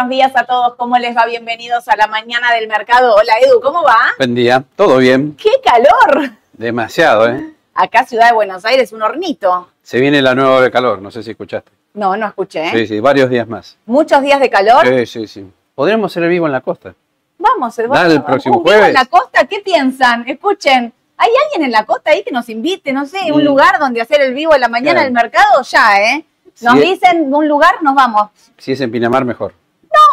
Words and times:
buenos 0.00 0.10
días 0.16 0.32
a 0.34 0.44
todos. 0.44 0.74
¿Cómo 0.76 0.96
les 0.98 1.14
va? 1.14 1.26
Bienvenidos 1.26 1.86
a 1.88 1.94
la 1.96 2.06
mañana 2.06 2.52
del 2.54 2.68
mercado. 2.68 3.14
Hola 3.16 3.34
Edu, 3.42 3.60
¿cómo 3.60 3.82
va? 3.82 3.96
Buen 4.16 4.34
día, 4.34 4.64
todo 4.74 4.96
bien. 4.96 5.36
¡Qué 5.36 5.50
calor! 5.62 6.30
Demasiado, 6.54 7.28
¿eh? 7.28 7.52
Acá, 7.74 8.06
Ciudad 8.06 8.28
de 8.28 8.34
Buenos 8.34 8.64
Aires, 8.64 8.92
un 8.94 9.02
hornito. 9.02 9.68
Se 9.82 10.00
viene 10.00 10.22
la 10.22 10.34
nueva 10.34 10.52
hora 10.52 10.64
de 10.64 10.70
calor, 10.70 11.02
no 11.02 11.10
sé 11.10 11.22
si 11.22 11.32
escuchaste. 11.32 11.70
No, 11.92 12.16
no 12.16 12.28
escuché. 12.28 12.66
¿eh? 12.68 12.70
Sí, 12.72 12.86
sí, 12.86 13.00
varios 13.00 13.28
días 13.28 13.46
más. 13.46 13.76
Muchos 13.84 14.22
días 14.22 14.40
de 14.40 14.48
calor. 14.48 14.86
Sí, 14.86 15.04
sí, 15.06 15.26
sí. 15.26 15.46
Podríamos 15.74 16.10
hacer 16.10 16.22
el 16.22 16.30
vivo 16.30 16.46
en 16.46 16.52
la 16.52 16.62
costa. 16.62 16.94
Vamos, 17.38 17.78
Edu. 17.78 17.92
Dale, 17.92 18.14
el 18.14 18.22
próximo 18.22 18.56
un 18.56 18.62
vivo 18.64 18.70
jueves. 18.72 18.88
en 18.88 18.94
la 18.94 19.04
costa, 19.04 19.44
¿qué 19.46 19.60
piensan? 19.60 20.26
Escuchen. 20.26 20.92
¿Hay 21.18 21.30
alguien 21.44 21.66
en 21.66 21.72
la 21.72 21.84
costa 21.84 22.12
ahí 22.12 22.22
que 22.24 22.30
nos 22.32 22.48
invite, 22.48 22.90
no 22.94 23.04
sé, 23.04 23.18
un 23.32 23.42
Mm. 23.42 23.44
lugar 23.46 23.78
donde 23.78 24.00
hacer 24.00 24.22
el 24.22 24.32
vivo 24.32 24.54
en 24.54 24.62
la 24.62 24.68
mañana 24.68 24.92
Claro. 25.00 25.04
del 25.04 25.12
mercado? 25.12 25.62
Ya, 25.62 26.00
¿eh? 26.00 26.24
Nos 26.62 26.76
dicen 26.80 27.32
un 27.34 27.46
lugar, 27.46 27.82
nos 27.82 27.94
vamos. 27.94 28.30
Si 28.56 28.72
es 28.72 28.80
en 28.80 28.90
Pinamar, 28.90 29.24
mejor. 29.26 29.52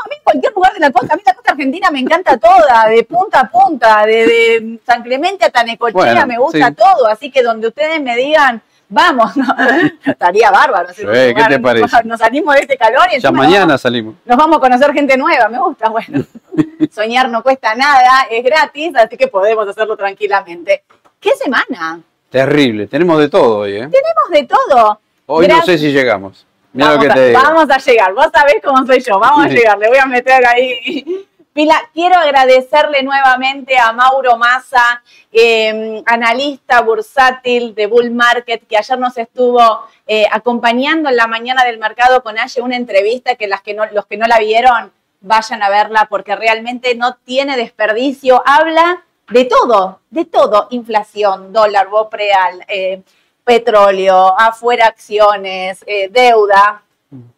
A 0.07 0.09
mí 0.09 0.15
cualquier 0.23 0.53
lugar 0.53 0.73
de 0.73 0.79
la 0.79 0.91
costa, 0.91 1.13
a 1.13 1.17
mí 1.17 1.23
la 1.25 1.33
costa 1.33 1.51
argentina 1.51 1.91
me 1.91 1.99
encanta 1.99 2.37
toda, 2.37 2.87
de 2.87 3.03
punta 3.03 3.41
a 3.41 3.49
punta, 3.49 4.05
de, 4.05 4.25
de 4.25 4.79
San 4.85 5.03
Clemente 5.03 5.43
a 5.45 5.49
Tanecochea, 5.49 5.93
Bueno, 5.93 6.25
me 6.27 6.37
gusta 6.37 6.69
sí. 6.69 6.75
todo, 6.75 7.07
así 7.07 7.29
que 7.31 7.43
donde 7.43 7.67
ustedes 7.67 8.01
me 8.01 8.15
digan, 8.15 8.61
vamos, 8.87 9.35
¿no? 9.35 9.45
estaría 10.05 10.49
bárbaro. 10.49 10.89
Sí, 10.93 11.01
¿qué 11.05 11.29
lugar, 11.31 11.49
te 11.49 11.59
parece? 11.59 12.03
Nos 12.05 12.19
salimos 12.19 12.55
de 12.55 12.61
este 12.61 12.77
calor 12.77 13.03
y 13.13 13.19
Ya 13.19 13.29
nos 13.31 13.37
mañana 13.37 13.65
vamos- 13.65 13.81
salimos. 13.81 14.15
nos 14.23 14.37
vamos 14.37 14.57
a 14.57 14.59
conocer 14.61 14.93
gente 14.93 15.17
nueva, 15.17 15.49
me 15.49 15.59
gusta, 15.59 15.89
bueno. 15.89 16.23
Soñar 16.91 17.29
no 17.29 17.43
cuesta 17.43 17.75
nada, 17.75 18.27
es 18.31 18.43
gratis, 18.43 18.93
así 18.95 19.17
que 19.17 19.27
podemos 19.27 19.67
hacerlo 19.67 19.97
tranquilamente. 19.97 20.83
¿Qué 21.19 21.31
semana? 21.31 21.99
Terrible, 22.29 22.87
tenemos 22.87 23.19
de 23.19 23.29
todo 23.29 23.59
hoy, 23.59 23.73
¿eh? 23.73 23.89
Tenemos 23.89 24.29
de 24.31 24.43
todo. 24.43 24.99
Hoy 25.25 25.47
no 25.47 25.61
sé 25.63 25.77
si 25.77 25.91
llegamos. 25.91 26.45
Mira 26.73 26.91
lo 26.91 26.97
vamos, 26.97 27.07
que 27.07 27.13
te 27.13 27.19
a, 27.19 27.27
digo. 27.27 27.41
vamos 27.41 27.69
a 27.69 27.77
llegar, 27.77 28.13
vos 28.13 28.27
sabés 28.33 28.55
cómo 28.63 28.85
soy 28.85 28.99
yo, 29.01 29.19
vamos 29.19 29.45
a 29.45 29.49
llegar, 29.49 29.77
le 29.77 29.87
voy 29.87 29.97
a 29.97 30.05
meter 30.05 30.45
ahí. 30.45 31.05
Pila, 31.57 31.89
quiero 31.91 32.15
agradecerle 32.19 33.01
nuevamente 33.01 33.79
a 33.79 33.91
Mauro 33.91 34.37
Massa, 34.37 35.01
eh, 35.31 36.03
analista 36.05 36.81
bursátil 36.81 37.73
de 37.73 37.87
Bull 37.87 38.11
Market, 38.11 38.67
que 38.67 38.77
ayer 38.77 38.99
nos 38.99 39.17
estuvo 39.17 39.87
eh, 40.05 40.27
acompañando 40.31 41.09
en 41.09 41.15
la 41.15 41.25
mañana 41.25 41.65
del 41.65 41.79
mercado 41.79 42.21
con 42.21 42.37
Aye, 42.37 42.61
una 42.61 42.75
entrevista 42.75 43.33
que, 43.33 43.47
las 43.47 43.63
que 43.63 43.73
no, 43.73 43.87
los 43.87 44.05
que 44.05 44.17
no 44.17 44.27
la 44.27 44.37
vieron 44.37 44.91
vayan 45.21 45.63
a 45.63 45.69
verla 45.69 46.05
porque 46.07 46.35
realmente 46.35 46.93
no 46.93 47.15
tiene 47.25 47.57
desperdicio. 47.57 48.43
Habla 48.45 49.03
de 49.29 49.45
todo, 49.45 50.01
de 50.11 50.25
todo, 50.25 50.67
inflación, 50.69 51.51
dólar, 51.51 51.87
bopreal, 51.87 52.63
eh, 52.67 53.01
petróleo, 53.47 54.37
afuera 54.37 54.87
acciones, 54.87 55.81
eh, 55.87 56.09
deuda, 56.11 56.83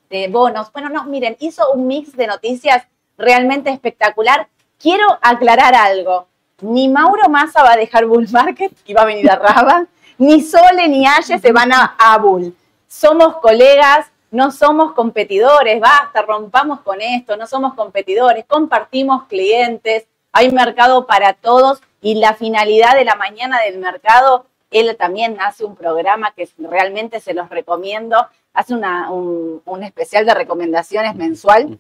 de 0.10 0.28
bonos. 0.28 0.72
Bueno, 0.74 0.90
no, 0.90 1.04
miren, 1.04 1.38
hizo 1.40 1.72
un 1.72 1.86
mix 1.86 2.18
de 2.18 2.26
noticias 2.26 2.84
realmente 3.16 3.70
espectacular. 3.70 4.48
Quiero 4.80 5.06
aclarar 5.22 5.76
algo. 5.76 6.26
Ni 6.62 6.90
Mauro 6.90 7.30
Massa 7.30 7.62
va 7.62 7.74
a 7.74 7.78
dejar 7.78 8.08
Bull 8.08 8.28
Market 8.32 8.74
y 8.88 8.94
va 8.96 9.04
a 9.04 9.06
venir 9.06 9.30
a 9.30 9.36
Raba, 9.36 9.86
ni 10.18 10.42
Sole 10.42 10.88
ni 10.88 11.06
Aye 11.06 11.38
se 11.38 11.52
van 11.52 11.72
a, 11.72 11.96
a 12.00 12.18
Bull. 12.18 12.56
Somos 12.88 13.38
colegas, 13.38 14.08
no 14.32 14.50
somos 14.50 14.94
competidores, 14.94 15.80
basta, 15.80 16.24
rompamos 16.24 16.82
con 16.82 17.02
esto, 17.02 17.38
no 17.38 17.46
somos 17.46 17.76
competidores, 17.76 18.46
compartimos 18.48 19.26
clientes, 19.26 20.08
hay 20.32 20.52
mercado 20.52 21.06
para 21.06 21.34
todos 21.34 21.82
y 22.02 22.16
la 22.16 22.34
finalidad 22.34 22.96
de 22.96 23.06
la 23.06 23.16
mañana 23.16 23.62
del 23.62 23.78
mercado, 23.78 24.48
él 24.72 24.96
también 24.98 25.38
hace 25.42 25.66
un 25.66 25.76
programa 25.76 26.32
que 26.34 26.48
realmente 26.58 27.20
se 27.20 27.34
los 27.34 27.50
recomiendo, 27.50 28.18
hace 28.54 28.74
una- 28.74 29.12
un, 29.12 29.84
especial 29.84 30.26
de 30.26 30.34
recomendaciones 30.34 31.16
mensual. 31.16 31.80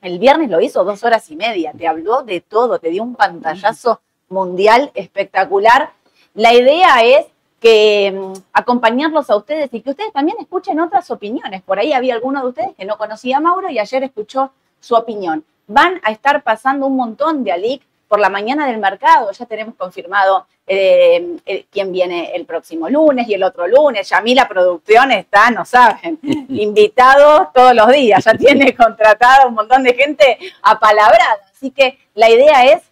El 0.00 0.18
viernes 0.18 0.50
lo 0.50 0.60
hizo 0.60 0.84
dos 0.84 1.04
horas 1.04 1.30
y 1.30 1.36
media, 1.36 1.72
te 1.76 1.86
habló 1.86 2.22
de 2.22 2.40
todo, 2.40 2.78
te 2.78 2.88
dio 2.90 3.02
un 3.02 3.14
pantallazo 3.16 4.00
mundial 4.28 4.90
espectacular. 4.94 5.90
La 6.34 6.54
idea 6.54 7.02
es 7.04 7.26
que 7.60 8.12
mm, 8.12 8.32
acompañarlos 8.54 9.28
a 9.28 9.36
ustedes 9.36 9.68
y 9.74 9.82
que 9.82 9.90
ustedes 9.90 10.12
también 10.12 10.38
escuchen 10.40 10.80
otras 10.80 11.10
opiniones. 11.10 11.60
Por 11.62 11.78
ahí 11.78 11.92
había 11.92 12.14
alguno 12.14 12.40
de 12.42 12.48
ustedes 12.48 12.74
que 12.76 12.86
no 12.86 12.96
conocía 12.96 13.36
a 13.36 13.40
Mauro 13.40 13.68
y 13.68 13.78
ayer 13.78 14.02
escuchó 14.04 14.52
su 14.80 14.94
opinión. 14.94 15.44
Van 15.66 16.00
a 16.02 16.10
estar 16.10 16.42
pasando 16.42 16.86
un 16.86 16.96
montón 16.96 17.44
de 17.44 17.52
ALIC 17.52 17.82
por 18.10 18.18
la 18.18 18.28
mañana 18.28 18.66
del 18.66 18.78
mercado. 18.78 19.30
Ya 19.30 19.46
tenemos 19.46 19.76
confirmado 19.76 20.48
eh, 20.66 21.36
eh, 21.46 21.66
quién 21.70 21.92
viene 21.92 22.32
el 22.34 22.44
próximo 22.44 22.88
lunes 22.88 23.28
y 23.28 23.34
el 23.34 23.44
otro 23.44 23.68
lunes. 23.68 24.08
Ya 24.08 24.18
a 24.18 24.20
mí 24.20 24.34
la 24.34 24.48
producción 24.48 25.12
está, 25.12 25.48
no 25.52 25.64
saben, 25.64 26.18
invitados 26.48 27.52
todos 27.54 27.72
los 27.72 27.86
días. 27.92 28.24
Ya 28.24 28.34
tiene 28.34 28.74
contratado 28.76 29.46
un 29.46 29.54
montón 29.54 29.84
de 29.84 29.94
gente 29.94 30.38
apalabrada. 30.60 31.38
Así 31.54 31.70
que 31.70 32.00
la 32.14 32.28
idea 32.28 32.64
es 32.64 32.82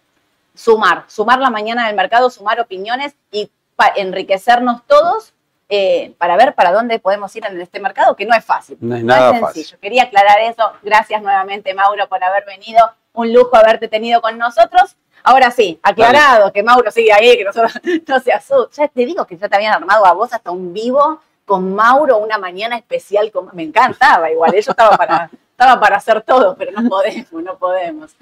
sumar, 0.55 1.03
sumar 1.07 1.39
la 1.39 1.49
mañana 1.49 1.87
del 1.87 1.97
mercado, 1.97 2.29
sumar 2.29 2.61
opiniones 2.61 3.13
y 3.29 3.51
enriquecernos 3.97 4.85
todos 4.87 5.33
eh, 5.67 6.13
para 6.17 6.37
ver 6.37 6.55
para 6.55 6.71
dónde 6.71 6.97
podemos 6.99 7.35
ir 7.35 7.45
en 7.45 7.59
este 7.59 7.81
mercado, 7.81 8.15
que 8.15 8.25
no 8.25 8.35
es 8.37 8.45
fácil. 8.45 8.77
No 8.79 8.95
es 8.95 9.03
nada 9.03 9.31
sencillo. 9.31 9.47
fácil. 9.47 9.79
Quería 9.81 10.03
aclarar 10.03 10.39
eso. 10.43 10.63
Gracias 10.81 11.21
nuevamente, 11.21 11.73
Mauro, 11.73 12.07
por 12.07 12.23
haber 12.23 12.45
venido. 12.45 12.79
Un 13.11 13.33
lujo 13.33 13.57
haberte 13.57 13.89
tenido 13.89 14.21
con 14.21 14.37
nosotros. 14.37 14.95
Ahora 15.23 15.51
sí, 15.51 15.79
aclarado 15.81 16.51
que 16.51 16.63
Mauro 16.63 16.91
sigue 16.91 17.13
ahí, 17.13 17.37
que 17.37 17.43
nosotros 17.43 17.73
no 18.07 18.19
se 18.19 18.31
asusta. 18.33 18.83
Ya 18.83 18.87
te 18.87 19.05
digo 19.05 19.25
que 19.25 19.37
ya 19.37 19.49
te 19.49 19.55
habían 19.55 19.73
armado 19.73 20.05
a 20.05 20.13
vos 20.13 20.31
hasta 20.33 20.51
un 20.51 20.73
vivo 20.73 21.21
con 21.45 21.73
Mauro, 21.73 22.17
una 22.17 22.37
mañana 22.37 22.77
especial. 22.77 23.31
Con... 23.31 23.49
Me 23.53 23.63
encantaba 23.63 24.31
igual, 24.31 24.51
yo 24.53 24.71
estaba 24.71 24.95
para, 24.97 25.29
estaba 25.51 25.79
para 25.79 25.97
hacer 25.97 26.21
todo, 26.21 26.55
pero 26.55 26.79
no 26.79 26.89
podemos, 26.89 27.31
no 27.31 27.57
podemos. 27.57 28.15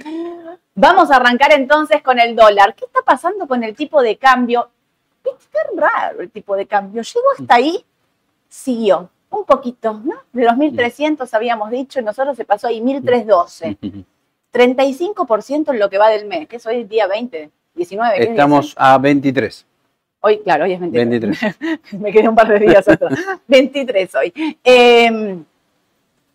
Vamos 0.76 1.12
a 1.12 1.16
arrancar 1.18 1.52
entonces 1.54 2.02
con 2.02 2.20
el 2.20 2.36
dólar. 2.36 2.74
¿Qué 2.76 2.86
está 2.86 3.02
pasando 3.02 3.48
con 3.48 3.64
el 3.64 3.76
tipo 3.76 4.02
de 4.02 4.18
cambio? 4.18 4.70
Es 5.24 5.48
tan 5.50 5.78
raro 5.78 6.22
el 6.22 6.32
tipo 6.32 6.56
de 6.56 6.66
cambio. 6.66 7.02
Llegó 7.02 7.26
hasta 7.38 7.56
ahí, 7.56 7.86
siguió 8.48 9.10
un 9.30 9.46
poquito, 9.46 10.02
¿no? 10.04 10.16
De 10.32 10.44
los 10.44 10.54
1.300 10.54 11.28
habíamos 11.34 11.70
dicho, 11.70 12.00
y 12.00 12.04
nosotros 12.04 12.38
se 12.38 12.46
pasó 12.46 12.68
ahí 12.68 12.80
1.312. 12.82 14.06
35% 14.54 15.72
en 15.72 15.80
lo 15.80 15.90
que 15.90 15.98
va 15.98 16.10
del 16.10 16.26
mes, 16.26 16.48
que 16.48 16.58
es 16.58 16.66
hoy 16.66 16.84
día 16.84 17.08
20, 17.08 17.50
19. 17.76 18.16
¿qué 18.16 18.22
día 18.22 18.32
Estamos 18.32 18.68
es 18.68 18.76
a 18.78 18.98
23. 18.98 19.66
hoy? 19.66 19.68
Hoy, 20.20 20.44
claro, 20.44 20.66
hoy 20.66 20.74
es 20.74 20.80
23. 20.80 21.40
23. 21.40 21.82
Me 22.02 22.12
quedé 22.12 22.28
un 22.28 22.36
par 22.36 22.48
de 22.48 22.60
días 22.60 22.88
atrás. 22.88 23.18
23 23.48 24.16
hoy. 24.16 24.58
Eh, 24.64 25.38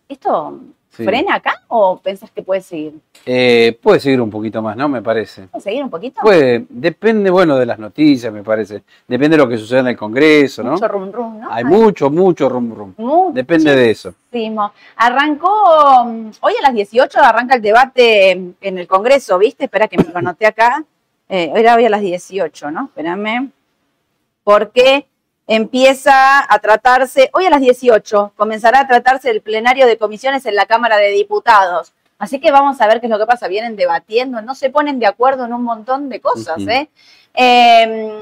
¿Esto 0.07 0.59
Sí. 0.95 1.03
frena 1.05 1.35
acá 1.35 1.63
o 1.69 1.97
pensás 1.97 2.29
que 2.29 2.43
puede 2.43 2.61
seguir? 2.61 2.93
Eh, 3.25 3.77
puede 3.81 3.99
seguir 3.99 4.21
un 4.21 4.29
poquito 4.29 4.61
más, 4.61 4.77
¿no? 4.77 4.87
Me 4.87 5.01
parece. 5.01 5.47
¿Puede 5.47 5.63
seguir 5.63 5.83
un 5.83 5.89
poquito? 5.89 6.21
Puede, 6.21 6.65
depende, 6.69 7.31
bueno, 7.31 7.57
de 7.57 7.65
las 7.65 7.79
noticias, 7.79 8.31
me 8.31 8.43
parece. 8.43 8.83
Depende 9.07 9.35
de 9.35 9.43
lo 9.43 9.49
que 9.49 9.57
suceda 9.57 9.79
en 9.79 9.87
el 9.87 9.97
Congreso, 9.97 10.61
¿no? 10.61 10.73
Mucho 10.73 10.87
rum 10.87 11.11
rum, 11.11 11.39
¿no? 11.39 11.51
Hay 11.51 11.63
mucho, 11.63 12.11
mucho 12.11 12.47
rum 12.47 12.75
rum. 12.75 12.93
Muchísimo. 12.97 13.31
Depende 13.33 13.75
de 13.75 13.89
eso. 13.89 14.13
Arrancó, 14.97 16.05
mm, 16.05 16.29
hoy 16.41 16.53
a 16.59 16.61
las 16.61 16.73
18 16.73 17.19
arranca 17.19 17.55
el 17.55 17.61
debate 17.61 18.31
en 18.31 18.77
el 18.77 18.87
Congreso, 18.87 19.39
¿viste? 19.39 19.65
Espera 19.65 19.87
que 19.87 19.97
me 19.97 20.03
lo 20.03 20.17
anoté 20.19 20.45
acá. 20.45 20.83
Eh, 21.27 21.51
era 21.55 21.75
hoy 21.75 21.85
a 21.85 21.89
las 21.89 22.01
18, 22.01 22.69
¿no? 22.69 22.85
Espérame. 22.85 23.49
Porque 24.43 25.07
empieza 25.47 26.51
a 26.51 26.59
tratarse, 26.59 27.29
hoy 27.33 27.45
a 27.45 27.49
las 27.49 27.61
18 27.61 28.33
comenzará 28.35 28.81
a 28.81 28.87
tratarse 28.87 29.29
el 29.29 29.41
plenario 29.41 29.85
de 29.87 29.97
comisiones 29.97 30.45
en 30.45 30.55
la 30.55 30.65
Cámara 30.65 30.97
de 30.97 31.09
Diputados. 31.09 31.93
Así 32.17 32.39
que 32.39 32.51
vamos 32.51 32.79
a 32.79 32.87
ver 32.87 33.01
qué 33.01 33.07
es 33.07 33.09
lo 33.09 33.19
que 33.19 33.25
pasa. 33.25 33.47
Vienen 33.47 33.75
debatiendo, 33.75 34.41
no 34.41 34.55
se 34.55 34.69
ponen 34.69 34.99
de 34.99 35.07
acuerdo 35.07 35.45
en 35.45 35.53
un 35.53 35.63
montón 35.63 36.07
de 36.09 36.21
cosas. 36.21 36.61
¿eh? 36.67 36.87
Eh, 37.33 38.13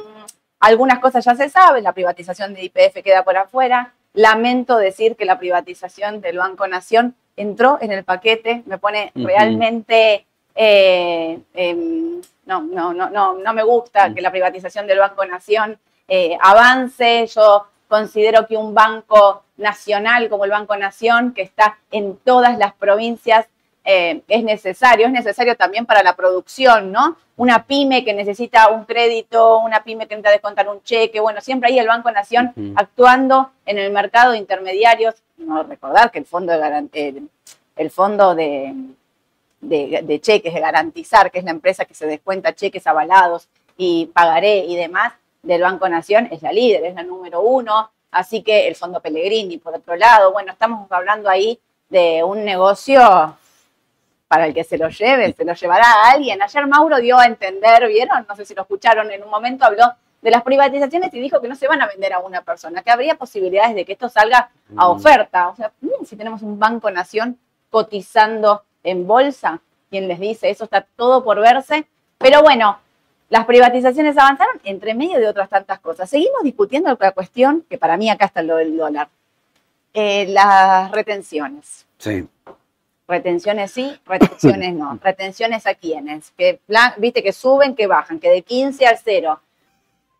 algunas 0.59 0.99
cosas 0.99 1.23
ya 1.23 1.35
se 1.35 1.49
saben, 1.49 1.83
la 1.83 1.93
privatización 1.93 2.53
de 2.53 2.63
IPF 2.63 3.03
queda 3.03 3.23
por 3.23 3.37
afuera. 3.37 3.93
Lamento 4.13 4.77
decir 4.77 5.15
que 5.15 5.25
la 5.25 5.37
privatización 5.37 6.21
del 6.21 6.37
Banco 6.37 6.67
Nación 6.67 7.15
entró 7.37 7.77
en 7.81 7.91
el 7.91 8.03
paquete, 8.03 8.63
me 8.65 8.77
pone 8.77 9.11
realmente, 9.15 10.25
eh, 10.55 11.39
em, 11.53 12.21
no, 12.45 12.61
no, 12.61 12.93
no, 12.93 13.09
no, 13.09 13.35
no 13.35 13.53
me 13.53 13.63
gusta 13.63 14.09
Mm. 14.09 14.15
que 14.15 14.21
la 14.21 14.31
privatización 14.31 14.87
del 14.87 14.99
Banco 14.99 15.25
Nación 15.25 15.77
eh, 16.11 16.37
avance. 16.41 17.25
Yo 17.27 17.67
considero 17.87 18.45
que 18.45 18.57
un 18.57 18.73
banco 18.73 19.43
nacional 19.55 20.27
como 20.27 20.43
el 20.43 20.51
Banco 20.51 20.75
Nación, 20.75 21.33
que 21.33 21.41
está 21.41 21.77
en 21.89 22.17
todas 22.17 22.57
las 22.57 22.73
provincias, 22.73 23.47
eh, 23.85 24.21
es 24.27 24.43
necesario, 24.43 25.07
es 25.07 25.13
necesario 25.13 25.55
también 25.55 25.85
para 25.85 26.03
la 26.03 26.17
producción, 26.17 26.91
¿no? 26.91 27.15
Una 27.37 27.65
pyme 27.65 28.03
que 28.03 28.13
necesita 28.13 28.67
un 28.67 28.83
crédito, 28.83 29.59
una 29.59 29.83
pyme 29.85 30.05
que 30.07 30.15
necesita 30.15 30.31
descontar 30.31 30.67
un 30.67 30.83
cheque, 30.83 31.21
bueno, 31.21 31.39
siempre 31.39 31.69
ahí 31.69 31.79
el 31.79 31.87
Banco 31.87 32.11
Nación 32.11 32.53
actuando 32.75 33.51
en 33.65 33.77
el 33.77 33.91
mercado 33.91 34.33
de 34.33 34.37
intermediarios. 34.37 35.15
No 35.37 35.63
recordar 35.63 36.11
que 36.11 36.19
el 36.19 36.25
fondo 36.25 36.51
de 36.51 37.23
el 37.77 37.89
fondo 37.89 38.35
de, 38.35 38.75
de, 39.61 40.01
de 40.03 40.21
cheques, 40.21 40.53
de 40.53 40.59
garantizar, 40.59 41.31
que 41.31 41.39
es 41.39 41.45
la 41.45 41.51
empresa 41.51 41.85
que 41.85 41.93
se 41.93 42.05
descuenta 42.05 42.53
cheques 42.53 42.85
avalados 42.85 43.47
y 43.77 44.07
pagaré 44.07 44.65
y 44.65 44.75
demás 44.75 45.13
del 45.41 45.61
Banco 45.61 45.87
Nación, 45.89 46.27
es 46.31 46.41
la 46.41 46.51
líder, 46.51 46.85
es 46.85 46.95
la 46.95 47.03
número 47.03 47.41
uno. 47.41 47.91
Así 48.11 48.43
que 48.43 48.67
el 48.67 48.75
Fondo 48.75 48.99
Pellegrini, 49.01 49.57
por 49.57 49.73
otro 49.75 49.95
lado, 49.95 50.31
bueno, 50.33 50.51
estamos 50.51 50.91
hablando 50.91 51.29
ahí 51.29 51.59
de 51.89 52.23
un 52.23 52.43
negocio 52.43 53.37
para 54.27 54.45
el 54.45 54.53
que 54.53 54.63
se 54.63 54.77
lo 54.77 54.89
lleve, 54.89 55.33
se 55.33 55.43
lo 55.45 55.53
llevará 55.53 55.85
a 55.85 56.11
alguien. 56.11 56.41
Ayer 56.41 56.67
Mauro 56.67 56.97
dio 56.97 57.17
a 57.19 57.25
entender, 57.25 57.87
¿vieron? 57.87 58.25
No 58.27 58.35
sé 58.35 58.45
si 58.45 58.53
lo 58.53 58.61
escucharon, 58.61 59.11
en 59.11 59.23
un 59.23 59.29
momento 59.29 59.65
habló 59.65 59.85
de 60.21 60.31
las 60.31 60.43
privatizaciones 60.43 61.13
y 61.13 61.19
dijo 61.19 61.41
que 61.41 61.47
no 61.47 61.55
se 61.55 61.67
van 61.67 61.81
a 61.81 61.87
vender 61.87 62.13
a 62.13 62.19
una 62.19 62.41
persona, 62.43 62.83
que 62.83 62.91
habría 62.91 63.15
posibilidades 63.15 63.75
de 63.75 63.85
que 63.85 63.93
esto 63.93 64.07
salga 64.07 64.49
a 64.77 64.87
Mm. 64.87 64.91
oferta. 64.91 65.49
O 65.49 65.55
sea, 65.55 65.71
mm, 65.81 66.05
si 66.05 66.15
tenemos 66.15 66.43
un 66.43 66.59
Banco 66.59 66.91
Nación 66.91 67.39
cotizando 67.69 68.63
en 68.83 69.07
bolsa, 69.07 69.59
quien 69.89 70.07
les 70.07 70.19
dice, 70.19 70.49
eso 70.49 70.65
está 70.65 70.85
todo 70.95 71.23
por 71.23 71.39
verse. 71.39 71.87
Pero 72.17 72.41
bueno, 72.43 72.77
las 73.31 73.45
privatizaciones 73.45 74.17
avanzaron 74.17 74.59
entre 74.65 74.93
medio 74.93 75.17
de 75.19 75.27
otras 75.27 75.49
tantas 75.49 75.79
cosas. 75.79 76.09
Seguimos 76.09 76.43
discutiendo 76.43 76.95
la 76.99 77.11
cuestión, 77.13 77.65
que 77.69 77.77
para 77.77 77.95
mí 77.97 78.09
acá 78.09 78.25
está 78.25 78.43
lo 78.43 78.57
del 78.57 78.75
dólar, 78.77 79.07
eh, 79.93 80.27
las 80.27 80.91
retenciones. 80.91 81.85
Sí. 81.97 82.27
Retenciones 83.07 83.71
sí, 83.71 83.99
retenciones 84.05 84.73
no. 84.73 84.99
Retenciones 85.03 85.65
a 85.65 85.73
quiénes. 85.75 86.31
Que, 86.37 86.59
plan- 86.67 86.93
viste 86.97 87.23
que 87.23 87.33
suben, 87.33 87.73
que 87.75 87.87
bajan, 87.87 88.19
que 88.19 88.29
de 88.29 88.41
15 88.41 88.85
al 88.85 88.97
0. 89.03 89.39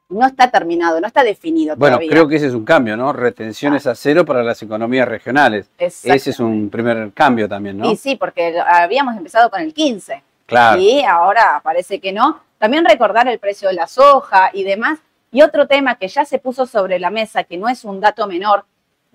No 0.10 0.25
está 0.27 0.50
terminado, 0.51 1.00
no 1.00 1.08
está 1.08 1.24
definido 1.24 1.75
Bueno, 1.77 1.96
todavía. 1.98 2.12
creo 2.12 2.27
que 2.27 2.36
ese 2.38 2.48
es 2.48 2.53
un 2.53 2.65
cambio, 2.65 2.98
¿no? 2.98 3.13
Retenciones 3.13 3.88
a 3.88 3.96
cero 3.96 4.25
para 4.25 4.44
las 4.44 4.62
economías 4.62 5.08
regionales. 5.08 5.70
Ese 5.77 6.30
es 6.32 6.39
un 6.41 6.70
primer 6.70 7.12
cambio 7.13 7.48
también, 7.48 7.77
¿no? 7.77 7.89
Y 7.89 7.96
sí, 7.96 8.18
porque 8.18 8.58
habíamos 8.60 9.15
empezado 9.15 9.50
con 9.50 9.62
el 9.62 9.74
15. 9.74 10.22
Claro. 10.48 10.82
Y 10.82 11.01
ahora 11.03 11.62
parece 11.63 12.00
que 12.01 12.12
no. 12.12 12.41
También 12.62 12.86
recordar 12.86 13.27
el 13.27 13.39
precio 13.39 13.70
de 13.70 13.74
la 13.74 13.88
soja 13.88 14.51
y 14.53 14.63
demás. 14.63 15.00
Y 15.32 15.41
otro 15.41 15.65
tema 15.68 15.96
que 15.96 16.08
ya 16.08 16.25
se 16.25 16.38
puso 16.38 16.68
sobre 16.68 17.00
la 17.00 17.10
mesa, 17.10 17.44
que 17.44 17.58
no 17.58 17.68
es 17.68 17.84
un 17.84 18.00
dato 18.00 18.27
menor, 18.27 18.65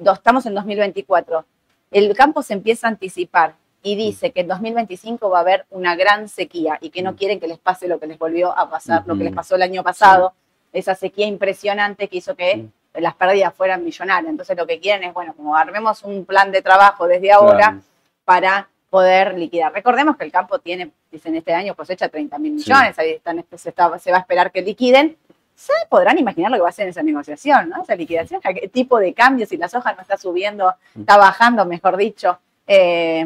estamos 0.04 0.46
en 0.46 0.54
2024. 0.56 1.44
El 1.92 2.12
campo 2.16 2.42
se 2.42 2.54
empieza 2.54 2.88
a 2.88 2.90
anticipar 2.90 3.54
y 3.84 3.94
dice 3.94 4.32
que 4.32 4.40
en 4.40 4.48
2025 4.48 5.30
va 5.30 5.38
a 5.38 5.40
haber 5.42 5.64
una 5.70 5.94
gran 5.94 6.28
sequía 6.28 6.76
y 6.80 6.90
que 6.90 7.02
no 7.02 7.14
quieren 7.14 7.38
que 7.38 7.46
les 7.46 7.60
pase 7.60 7.86
lo 7.86 8.00
que 8.00 8.08
les 8.08 8.18
volvió 8.18 8.50
a 8.50 8.68
pasar, 8.68 9.04
lo 9.06 9.14
que 9.16 9.22
les 9.22 9.30
Ujú. 9.30 9.36
pasó 9.36 9.54
el 9.54 9.62
año 9.62 9.84
pasado, 9.84 10.32
esa 10.72 10.96
sequía 10.96 11.28
impresionante 11.28 12.08
que 12.08 12.16
hizo 12.16 12.34
que 12.34 12.66
las 12.94 13.14
pérdidas 13.14 13.54
fueran 13.54 13.84
millonarias. 13.84 14.28
Entonces 14.28 14.56
lo 14.56 14.66
que 14.66 14.80
quieren 14.80 15.04
es, 15.08 15.14
bueno, 15.14 15.34
como 15.36 15.54
armemos 15.54 16.02
un 16.02 16.24
plan 16.24 16.50
de 16.50 16.62
trabajo 16.62 17.06
desde 17.06 17.30
ahora, 17.30 17.58
Claro. 17.58 17.80
para 18.24 18.68
poder 18.90 19.38
liquidar. 19.38 19.72
Recordemos 19.72 20.16
que 20.16 20.24
el 20.24 20.32
campo 20.32 20.58
tiene, 20.58 20.90
dicen 21.16 21.34
este 21.36 21.52
año 21.52 21.74
cosecha 21.74 22.08
30 22.08 22.38
mil 22.38 22.58
Sí. 22.60 22.70
millones, 22.70 22.98
ahí 22.98 23.10
están, 23.12 23.44
se, 23.56 23.68
está- 23.70 23.98
se 23.98 24.10
va 24.10 24.18
a 24.18 24.20
esperar 24.20 24.50
que 24.52 24.62
liquiden. 24.62 25.16
Se 25.54 25.72
podrán 25.88 26.18
imaginar 26.18 26.50
lo 26.50 26.56
que 26.58 26.62
va 26.62 26.68
a 26.68 26.70
hacer 26.70 26.84
en 26.84 26.90
esa 26.90 27.02
negociación, 27.02 27.70
¿no? 27.70 27.82
Esa 27.82 27.96
liquidación, 27.96 28.40
¿a 28.44 28.52
qué 28.52 28.68
tipo 28.68 28.98
de 28.98 29.14
cambio, 29.14 29.46
si 29.46 29.56
la 29.56 29.68
soja 29.68 29.94
no 29.94 30.02
está 30.02 30.16
subiendo, 30.16 30.74
está 30.98 31.16
bajando, 31.16 31.64
mejor 31.64 31.96
dicho, 31.96 32.38
eh, 32.66 33.20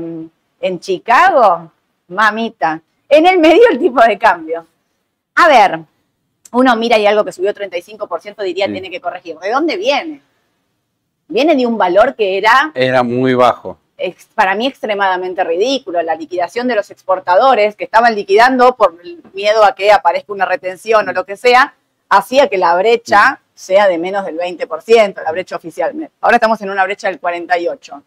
en 0.61 0.81
Chicago, 0.81 1.73
mamita. 2.09 2.81
En 3.09 3.27
el 3.27 3.39
medio 3.39 3.63
el 3.71 3.79
tipo 3.79 4.01
de 4.03 4.17
cambio. 4.19 4.65
A 5.35 5.49
ver, 5.49 5.81
uno 6.53 6.77
mira 6.77 6.99
y 6.99 7.07
algo 7.07 7.25
que 7.25 7.33
subió 7.33 7.53
35% 7.53 8.43
diría 8.45 8.67
Sí. 8.67 8.73
tiene 8.73 8.91
que 8.91 9.01
corregir. 9.01 9.37
¿De 9.39 9.51
dónde 9.51 9.77
viene? 9.77 10.21
Viene 11.29 11.55
de 11.57 11.67
un 11.67 11.79
valor 11.79 12.15
que 12.15 12.39
era 12.39 12.71
Era 12.75 13.03
muy 13.03 13.35
bajo. 13.35 13.79
Para 14.35 14.55
mí 14.55 14.67
extremadamente 14.67 15.45
ridículo. 15.45 16.03
La 16.03 16.15
liquidación 16.15 16.69
de 16.69 16.77
los 16.77 16.91
exportadores 16.91 17.77
que 17.77 17.85
estaban 17.85 18.15
liquidando 18.15 18.77
por 18.77 18.97
miedo 19.35 19.65
a 19.65 19.75
que 19.75 19.93
aparezca 19.93 20.33
una 20.33 20.47
retención 20.47 21.09
o 21.09 21.13
lo 21.13 21.25
que 21.25 21.37
sea, 21.37 21.75
hacía 22.09 22.49
que 22.49 22.59
la 22.59 22.75
brecha 22.77 23.41
sea 23.55 23.87
de 23.89 23.99
menos 23.99 24.25
del 24.25 24.39
20%, 24.39 25.23
la 25.23 25.33
brecha 25.33 25.57
oficial. 25.57 26.11
Ahora 26.21 26.37
estamos 26.37 26.61
en 26.63 26.71
una 26.71 26.85
brecha 26.85 27.09
del 27.09 27.21
48%. 27.21 28.03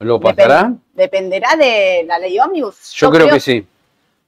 ¿Lo 0.00 0.20
pasará? 0.20 0.72
¿Dependerá 0.94 1.56
de 1.56 2.04
la 2.06 2.18
ley 2.18 2.38
Omnibus? 2.38 2.92
Yo, 2.92 3.10
creo, 3.10 3.28
que 3.28 3.40
sí. 3.40 3.66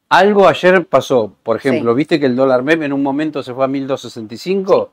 Algo 0.08 0.48
ayer 0.48 0.84
pasó. 0.84 1.32
Por 1.42 1.56
ejemplo, 1.56 1.92
Sí. 1.92 1.96
viste 1.96 2.20
que 2.20 2.26
el 2.26 2.34
dólar 2.34 2.62
MEP 2.62 2.82
en 2.82 2.92
un 2.92 3.02
momento 3.02 3.42
se 3.42 3.54
fue 3.54 3.64
a 3.64 3.68
1265. 3.68 4.92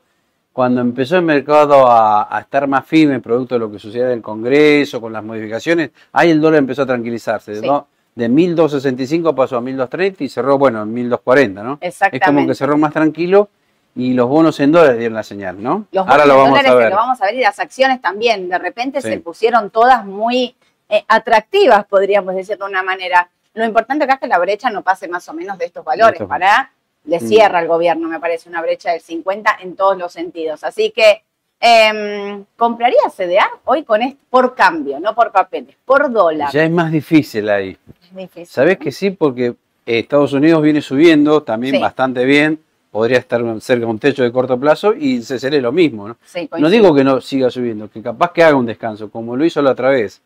Cuando 0.58 0.80
empezó 0.80 1.14
el 1.14 1.22
mercado 1.22 1.86
a, 1.88 2.36
a 2.36 2.40
estar 2.40 2.66
más 2.66 2.84
firme, 2.84 3.20
producto 3.20 3.54
de 3.54 3.60
lo 3.60 3.70
que 3.70 3.78
sucedía 3.78 4.06
en 4.06 4.14
el 4.14 4.22
Congreso, 4.22 5.00
con 5.00 5.12
las 5.12 5.22
modificaciones, 5.22 5.90
ahí 6.12 6.30
el 6.32 6.40
dólar 6.40 6.58
empezó 6.58 6.82
a 6.82 6.86
tranquilizarse. 6.86 7.60
Sí. 7.60 7.64
¿no? 7.64 7.86
De 8.16 8.28
1265 8.28 9.36
pasó 9.36 9.56
a 9.58 9.60
1230 9.60 10.24
y 10.24 10.28
cerró, 10.28 10.58
bueno, 10.58 10.82
en 10.82 10.92
1240, 10.92 11.62
¿no? 11.62 11.78
Es 11.80 11.96
como 11.96 12.08
Exactamente. 12.08 12.48
que 12.50 12.54
cerró 12.56 12.76
más 12.76 12.92
tranquilo 12.92 13.50
y 13.94 14.14
los 14.14 14.28
bonos 14.28 14.58
en 14.58 14.72
dólares 14.72 14.98
dieron 14.98 15.14
la 15.14 15.22
señal, 15.22 15.62
¿no? 15.62 15.86
Los 15.92 16.08
Ahora 16.08 16.24
bonos 16.24 16.26
lo 16.26 16.34
de 16.34 16.38
vamos 16.40 16.50
dólares 16.50 16.70
a 16.72 16.74
ver. 16.74 16.90
lo 16.90 16.96
vamos 16.96 17.22
a 17.22 17.24
ver 17.26 17.34
y 17.36 17.40
las 17.40 17.58
acciones 17.60 18.00
también. 18.00 18.48
De 18.48 18.58
repente 18.58 19.00
Sí. 19.00 19.10
se 19.10 19.20
pusieron 19.20 19.70
todas 19.70 20.04
muy 20.04 20.56
eh, 20.88 21.04
atractivas, 21.06 21.86
podríamos 21.86 22.34
decir 22.34 22.58
de 22.58 22.64
una 22.64 22.82
manera. 22.82 23.30
Lo 23.54 23.64
importante 23.64 24.02
acá 24.06 24.14
es 24.14 24.20
que 24.22 24.26
la 24.26 24.38
brecha 24.40 24.70
no 24.70 24.82
pase 24.82 25.06
más 25.06 25.28
o 25.28 25.34
menos 25.34 25.56
de 25.56 25.66
estos 25.66 25.84
valores. 25.84 26.20
Para 26.24 26.72
le 27.08 27.16
Mm. 27.18 27.26
cierra 27.28 27.58
al 27.58 27.66
gobierno, 27.66 28.08
me 28.08 28.20
parece, 28.20 28.48
una 28.48 28.60
brecha 28.62 28.92
del 28.92 29.00
50 29.00 29.58
en 29.62 29.74
todos 29.76 29.96
los 29.98 30.12
sentidos. 30.12 30.62
Así 30.62 30.90
que 30.90 31.22
em, 31.60 32.44
compraría 32.56 33.00
CDA 33.10 33.50
hoy 33.64 33.82
con 33.82 34.00
esto 34.00 34.20
por 34.30 34.54
cambio, 34.54 35.00
no 35.00 35.12
por 35.14 35.32
papeles, 35.32 35.74
por 35.84 36.08
dólar. 36.12 36.52
Ya 36.52 36.62
es 36.64 36.70
más 36.70 36.92
difícil 36.92 37.48
ahí. 37.50 37.76
Es 38.02 38.14
difícil. 38.16 38.46
Sabés 38.46 38.78
que 38.78 38.92
sí, 38.92 39.10
porque 39.10 39.46
eh, 39.84 39.98
Estados 39.98 40.32
Unidos 40.34 40.62
viene 40.62 40.80
subiendo 40.80 41.42
también 41.42 41.74
Sí. 41.74 41.80
bastante 41.80 42.24
bien. 42.24 42.60
Podría 42.92 43.18
estar 43.18 43.40
cerca 43.60 43.80
de 43.86 43.90
un 43.90 43.98
techo 43.98 44.22
de 44.22 44.30
corto 44.30 44.58
plazo 44.58 44.94
y 44.94 45.20
se 45.22 45.38
seré 45.38 45.60
lo 45.60 45.72
mismo. 45.72 46.06
¿no? 46.08 46.16
Sí, 46.24 46.48
No 46.58 46.70
digo 46.70 46.94
que 46.94 47.02
no 47.04 47.20
siga 47.20 47.50
subiendo, 47.50 47.90
que 47.90 48.02
capaz 48.02 48.32
que 48.32 48.42
haga 48.44 48.56
un 48.56 48.66
descanso, 48.66 49.10
como 49.10 49.36
lo 49.36 49.44
hizo 49.44 49.60
la 49.60 49.72
otra 49.72 49.90
vez. 49.90 50.20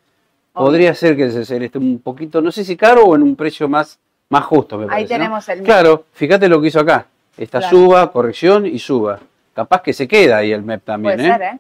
Podría 0.53 0.95
ser 0.95 1.17
que 1.17 1.23
el 1.25 1.33
CCL 1.33 1.65
esté 1.65 1.79
un 1.79 1.99
poquito, 2.01 2.43
no 2.43 2.53
sé 2.53 2.63
si 2.65 2.77
caro 2.77 3.05
o 3.07 3.17
en 3.17 3.23
un 3.23 3.37
precio 3.37 3.69
más, 3.71 3.99
más 4.33 4.45
justo, 4.47 4.79
me 4.79 4.85
Ahí 4.85 4.89
parece. 4.89 5.15
¿no? 5.15 5.19
tenemos 5.19 5.49
el 5.51 5.63
Claro, 5.63 6.05
fíjate 6.15 6.49
lo 6.49 6.61
que 6.61 6.69
hizo 6.69 6.81
acá. 6.81 7.07
Esta 7.37 7.59
Claro. 7.61 7.77
suba, 7.77 8.11
corrección 8.13 8.67
y 8.67 8.79
suba. 8.79 9.21
Capaz 9.55 9.83
que 9.83 9.93
se 9.93 10.09
queda 10.09 10.39
ahí 10.39 10.53
el 10.53 10.63
MEP 10.63 10.83
también, 10.85 11.17
Puede 11.17 11.29
¿eh? 11.29 11.33
ser, 11.33 11.43
¿eh? 11.43 11.59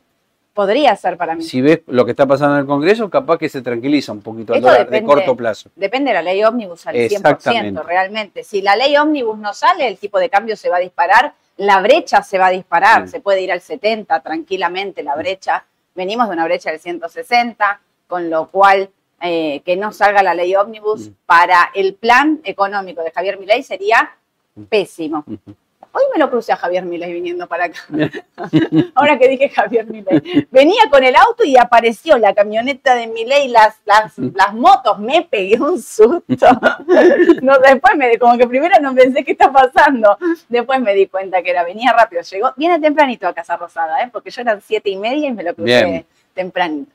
Podría 0.55 0.97
ser 0.97 1.17
para 1.17 1.35
mí. 1.35 1.43
Si 1.43 1.61
ves 1.62 1.81
lo 1.87 2.05
que 2.05 2.11
está 2.11 2.26
pasando 2.26 2.55
en 2.57 2.61
el 2.62 2.67
Congreso, 2.67 3.09
capaz 3.09 3.38
que 3.38 3.49
se 3.49 3.62
tranquiliza 3.62 4.12
un 4.12 4.21
poquito 4.21 4.52
Esto 4.55 4.67
dólar 4.69 4.88
de 4.91 5.02
corto 5.02 5.35
plazo. 5.37 5.71
Depende 5.76 6.11
de 6.11 6.14
la 6.14 6.23
ley 6.23 6.43
ómnibus 6.45 6.87
al 6.87 6.95
100%, 6.95 7.05
Exactamente. 7.07 7.83
realmente. 7.83 8.45
Si 8.45 8.61
la 8.61 8.76
ley 8.76 8.95
ómnibus 8.97 9.38
no 9.38 9.55
sale, 9.55 9.87
el 9.88 9.97
tipo 9.99 10.19
de 10.19 10.29
cambio 10.29 10.57
se 10.57 10.69
va 10.69 10.76
a 10.76 10.81
disparar, 10.81 11.33
la 11.59 11.81
brecha 11.81 12.23
se 12.23 12.38
va 12.38 12.47
a 12.47 12.50
disparar, 12.50 13.05
Sí. 13.07 13.12
se 13.12 13.21
puede 13.21 13.41
ir 13.43 13.50
al 13.52 13.61
70 13.62 14.21
tranquilamente 14.21 15.02
la 15.02 15.14
brecha. 15.17 15.64
Venimos 15.95 16.26
de 16.29 16.35
una 16.35 16.45
brecha 16.45 16.71
del 16.71 16.81
160, 16.81 17.81
con 18.07 18.29
lo 18.29 18.49
cual 18.49 18.91
eh, 19.23 19.62
que 19.64 19.76
no 19.76 19.93
salga 19.93 20.23
la 20.23 20.35
ley 20.35 20.55
ómnibus 20.57 21.09
Mm. 21.09 21.12
para 21.26 21.71
el 21.75 21.95
plan 21.95 22.41
económico 22.45 23.02
de 23.02 23.11
Javier 23.12 23.38
Milei 23.38 23.62
sería 23.62 24.11
pésimo. 24.69 25.25
Ujú. 25.26 25.55
Hoy 25.95 26.05
me 26.14 26.19
lo 26.19 26.31
crucé 26.31 26.52
a 26.52 26.57
Javier 26.57 26.85
Milei 26.87 27.12
viniendo 27.12 27.47
para 27.47 27.67
acá. 27.67 27.81
Ahora 28.95 29.19
que 29.19 29.29
dije 29.29 29.50
Javier 29.50 29.85
Milei. 29.87 30.49
Venía 30.50 30.85
con 30.91 31.05
el 31.05 31.14
auto 31.14 31.45
y 31.45 31.59
apareció 31.59 32.17
la 32.17 32.33
camioneta 32.35 32.95
de 32.95 33.09
Milei, 33.09 33.49
las, 33.49 33.76
las, 33.85 34.17
las 34.19 34.55
motos, 34.55 34.99
me 34.99 35.21
pegué 35.23 35.61
un 35.61 35.81
susto. 35.81 36.47
No, 37.43 37.59
después 37.59 37.95
me, 37.97 38.19
como 38.19 38.38
que 38.38 38.47
primero 38.47 38.75
no 38.81 38.95
pensé 38.95 39.23
qué 39.23 39.33
está 39.33 39.52
pasando. 39.52 40.17
Después 40.49 40.81
me 40.81 40.95
di 40.95 41.07
cuenta 41.09 41.43
que 41.43 41.50
era, 41.50 41.62
venía 41.62 41.93
rápido, 41.93 42.23
llegó, 42.23 42.52
viene 42.57 42.79
tempranito 42.81 43.26
a 43.29 43.35
Casa 43.35 43.57
Rosada, 43.59 44.02
¿eh? 44.02 44.09
porque 44.12 44.31
yo 44.31 44.41
eran 44.43 44.61
siete 44.62 44.88
y 44.91 44.97
media 44.97 45.29
y 45.29 45.33
me 45.33 45.43
lo 45.43 45.55
crucé 45.55 45.85
Bien. 45.85 46.07
tempranito. 46.35 46.91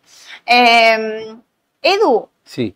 Eh, 0.46 1.36
Edu, 1.81 2.27
Sí. 2.43 2.75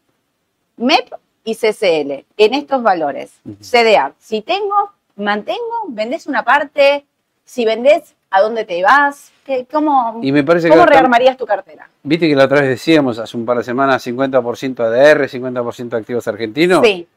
MEP 0.78 1.12
y 1.44 1.56
CCL 1.56 2.26
en 2.38 2.54
estos 2.54 2.84
valores. 2.84 3.34
CDA, 3.62 4.14
si 4.20 4.42
tengo, 4.42 4.76
mantengo, 5.16 5.86
vendés 5.90 6.28
una 6.28 6.44
parte, 6.44 7.06
si 7.44 7.66
vendés, 7.66 8.16
¿a 8.30 8.42
dónde 8.42 8.64
te 8.66 8.82
vas? 8.84 9.32
¿Qué- 9.46 9.66
¿Cómo, 9.72 10.20
Y 10.22 10.32
me 10.32 10.44
parece 10.44 10.70
cómo 10.70 10.86
rearmarías 10.86 11.36
tu 11.38 11.46
cartera? 11.46 11.90
Viste 12.04 12.28
que 12.30 12.36
la 12.36 12.46
otra 12.46 12.62
vez 12.62 12.70
decíamos 12.70 13.18
hace 13.20 13.36
un 13.38 13.46
par 13.46 13.58
de 13.58 13.64
semanas 13.64 14.02
50% 14.06 14.84
ADR, 14.84 15.28
50% 15.28 15.98
activos 15.98 16.28
argentinos. 16.28 16.82
Sí, 16.86 17.08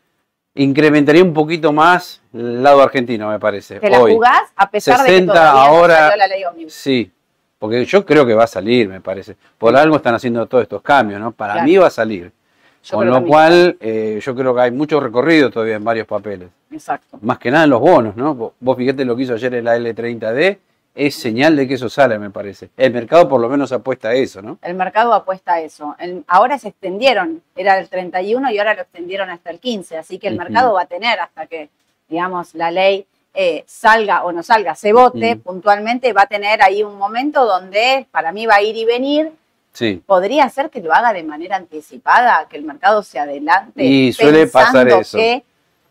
Incrementaría 0.57 1.23
un 1.25 1.35
poquito 1.35 1.73
más 1.73 2.21
el 2.33 2.63
lado 2.63 2.81
argentino, 2.81 3.29
me 3.29 3.41
parece. 3.41 3.81
te 3.81 3.91
la 3.91 4.01
hoy. 4.01 4.15
jugás 4.15 4.43
a 4.55 4.71
pesar 4.71 4.99
de 5.01 5.07
60 5.07 5.33
que 5.33 5.39
todavía 5.39 5.63
ahora- 5.65 5.95
no 5.95 6.09
salió 6.11 6.17
la 6.17 6.27
ley 6.29 6.45
ómnibus. 6.45 6.73
Sí, 6.73 7.11
porque 7.65 7.83
yo 7.87 8.05
creo 8.05 8.27
que 8.27 8.35
va 8.35 8.45
a 8.45 8.47
salir, 8.47 8.91
me 8.91 9.01
parece. 9.01 9.37
Por 9.57 9.75
algo 9.75 9.97
están 9.97 10.15
haciendo 10.15 10.45
todos 10.45 10.65
estos 10.65 10.83
cambios, 10.83 11.19
¿no? 11.19 11.33
Para 11.33 11.55
Claro. 11.55 11.67
mí 11.67 11.77
va 11.79 11.87
a 11.87 11.91
salir. 11.91 12.31
Yo 12.83 12.99
Con 12.99 13.09
lo 13.09 13.25
cual, 13.25 13.79
eh, 13.81 14.21
yo 14.23 14.35
creo 14.35 14.55
que 14.55 14.61
hay 14.61 14.71
mucho 14.71 15.01
recorrido 15.01 15.49
todavía 15.51 15.77
en 15.77 15.85
varios 15.85 16.07
papeles. 16.07 16.51
Exacto. 16.71 17.17
Más 17.23 17.39
que 17.39 17.51
nada 17.51 17.65
en 17.65 17.71
los 17.71 17.81
bonos, 17.81 18.17
¿no? 18.17 18.35
Vos- 18.61 18.77
fíjate 18.77 19.07
lo 19.07 19.17
que 19.17 19.23
hizo 19.23 19.33
ayer 19.33 19.55
el 19.55 19.67
L30D, 19.67 20.59
es 20.95 21.15
señal 21.15 21.57
de 21.57 21.67
que 21.67 21.73
eso 21.73 21.89
sale, 21.89 22.19
me 22.19 22.29
parece. 22.29 22.69
El 22.77 22.93
mercado 22.93 23.27
por 23.31 23.41
lo 23.41 23.49
menos 23.49 23.73
apuesta 23.73 24.09
a 24.11 24.13
eso, 24.15 24.43
¿no? 24.43 24.59
El 24.61 24.75
mercado 24.75 25.15
apuesta 25.15 25.55
a 25.55 25.61
eso. 25.63 25.97
El- 25.99 26.23
ahora 26.29 26.59
se 26.59 26.69
extendieron, 26.69 27.41
era 27.57 27.79
el 27.79 27.89
31 27.89 28.51
y 28.51 28.59
ahora 28.59 28.75
lo 28.75 28.83
extendieron 28.83 29.31
hasta 29.31 29.49
el 29.49 29.59
15, 29.59 29.97
así 29.97 30.19
que 30.19 30.29
el 30.29 30.37
mercado 30.37 30.75
va 30.75 30.83
a 30.83 30.87
tener 30.87 31.19
hasta 31.19 31.47
que, 31.47 31.71
digamos, 32.11 32.55
la 32.55 32.71
ley 32.71 33.07
eh, 33.35 33.65
salga 33.67 34.25
o 34.25 34.33
no 34.33 34.43
salga, 34.43 34.75
se 34.77 34.93
vote 34.93 35.33
Ujú. 35.35 35.41
puntualmente, 35.43 36.13
va 36.13 36.23
a 36.23 36.27
tener 36.27 36.63
ahí 36.63 36.83
un 36.83 36.97
momento 36.97 37.45
donde 37.45 38.07
para 38.11 38.31
mí 38.33 38.47
va 38.47 38.55
a 38.57 38.63
ir 38.63 38.77
y 38.77 38.85
venir 38.85 39.33
Sí. 39.73 40.01
¿Podría 40.07 40.49
ser 40.51 40.71
que 40.71 40.81
lo 40.81 40.95
haga 40.95 41.13
de 41.13 41.25
manera 41.25 41.57
anticipada, 41.57 42.47
que 42.49 42.57
el 42.57 42.63
mercado 42.63 43.03
se 43.03 43.19
adelante? 43.19 43.83
Y 43.85 44.13
suele 44.13 44.47
pasar 44.47 44.87
eso. 44.87 45.19
que- 45.19 45.43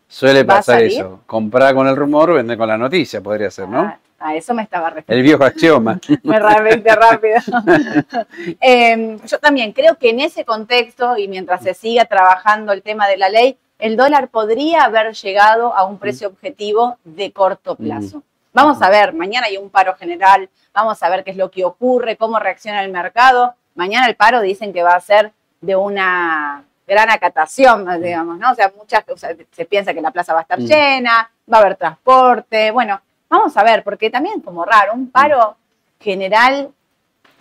Suele 0.07 0.43
¿Va 0.43 0.53
a 0.53 0.57
pasar 0.57 0.83
eso. 0.83 1.19
Comprar 1.25 1.73
con 1.75 1.85
el 1.87 1.95
rumor, 1.97 2.33
vender 2.33 2.57
con 2.57 2.69
la 2.69 2.77
noticia, 2.77 3.19
podría 3.19 3.51
ser, 3.51 3.67
¿no? 3.67 3.81
Ah, 3.81 3.99
a 4.19 4.35
eso 4.35 4.53
me 4.53 4.63
estaba 4.63 4.89
refiriendo. 4.89 5.13
El 5.19 5.23
viejo 5.23 5.43
axioma. 5.43 5.99
Me 6.23 6.39
realmente 6.39 6.95
rápido. 6.95 7.35
Eh, 8.61 9.17
yo 9.27 9.39
también 9.39 9.73
creo 9.73 9.97
que 9.97 10.11
en 10.11 10.21
ese 10.21 10.45
contexto 10.45 11.17
y 11.17 11.27
mientras 11.27 11.61
se 11.61 11.73
siga 11.73 12.05
trabajando 12.05 12.71
el 12.71 12.81
tema 12.83 13.07
de 13.07 13.17
la 13.17 13.27
ley, 13.29 13.57
el 13.83 13.97
dólar 13.97 14.29
podría 14.29 14.85
haber 14.85 15.13
llegado 15.13 15.75
a 15.75 15.83
un 15.83 15.97
precio 15.97 16.29
objetivo 16.29 16.97
de 17.03 17.33
corto 17.33 17.75
plazo. 17.75 18.23
Vamos 18.53 18.81
a 18.81 18.89
ver, 18.89 19.11
mañana 19.13 19.47
hay 19.47 19.57
un 19.57 19.69
paro 19.69 19.93
general, 19.95 20.49
vamos 20.73 21.03
a 21.03 21.09
ver 21.09 21.25
qué 21.25 21.31
es 21.31 21.37
lo 21.37 21.51
que 21.51 21.65
ocurre, 21.65 22.15
cómo 22.15 22.39
reacciona 22.39 22.81
el 22.81 22.93
mercado. 22.93 23.55
Mañana 23.75 24.07
el 24.07 24.15
paro 24.15 24.39
dicen 24.39 24.71
que 24.71 24.83
va 24.83 24.93
a 24.95 25.01
ser 25.01 25.33
de 25.59 25.75
una 25.75 26.63
gran 26.87 27.09
acatación, 27.09 27.85
digamos, 28.01 28.37
¿no? 28.39 28.51
O 28.51 28.55
sea, 28.55 28.71
muchas, 28.77 29.03
o 29.09 29.17
sea, 29.17 29.35
se 29.51 29.65
piensa 29.65 29.93
que 29.93 30.01
la 30.01 30.11
plaza 30.11 30.31
va 30.31 30.39
a 30.39 30.43
estar 30.43 30.61
Mm. 30.61 30.65
llena, 30.65 31.29
va 31.51 31.57
a 31.57 31.59
haber 31.59 31.75
transporte, 31.75 32.71
bueno, 32.71 33.01
vamos 33.27 33.57
a 33.57 33.63
ver, 33.63 33.83
porque 33.83 34.09
también 34.09 34.39
como 34.39 34.63
raro, 34.63 34.93
un 34.93 35.11
paro 35.11 35.57
general 35.99 36.71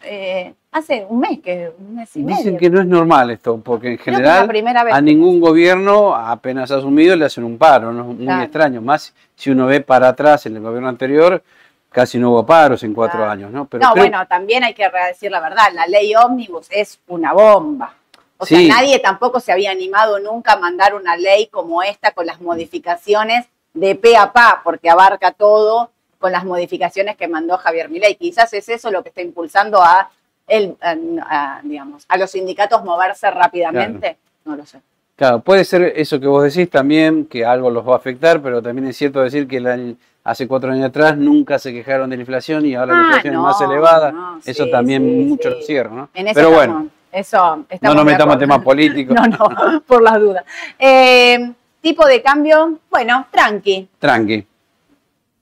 eh, 0.03 0.55
hace 0.73 1.07
un 1.09 1.21
mes, 1.21 1.41
que 1.41 1.71
un 1.79 1.97
mes 1.97 2.17
y 2.17 2.23
Dicen 2.25 2.45
medio. 2.47 2.59
que 2.59 2.71
no 2.71 2.81
es 2.81 2.87
normal 2.87 3.31
esto, 3.31 3.59
porque 3.63 3.93
en 3.93 3.99
general 3.99 4.51
a 4.91 5.01
ningún 5.01 5.39
gobierno 5.41 6.15
apenas 6.15 6.71
asumido 6.71 7.15
le 7.15 7.27
hacen 7.27 7.45
un 7.45 7.59
paro, 7.59 7.93
¿no? 7.93 8.05
Muy 8.05 8.25
Claro. 8.25 8.43
extraño. 8.43 8.81
Más 8.81 9.15
si 9.37 9.51
uno 9.51 9.67
ve 9.67 9.83
para 9.83 10.09
atrás 10.09 10.47
en 10.47 10.57
el 10.57 10.63
gobierno 10.63 10.89
anterior, 10.89 11.43
casi 11.91 12.19
no 12.19 12.31
hubo 12.31 12.47
paros 12.47 12.83
en 12.85 12.95
cuatro 12.95 13.19
Claro. 13.19 13.33
años, 13.33 13.51
¿no? 13.53 13.67
Pero 13.67 13.85
no, 13.85 13.93
creo- 13.93 14.05
bueno, 14.05 14.27
también 14.27 14.65
hay 14.65 14.73
que 14.73 14.89
decir 15.09 15.31
la 15.31 15.41
verdad, 15.41 15.65
la 15.75 15.87
ley 15.87 16.15
ómnibus 16.17 16.69
es 16.71 16.99
una 17.09 17.33
bomba. 17.35 17.95
O 18.39 18.47
Sí. 18.47 18.67
sea, 18.67 18.77
nadie 18.77 18.99
tampoco 18.99 19.39
se 19.41 19.53
había 19.53 19.71
animado 19.71 20.19
nunca 20.19 20.55
a 20.55 20.59
mandar 20.59 20.95
una 20.95 21.17
ley 21.17 21.47
como 21.49 21.83
esta 21.83 22.13
con 22.13 22.27
las 22.27 22.41
modificaciones 22.41 23.47
de 23.75 23.95
pe 23.95 24.17
a 24.17 24.33
pa, 24.33 24.63
porque 24.65 24.91
abarca 24.91 25.33
todo 25.33 25.91
con 26.19 26.33
las 26.33 26.45
modificaciones 26.45 27.17
que 27.17 27.29
mandó 27.29 27.57
Javier 27.59 27.89
Milei. 27.91 28.15
Quizás 28.17 28.53
es 28.55 28.69
eso 28.69 28.91
lo 28.91 29.03
que 29.03 29.11
está 29.11 29.23
impulsando 29.23 29.83
a, 29.83 30.11
el, 30.47 30.77
a, 30.81 30.95
a, 31.29 31.61
digamos, 31.63 32.05
a 32.09 32.17
los 32.17 32.31
sindicatos 32.31 32.85
moverse 32.85 33.31
rápidamente. 33.31 34.17
No 34.45 34.57
lo 34.57 34.67
sé. 34.67 34.81
Claro, 35.17 35.41
puede 35.41 35.65
ser 35.65 35.83
eso 35.97 36.19
que 36.19 36.27
vos 36.27 36.43
decís 36.43 36.69
también, 36.71 37.27
que 37.27 37.45
algo 37.45 37.71
los 37.71 37.87
va 37.87 37.95
a 37.95 37.97
afectar, 37.97 38.41
pero 38.43 38.61
también 38.63 38.89
es 38.89 38.97
cierto 38.97 39.21
decir 39.21 39.47
que 39.47 39.61
la- 39.61 39.79
hace 40.25 40.49
cuatro 40.49 40.73
años 40.73 40.87
atrás 40.87 41.17
nunca 41.17 41.59
se 41.59 41.73
quejaron 41.73 42.09
de 42.11 42.17
la 42.17 42.23
inflación 42.23 42.65
y 42.67 42.75
ahora 42.75 42.93
la 42.95 42.99
Ah, 43.01 43.05
inflación 43.07 43.35
no, 43.35 43.41
es 43.41 43.45
más 43.45 43.61
elevada. 43.61 44.13
no, 44.13 44.41
eso 44.45 44.69
también 44.69 45.03
sí, 45.03 45.09
mucho 45.29 45.51
sí. 45.51 45.57
lo 45.57 45.63
cierra, 45.63 45.91
¿no? 45.91 46.09
En 46.15 46.27
Pero 46.35 46.51
bueno, 46.51 46.89
eso 47.13 47.65
no 47.81 47.95
nos 47.95 48.05
metamos 48.05 48.35
en 48.35 48.41
temas 48.41 48.63
políticos. 48.63 49.15
No, 49.39 49.49
no, 49.49 49.81
por 49.87 50.03
las 50.03 50.19
dudas. 50.21 50.45
Eh, 50.79 51.53
tipo 51.81 52.07
de 52.07 52.23
cambio, 52.23 52.79
bueno, 52.91 53.27
tranqui. 53.31 53.89
Tranqui. 53.99 54.47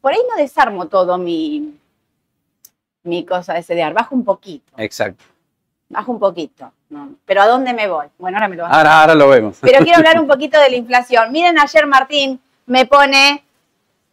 Por 0.01 0.13
ahí 0.13 0.21
no 0.31 0.37
desarmo 0.37 0.87
todo 0.89 1.17
mi, 1.19 1.75
mi 3.03 3.25
cosa 3.25 3.55
de 3.55 3.63
CDR, 3.63 3.93
bajo 3.93 4.15
un 4.15 4.25
poquito, 4.25 4.73
Exacto. 4.77 5.25
bajo 5.89 6.13
un 6.13 6.19
poquito. 6.19 6.73
¿no? 6.91 7.15
Pero 7.25 7.43
¿a 7.43 7.47
dónde 7.47 7.73
me 7.73 7.87
voy? 7.89 8.07
Bueno, 8.19 8.37
ahora 8.39 8.49
me 8.49 8.57
lo 8.57 8.65
vas 8.65 8.73
a 8.73 8.77
Ahora, 8.79 9.01
ahora 9.01 9.15
lo 9.15 9.29
vemos. 9.29 9.59
Pero 9.61 9.79
quiero 9.85 9.99
hablar 9.99 10.21
un 10.21 10.27
poquito 10.27 10.59
de 10.61 10.71
la 10.71 10.77
inflación. 10.77 11.31
Miren, 11.33 11.59
ayer 11.59 11.87
Martín 11.87 12.41
me 12.67 12.85
pone, 12.87 13.45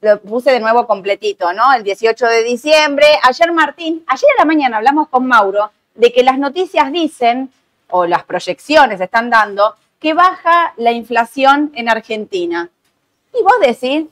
lo 0.02 0.20
puse 0.22 0.52
de 0.52 0.60
nuevo 0.60 0.86
completito, 0.86 1.52
¿no? 1.54 1.74
El 1.74 1.84
18 1.84 2.26
de 2.28 2.44
diciembre. 2.44 3.08
Ayer 3.24 3.52
Martín, 3.52 4.04
ayer 4.08 4.30
a 4.38 4.42
la 4.42 4.46
mañana 4.46 4.78
hablamos 4.78 5.10
con 5.10 5.26
Mauro 5.26 5.72
de 5.96 6.14
que 6.14 6.24
las 6.24 6.38
noticias 6.38 6.92
dicen, 6.92 7.52
o 7.90 8.06
las 8.06 8.24
proyecciones 8.24 9.02
están 9.02 9.30
dando, 9.30 9.76
que 10.00 10.14
baja 10.14 10.74
la 10.78 10.92
inflación 10.92 11.72
en 11.74 11.90
Argentina. 11.90 12.70
Y 13.34 13.42
vos 13.42 13.56
decís, 13.60 14.06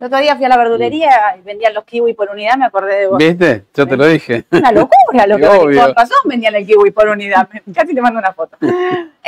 el 0.00 0.06
otro 0.06 0.18
día 0.18 0.36
fui 0.36 0.44
a 0.44 0.48
la 0.48 0.56
verdulería 0.56 1.10
y 1.38 1.42
vendían 1.42 1.74
los 1.74 1.84
kiwi 1.84 2.14
por 2.14 2.30
unidad, 2.30 2.56
me 2.56 2.66
acordé 2.66 3.00
de 3.00 3.06
vos. 3.08 3.18
¿Viste? 3.18 3.64
Yo 3.74 3.86
te 3.86 3.96
lo 3.96 4.06
dije. 4.06 4.44
Una 4.52 4.70
locura 4.72 5.26
lo 5.26 5.36
que 5.38 5.92
razón 5.92 6.18
vendían 6.24 6.54
el 6.54 6.66
kiwi 6.66 6.90
por 6.92 7.08
unidad. 7.08 7.48
Casi 7.74 7.94
te 7.94 8.00
mando 8.00 8.18
una 8.18 8.32
foto. 8.32 8.56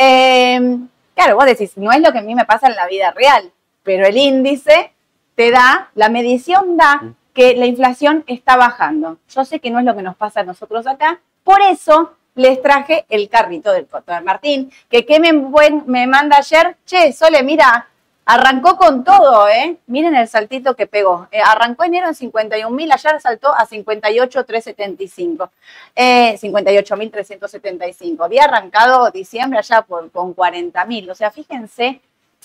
Eh, 0.03 0.79
claro, 1.15 1.37
vos 1.37 1.45
decís, 1.45 1.77
no 1.77 1.93
es 1.93 2.01
lo 2.01 2.11
que 2.13 2.19
a 2.21 2.23
mí 2.23 2.35
me 2.35 2.47
pasa 2.47 2.69
en 2.69 2.75
la 2.75 2.87
vida 2.87 3.11
real, 3.11 3.51
pero 3.83 4.07
el 4.07 4.17
índice 4.17 4.93
te 5.35 5.51
da, 5.51 5.91
la 5.95 6.09
medición 6.09 6.77
da 6.79 7.03
que 7.35 7.55
la 7.55 7.67
inflación 7.67 8.25
está 8.27 8.57
bajando. 8.57 9.19
Yo 9.29 9.45
sé 9.45 9.61
que 9.61 9.71
no 9.71 9.79
es 9.79 9.85
lo 9.85 9.95
que 9.95 10.01
nos 10.03 10.17
pasa 10.17 10.41
a 10.41 10.45
nosotros 10.45 10.87
acá, 10.87 11.21
por 11.45 11.61
eso 11.61 12.15
les 12.35 12.63
traje 12.63 13.05
el 13.11 13.29
carrito 13.29 13.73
del 13.73 13.87
Coto 13.89 14.13
de 14.13 14.23
Martín, 14.23 14.71
que 14.89 15.05
que 15.05 15.21
me, 15.21 15.33
buen- 15.33 15.85
me 15.87 16.07
manda 16.07 16.39
ayer, 16.39 16.77
che, 16.87 17.13
Sole, 17.13 17.43
mira, 17.43 17.87
arrancó 18.25 18.77
con 18.77 19.03
todo, 19.05 19.49
¿eh? 19.49 19.79
Miren 19.87 20.15
el 20.15 20.29
saltito 20.29 20.77
que 20.77 20.87
pegó. 20.87 21.29
Eh, 21.33 21.41
arrancó 21.41 21.85
enero 21.85 22.09
en 22.09 22.15
51 22.15 22.75
mil, 22.75 22.91
ayer 22.93 23.21
saltó 23.21 23.55
a 23.55 23.67
58,375. 23.67 25.51
Eh, 25.97 26.39
58.375. 26.41 28.25
Había 28.25 28.45
arrancado 28.45 29.11
diciembre 29.11 29.59
allá 29.59 29.83
por, 29.83 30.11
con 30.11 30.35
40 30.35 30.85
mil. 30.85 31.11
O 31.11 31.15
sea, 31.15 31.31
fíjense, 31.31 32.01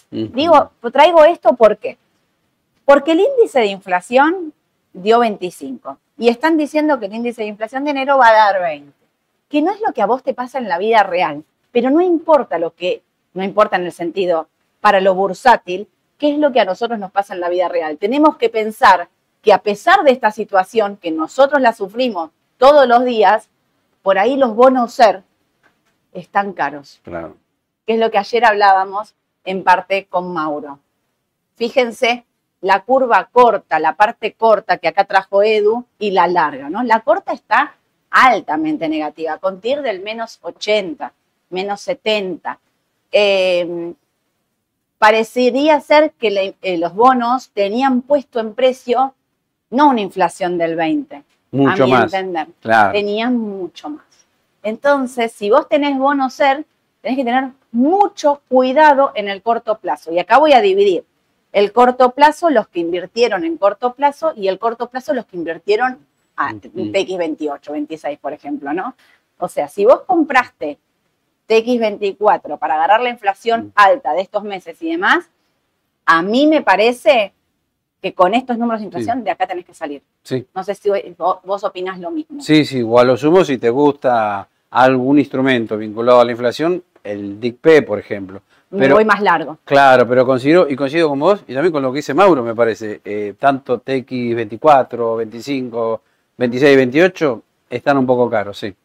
digo, 0.09 0.71
traigo 0.91 1.23
esto 1.23 1.55
¿por 1.55 1.77
qué? 1.77 1.97
Porque 2.85 3.11
el 3.11 3.19
índice 3.19 3.59
de 3.59 3.67
inflación 3.67 4.53
dio 4.93 5.19
25 5.19 5.97
y 6.17 6.29
están 6.29 6.57
diciendo 6.57 6.99
que 6.99 7.07
el 7.07 7.13
índice 7.13 7.41
de 7.41 7.47
inflación 7.49 7.83
de 7.83 7.91
enero 7.91 8.17
va 8.17 8.29
a 8.29 8.33
dar 8.33 8.61
20, 8.61 8.91
que 9.49 9.61
no 9.61 9.71
es 9.71 9.81
lo 9.85 9.93
que 9.93 10.01
a 10.01 10.05
vos 10.05 10.23
te 10.23 10.33
pasa 10.33 10.59
en 10.59 10.69
la 10.69 10.77
vida 10.77 11.03
real, 11.03 11.43
pero 11.71 11.89
no 11.89 12.01
importa 12.01 12.57
lo 12.57 12.73
que, 12.73 13.01
no 13.33 13.43
importa 13.43 13.75
en 13.75 13.85
el 13.85 13.91
sentido 13.91 14.47
para 14.85 15.01
lo 15.01 15.15
bursátil, 15.15 15.89
qué 16.19 16.33
es 16.33 16.37
lo 16.37 16.51
que 16.51 16.59
a 16.59 16.65
nosotros 16.65 16.99
nos 16.99 17.09
pasa 17.09 17.33
en 17.33 17.39
la 17.39 17.49
vida 17.49 17.67
real. 17.67 17.97
Tenemos 17.97 18.37
que 18.37 18.49
pensar 18.49 19.09
que 19.41 19.51
a 19.51 19.57
pesar 19.57 20.03
de 20.03 20.11
esta 20.11 20.29
situación, 20.29 20.97
que 20.97 21.09
nosotros 21.09 21.59
la 21.59 21.73
sufrimos 21.73 22.29
todos 22.59 22.87
los 22.87 23.03
días, 23.03 23.49
por 24.03 24.19
ahí 24.19 24.37
los 24.37 24.53
bonos 24.53 24.93
ser 24.93 25.23
están 26.13 26.53
caros, 26.53 27.01
Claro. 27.03 27.35
que 27.87 27.93
es 27.93 27.99
lo 27.99 28.11
que 28.11 28.19
ayer 28.19 28.45
hablábamos 28.45 29.15
en 29.43 29.63
parte 29.63 30.05
con 30.05 30.31
Mauro. 30.31 30.77
Fíjense 31.55 32.23
la 32.61 32.83
curva 32.83 33.27
corta, 33.31 33.79
la 33.79 33.95
parte 33.95 34.33
corta 34.33 34.77
que 34.77 34.89
acá 34.89 35.05
trajo 35.05 35.41
Edu 35.41 35.83
y 35.97 36.11
la 36.11 36.27
larga, 36.27 36.69
¿no? 36.69 36.83
La 36.83 36.99
corta 36.99 37.33
está 37.33 37.73
altamente 38.11 38.87
negativa, 38.87 39.39
con 39.39 39.59
TIR 39.61 39.81
del 39.81 40.01
menos 40.01 40.37
80, 40.43 41.11
menos 41.49 41.81
70. 41.81 42.59
Eh, 43.11 43.95
parecería 44.97 45.81
ser 45.81 46.11
que 46.13 46.31
le- 46.31 46.55
eh, 46.61 46.77
los 46.77 46.93
bonos 46.93 47.49
tenían 47.49 48.01
puesto 48.01 48.39
en 48.39 48.53
precio 48.53 49.13
no 49.69 49.89
una 49.89 50.01
inflación 50.01 50.57
del 50.57 50.75
20, 50.75 51.23
Mucho 51.51 51.83
a 51.83 51.85
mi 51.85 51.91
más. 51.91 52.13
entender, 52.13 52.47
Claro. 52.61 52.91
tenían 52.93 53.37
mucho 53.37 53.89
más. 53.89 54.05
Entonces, 54.63 55.31
si 55.31 55.49
vos 55.49 55.67
tenés 55.69 55.97
bono 55.97 56.29
ser, 56.29 56.65
tenés 57.01 57.17
que 57.17 57.25
tener 57.25 57.49
mucho 57.71 58.41
cuidado 58.47 59.11
en 59.15 59.27
el 59.29 59.41
corto 59.41 59.77
plazo. 59.77 60.11
Y 60.11 60.19
acá 60.19 60.37
voy 60.39 60.53
a 60.53 60.61
dividir 60.61 61.03
el 61.51 61.71
corto 61.71 62.11
plazo, 62.11 62.49
los 62.49 62.67
que 62.67 62.79
invirtieron 62.79 63.43
en 63.45 63.57
corto 63.57 63.93
plazo, 63.93 64.33
y 64.35 64.47
el 64.47 64.59
corto 64.59 64.89
plazo, 64.89 65.13
los 65.13 65.25
que 65.25 65.37
invirtieron 65.37 65.99
a 66.35 66.53
Ujú. 66.53 66.91
TX28, 66.91 67.71
26, 67.71 68.17
por 68.19 68.33
ejemplo, 68.33 68.73
¿no? 68.73 68.95
O 69.37 69.47
sea, 69.47 69.67
si 69.67 69.85
vos 69.85 70.01
compraste 70.05 70.77
TX24 71.47 72.57
para 72.57 72.75
agarrar 72.75 73.01
la 73.01 73.09
inflación 73.09 73.65
Mm. 73.67 73.71
alta 73.75 74.13
de 74.13 74.21
estos 74.21 74.43
meses 74.43 74.81
y 74.81 74.91
demás, 74.91 75.29
a 76.05 76.21
mí 76.21 76.47
me 76.47 76.61
parece 76.61 77.33
que 78.01 78.13
con 78.13 78.33
estos 78.35 78.57
números 78.57 78.81
de 78.81 78.85
inflación 78.85 79.23
de 79.23 79.31
acá 79.31 79.47
tenés 79.47 79.65
que 79.65 79.73
salir. 79.73 80.01
Sí. 80.23 80.45
No 80.53 80.63
sé 80.63 80.75
si 80.75 80.89
vos, 81.17 81.63
opinás 81.63 81.99
lo 81.99 82.11
mismo. 82.11 82.39
Sí, 82.41 82.63
sí, 82.65 82.81
o 82.83 82.99
a 82.99 83.03
lo 83.03 83.17
sumo 83.17 83.43
si 83.43 83.57
te 83.57 83.69
gusta 83.69 84.47
algún 84.69 85.17
instrumento 85.19 85.75
vinculado 85.77 86.19
a 86.19 86.25
la 86.25 86.31
inflación, 86.31 86.83
el 87.03 87.39
DICP, 87.39 87.83
por 87.85 87.97
ejemplo. 87.99 88.41
me 88.71 88.79
Pero, 88.81 88.95
voy 88.95 89.05
más 89.05 89.21
largo. 89.21 89.57
claro, 89.63 90.07
pero 90.07 90.25
considero, 90.25 90.67
y 90.69 90.75
coincido 90.75 91.07
con 91.09 91.19
vos, 91.19 91.43
y 91.47 91.53
también 91.53 91.71
con 91.71 91.81
lo 91.81 91.91
que 91.91 91.97
dice 91.97 92.13
Mauro, 92.13 92.43
me 92.43 92.53
parece, 92.53 92.99
eh, 93.05 93.33
tanto 93.39 93.79
TX24, 93.79 95.15
25, 95.17 96.01
26 96.37 96.73
y 96.73 96.75
28 96.75 97.41
están 97.69 97.97
un 97.97 98.05
poco 98.05 98.29
caros, 98.29 98.57
sí. 98.57 98.75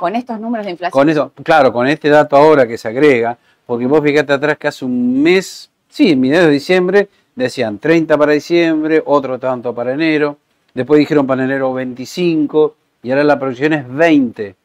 Con 0.00 0.16
estos 0.16 0.40
números 0.40 0.64
de 0.64 0.72
inflación. 0.72 0.98
Con 0.98 1.10
eso, 1.10 1.32
claro, 1.42 1.72
con 1.72 1.86
este 1.86 2.08
dato 2.08 2.36
ahora 2.36 2.66
que 2.66 2.78
se 2.78 2.88
agrega, 2.88 3.36
porque 3.66 3.86
vos 3.86 4.02
fíjate 4.02 4.32
atrás 4.32 4.56
que 4.58 4.68
hace 4.68 4.84
un 4.84 5.22
mes, 5.22 5.70
sí, 5.88 6.12
en 6.12 6.20
mediados 6.20 6.46
de 6.46 6.52
diciembre, 6.52 7.08
decían 7.34 7.78
30 7.78 8.16
para 8.16 8.32
diciembre, 8.32 9.02
otro 9.04 9.38
tanto 9.38 9.74
para 9.74 9.92
enero, 9.92 10.38
después 10.74 10.98
dijeron 10.98 11.26
para 11.26 11.44
enero 11.44 11.72
25, 11.74 12.74
y 13.02 13.10
ahora 13.10 13.24
la 13.24 13.38
proyección 13.38 13.74
es 13.74 13.86
20. 13.88 14.56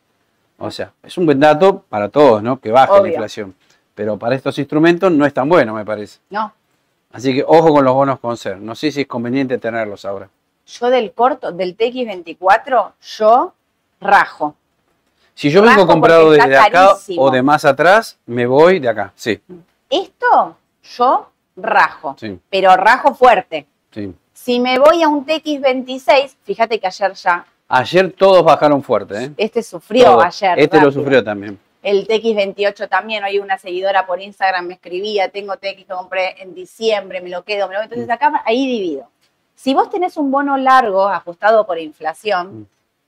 O 0.58 0.72
sea, 0.72 0.94
es 1.04 1.18
un 1.18 1.26
buen 1.26 1.40
dato 1.40 1.84
para 1.90 2.08
todos, 2.08 2.42
¿no? 2.42 2.60
Que 2.60 2.72
baje 2.72 3.02
la 3.02 3.08
inflación. 3.10 3.54
Pero 3.94 4.18
para 4.18 4.36
estos 4.36 4.58
instrumentos 4.58 5.12
no 5.12 5.26
es 5.26 5.34
tan 5.34 5.50
bueno, 5.50 5.74
me 5.74 5.84
parece. 5.84 6.20
No, 6.30 6.54
Así 7.16 7.34
que 7.34 7.46
ojo 7.48 7.74
con 7.74 7.86
los 7.86 7.94
bonos 7.94 8.20
con 8.20 8.36
ser. 8.36 8.58
No 8.58 8.76
sé 8.76 8.92
si 8.92 9.02
es 9.02 9.08
conveniente 9.08 9.58
tenerlos 9.58 10.04
ahora. 10.04 10.28
yo 10.68 10.90
del 10.90 11.14
corto, 11.14 11.54
del 11.54 11.78
TX24, 11.78 12.92
yo 13.02 13.54
rajo. 14.02 14.56
Si 15.36 15.50
yo 15.52 15.62
vengo 15.62 15.86
comprado 15.86 16.32
desde 16.32 16.56
acá 16.58 16.88
carísimo. 16.88 17.22
o 17.22 17.30
de 17.30 17.44
más 17.44 17.66
atrás, 17.66 18.18
me 18.26 18.46
voy 18.48 18.80
de 18.80 18.90
acá. 18.90 19.12
Sí, 19.16 19.40
Esto 19.90 20.58
yo 20.98 21.30
rajo, 21.58 22.16
sí, 22.20 22.40
pero 22.50 22.76
rajo 22.76 23.14
fuerte. 23.14 23.68
sí. 23.92 24.14
Si 24.34 24.60
me 24.60 24.78
voy 24.78 25.02
a 25.02 25.08
un 25.08 25.26
TX26, 25.26 26.36
fíjate 26.44 26.80
que 26.80 26.88
ayer 26.88 27.14
ya, 27.14 27.46
Ayer 27.68 28.12
todos 28.14 28.44
bajaron 28.44 28.84
fuerte, 28.84 29.24
¿eh? 29.26 29.32
este 29.38 29.64
sufrió 29.64 30.06
Todos. 30.06 30.26
ayer. 30.26 30.60
Este 30.60 30.80
lo 30.80 30.92
sufrió 30.92 31.24
también. 31.24 31.58
El 31.82 32.08
TX28 32.08 32.88
también, 32.88 33.24
hoy 33.24 33.40
una 33.40 33.58
seguidora 33.58 34.06
por 34.06 34.22
Instagram 34.22 34.68
me 34.68 34.74
escribía, 34.76 35.30
tengo 35.30 35.56
TX 35.58 35.76
que 35.78 35.86
compré 35.86 36.42
en 36.44 36.54
diciembre, 36.54 37.22
me 37.22 37.30
lo 37.30 37.44
quedo, 37.44 37.68
me 37.68 37.74
lo 37.76 37.82
entonces 37.82 38.08
acá 38.10 38.44
ahí 38.46 38.68
divido. 38.68 39.10
Si 39.56 39.74
vos 39.74 39.90
tenés 39.90 40.16
un 40.18 40.30
bono 40.30 40.58
largo 40.58 41.08
ajustado 41.08 41.66
por 41.66 41.80
inflación, 41.80 42.62
Mm. 42.62 42.66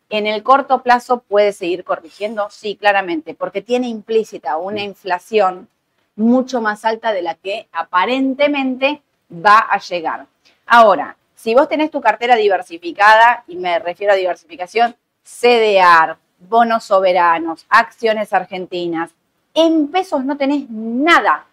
En 0.10 0.28
el 0.28 0.44
corto 0.44 0.82
plazo 0.82 1.20
puede 1.20 1.54
seguir 1.54 1.84
corrigiendo, 1.84 2.48
sí, 2.50 2.76
claramente, 2.76 3.34
porque 3.34 3.62
tiene 3.62 3.88
implícita 3.88 4.58
una 4.58 4.82
inflación 4.82 5.68
mucho 6.16 6.62
más 6.62 6.86
alta 6.86 7.12
de 7.12 7.22
la 7.22 7.36
que 7.36 7.68
aparentemente 7.72 9.02
va 9.32 9.60
a 9.60 9.80
llegar. 9.80 10.26
Ahora, 10.66 11.18
si 11.36 11.54
vos 11.54 11.68
tenés 11.68 11.92
tu 11.92 12.02
cartera 12.02 12.36
diversificada, 12.36 13.44
y 13.48 13.58
me 13.58 13.80
refiero 13.80 14.14
a 14.14 14.16
diversificación, 14.16 14.96
CDR, 15.24 16.18
bonos 16.40 16.86
soberanos, 16.86 17.66
acciones 17.70 18.34
argentinas, 18.34 19.12
en 19.54 19.90
pesos 19.90 20.24
no 20.24 20.38
tenés 20.38 20.70
nada 20.70 21.46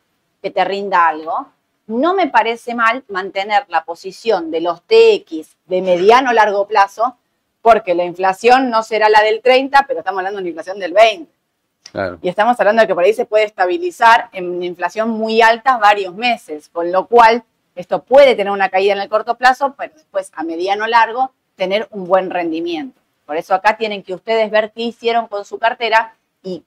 que 0.42 0.50
te 0.50 0.64
rinda 0.64 1.08
algo, 1.08 1.48
no 1.86 2.14
me 2.14 2.28
parece 2.28 2.74
mal 2.74 3.04
mantener 3.08 3.66
la 3.68 3.84
posición 3.84 4.50
de 4.50 4.60
los 4.60 4.82
TX 4.82 5.56
de 5.66 5.82
mediano 5.82 6.30
o 6.30 6.32
largo 6.32 6.66
plazo, 6.66 7.16
porque 7.64 7.94
la 7.94 8.05
inflación 8.05 8.68
no 8.68 8.83
será 8.83 9.09
la 9.09 9.22
del 9.22 9.40
30, 9.40 9.87
pero 9.88 10.00
estamos 10.00 10.18
hablando 10.18 10.37
de 10.37 10.42
una 10.42 10.48
inflación 10.50 10.79
del 10.79 10.92
20. 10.92 11.33
Claro. 11.92 12.18
Y 12.20 12.29
estamos 12.29 12.61
hablando 12.61 12.83
de 12.83 12.87
que 12.87 12.94
por 12.94 13.05
ahí 13.05 13.14
se 13.14 13.24
puede 13.24 13.44
estabilizar 13.44 14.29
en 14.35 14.50
una 14.50 14.66
inflación 14.66 15.09
muy 15.09 15.40
alta 15.40 15.79
varios 15.79 16.14
meses, 16.14 16.68
con 16.68 16.92
lo 16.92 17.07
cual 17.07 17.42
esto 17.74 18.03
puede 18.03 18.35
tener 18.35 18.53
una 18.53 18.68
caída 18.68 18.92
en 18.92 18.98
el 18.98 19.09
corto 19.09 19.37
plazo, 19.37 19.74
pero 19.79 19.94
después 19.94 20.31
a 20.35 20.42
mediano 20.42 20.87
largo 20.87 21.33
tener 21.57 21.88
un 21.90 22.05
buen 22.07 22.29
rendimiento. 22.29 23.00
Por 23.24 23.38
eso 23.38 23.55
acá 23.55 23.79
tienen 23.79 24.03
que 24.03 24.12
ustedes 24.12 24.50
ver 24.50 24.70
qué 24.72 24.83
hicieron 24.83 25.27
con 25.27 25.46
su 25.46 25.59
cartera 25.59 26.12
y 26.42 26.62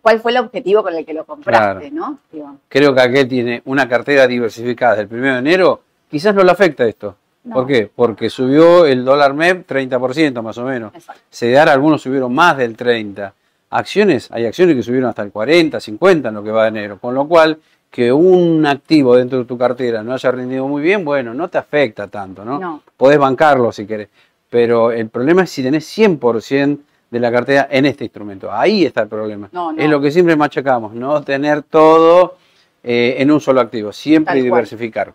cuál 0.00 0.20
fue 0.20 0.30
el 0.30 0.38
objetivo 0.38 0.84
con 0.84 0.94
el 0.94 1.04
que 1.04 1.14
lo 1.14 1.24
compraste, 1.24 1.90
Claro. 1.90 1.96
¿no? 1.96 2.18
Digo, 2.30 2.56
Creo 2.68 2.94
que 2.94 3.00
aquel 3.00 3.26
tiene 3.26 3.62
una 3.64 3.88
cartera 3.88 4.28
diversificada 4.28 4.94
desde 4.94 5.12
el 5.16 5.20
1 5.20 5.32
de 5.32 5.38
enero. 5.40 5.80
Quizás 6.08 6.32
no 6.32 6.44
le 6.44 6.52
afecta 6.52 6.86
esto. 6.86 7.16
No. 7.44 7.54
¿Por 7.54 7.66
qué? 7.66 7.90
Porque 7.94 8.28
subió 8.30 8.84
el 8.84 9.04
dólar 9.04 9.32
MEP 9.34 9.66
30% 9.70 10.42
más 10.42 10.58
o 10.58 10.64
menos. 10.64 10.94
exacto. 10.94 11.22
CDR 11.30 11.68
algunos 11.70 12.02
subieron 12.02 12.34
más 12.34 12.56
del 12.56 12.76
30. 12.76 13.32
Acciones, 13.70 14.28
hay 14.32 14.46
acciones 14.46 14.74
que 14.76 14.82
subieron 14.82 15.08
hasta 15.10 15.22
el 15.22 15.30
40, 15.30 15.78
50 15.80 16.28
en 16.28 16.34
lo 16.34 16.42
que 16.42 16.50
va 16.50 16.62
de 16.64 16.68
enero. 16.68 16.98
Con 16.98 17.14
lo 17.14 17.26
cual, 17.28 17.58
que 17.90 18.12
un 18.12 18.66
activo 18.66 19.16
dentro 19.16 19.38
de 19.38 19.44
tu 19.44 19.56
cartera 19.56 20.02
no 20.02 20.12
haya 20.12 20.30
rendido 20.30 20.66
muy 20.68 20.82
bien, 20.82 21.04
bueno, 21.04 21.32
no 21.34 21.48
te 21.48 21.58
afecta 21.58 22.08
tanto, 22.08 22.44
¿no? 22.44 22.58
No. 22.58 22.82
Podés 22.96 23.18
bancarlo 23.18 23.72
si 23.72 23.86
querés. 23.86 24.08
Pero 24.50 24.90
el 24.92 25.08
problema 25.08 25.42
es 25.42 25.50
si 25.50 25.62
tenés 25.62 25.86
100% 25.96 26.78
de 27.10 27.20
la 27.20 27.30
cartera 27.32 27.68
en 27.70 27.86
este 27.86 28.04
instrumento. 28.04 28.52
Ahí 28.52 28.84
está 28.84 29.02
el 29.02 29.08
problema. 29.08 29.48
No, 29.52 29.72
no. 29.72 29.82
Es 29.82 29.88
lo 29.88 30.00
que 30.00 30.10
siempre 30.10 30.36
machacamos, 30.36 30.92
no 30.94 31.22
tener 31.22 31.62
todo 31.62 32.36
eh, 32.82 33.16
en 33.18 33.30
un 33.30 33.40
solo 33.40 33.60
activo, 33.60 33.92
siempre 33.92 34.32
Tal 34.34 34.40
cual. 34.40 34.44
diversificar. 34.44 35.14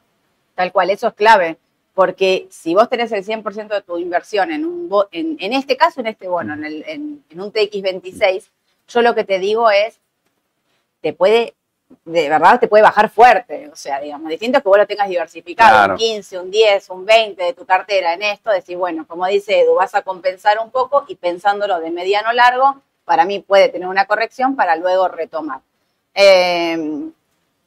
Tal 0.56 0.72
cual, 0.72 0.90
eso 0.92 1.08
es 1.08 1.14
clave, 1.16 1.58
porque 1.93 2.47
si 2.49 2.73
vos 2.73 2.89
tenés 2.89 3.12
el 3.12 3.23
100% 3.23 3.67
de 3.75 3.82
tu 3.82 3.97
inversión 3.97 4.51
en, 4.51 4.65
un 4.65 4.89
bo- 4.89 5.08
en, 5.12 5.38
en 5.39 5.53
este 5.53 5.77
caso, 5.77 5.99
en 6.01 6.08
este 6.08 6.27
bono, 6.27 6.53
en, 6.53 6.63
el- 6.65 6.84
en- 6.88 7.23
en 7.29 7.41
un 7.41 7.51
TX26, 7.51 8.49
yo 8.88 9.01
lo 9.01 9.13
que 9.15 9.23
te 9.23 9.39
digo 9.39 9.69
es, 9.69 9.99
te 11.01 11.13
puede, 11.13 11.53
de 12.06 12.29
verdad, 12.29 12.60
te 12.60 12.67
puede 12.67 12.82
bajar 12.84 13.10
fuerte, 13.10 13.69
o 13.71 13.75
sea, 13.75 13.99
digamos, 13.99 14.29
distinto 14.29 14.58
es 14.58 14.63
que 14.63 14.69
vos 14.69 14.77
lo 14.77 14.88
tengas 14.88 15.08
diversificado, 15.10 15.69
Claro. 15.77 15.93
un 15.93 15.99
15, 15.99 16.39
un 16.39 16.49
10, 16.51 16.89
un 16.89 17.06
20 17.06 17.43
de 17.43 17.53
tu 17.53 17.65
cartera 17.65 18.13
en 18.13 18.23
esto, 18.23 18.49
decís, 18.49 18.75
bueno, 18.77 19.06
como 19.08 19.27
dice 19.27 19.60
Edu, 19.62 19.75
vas 19.75 19.93
a 19.93 20.01
compensar 20.01 20.58
un 20.60 20.71
poco 20.71 21.06
y 21.08 21.15
pensándolo 21.15 21.79
de 21.79 21.91
mediano 21.91 22.34
largo, 22.34 22.82
para 23.06 23.25
mí 23.25 23.39
puede 23.39 23.69
tener 23.69 23.88
una 23.88 24.06
corrección 24.06 24.56
para 24.56 24.75
luego 24.77 25.08
retomar. 25.10 25.60
Eh, 26.15 27.10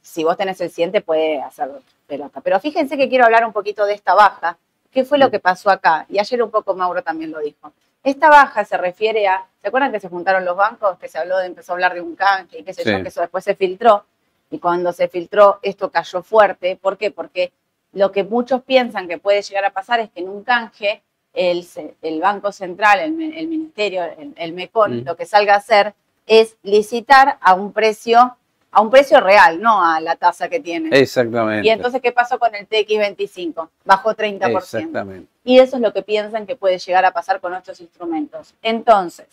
si 0.01 0.23
vos 0.23 0.35
tenés 0.35 0.59
el 0.61 0.71
100 0.71 0.91
te 0.93 1.01
puede 1.01 1.41
hacer 1.41 1.69
pelota. 2.07 2.41
Pero 2.41 2.59
fíjense 2.59 2.97
que 2.97 3.07
quiero 3.09 3.25
hablar 3.25 3.45
un 3.45 3.53
poquito 3.53 3.85
de 3.85 3.93
esta 3.93 4.15
baja. 4.15 4.57
¿Qué 4.91 5.03
fue 5.05 5.17
lo 5.19 5.29
que 5.29 5.39
pasó 5.39 5.69
acá? 5.69 6.05
Y 6.09 6.17
ayer 6.17 6.41
un 6.41 6.49
poco 6.49 6.73
Mauro 6.73 7.03
también 7.03 7.31
lo 7.31 7.39
dijo. 7.39 7.71
Esta 8.03 8.29
baja 8.29 8.63
se 8.65 8.77
refiere 8.77 9.27
a, 9.27 9.45
¿se 9.61 9.67
acuerdan 9.67 9.91
que 9.91 9.99
se 9.99 10.07
juntaron 10.09 10.45
los 10.45 10.55
bancos? 10.55 10.97
Que 10.97 11.07
se 11.09 11.17
habló 11.19 11.37
de, 11.37 11.45
empezó 11.47 11.73
a 11.73 11.75
hablar 11.75 11.93
de 11.93 12.01
un 12.01 12.15
canje 12.15 12.59
y 12.59 12.63
qué 12.63 12.73
sé 12.73 12.83
Sí. 12.83 12.91
yo, 12.91 13.01
que 13.03 13.09
eso 13.09 13.21
después 13.21 13.43
se 13.43 13.53
filtró. 13.55 14.05
Y 14.49 14.59
cuando 14.59 14.93
se 14.93 15.09
filtró, 15.09 15.59
esto 15.61 15.91
cayó 15.91 16.23
fuerte. 16.23 16.77
¿Por 16.77 16.97
qué? 16.97 17.11
Porque 17.11 17.51
lo 17.91 18.11
que 18.13 18.23
muchos 18.23 18.61
piensan 18.63 19.07
que 19.07 19.17
puede 19.17 19.41
llegar 19.41 19.65
a 19.65 19.71
pasar 19.71 19.99
es 19.99 20.09
que 20.09 20.21
en 20.21 20.29
un 20.29 20.43
canje 20.43 21.03
el, 21.33 21.67
el 22.01 22.19
Banco 22.21 22.51
Central, 22.53 22.99
el, 23.01 23.21
el 23.37 23.47
Ministerio, 23.47 24.03
el, 24.03 24.33
el 24.37 24.53
MECON, 24.53 25.01
Mm. 25.01 25.05
lo 25.05 25.15
que 25.17 25.25
salga 25.25 25.53
a 25.53 25.57
hacer 25.57 25.93
es 26.25 26.55
licitar 26.63 27.37
a 27.41 27.53
un 27.53 27.73
precio, 27.73 28.37
a 28.71 28.81
un 28.81 28.89
precio 28.89 29.19
real, 29.19 29.61
no 29.61 29.83
a 29.83 29.99
la 29.99 30.15
tasa 30.15 30.49
que 30.49 30.59
tiene. 30.59 30.89
Exactamente. 30.97 31.67
Y 31.67 31.71
entonces, 31.71 32.01
¿qué 32.01 32.11
pasó 32.11 32.37
con 32.37 32.53
el 32.53 32.67
TX25? 32.67 33.69
Bajó 33.85 34.13
30%. 34.13 34.57
Exactamente. 34.57 35.27
Y 35.43 35.59
eso 35.59 35.77
es 35.77 35.81
lo 35.81 35.93
que 35.93 36.03
piensan 36.03 36.45
que 36.45 36.55
puede 36.55 36.77
llegar 36.77 37.05
a 37.05 37.11
pasar 37.11 37.39
con 37.39 37.51
nuestros 37.51 37.79
instrumentos. 37.79 38.53
Entonces, 38.61 39.27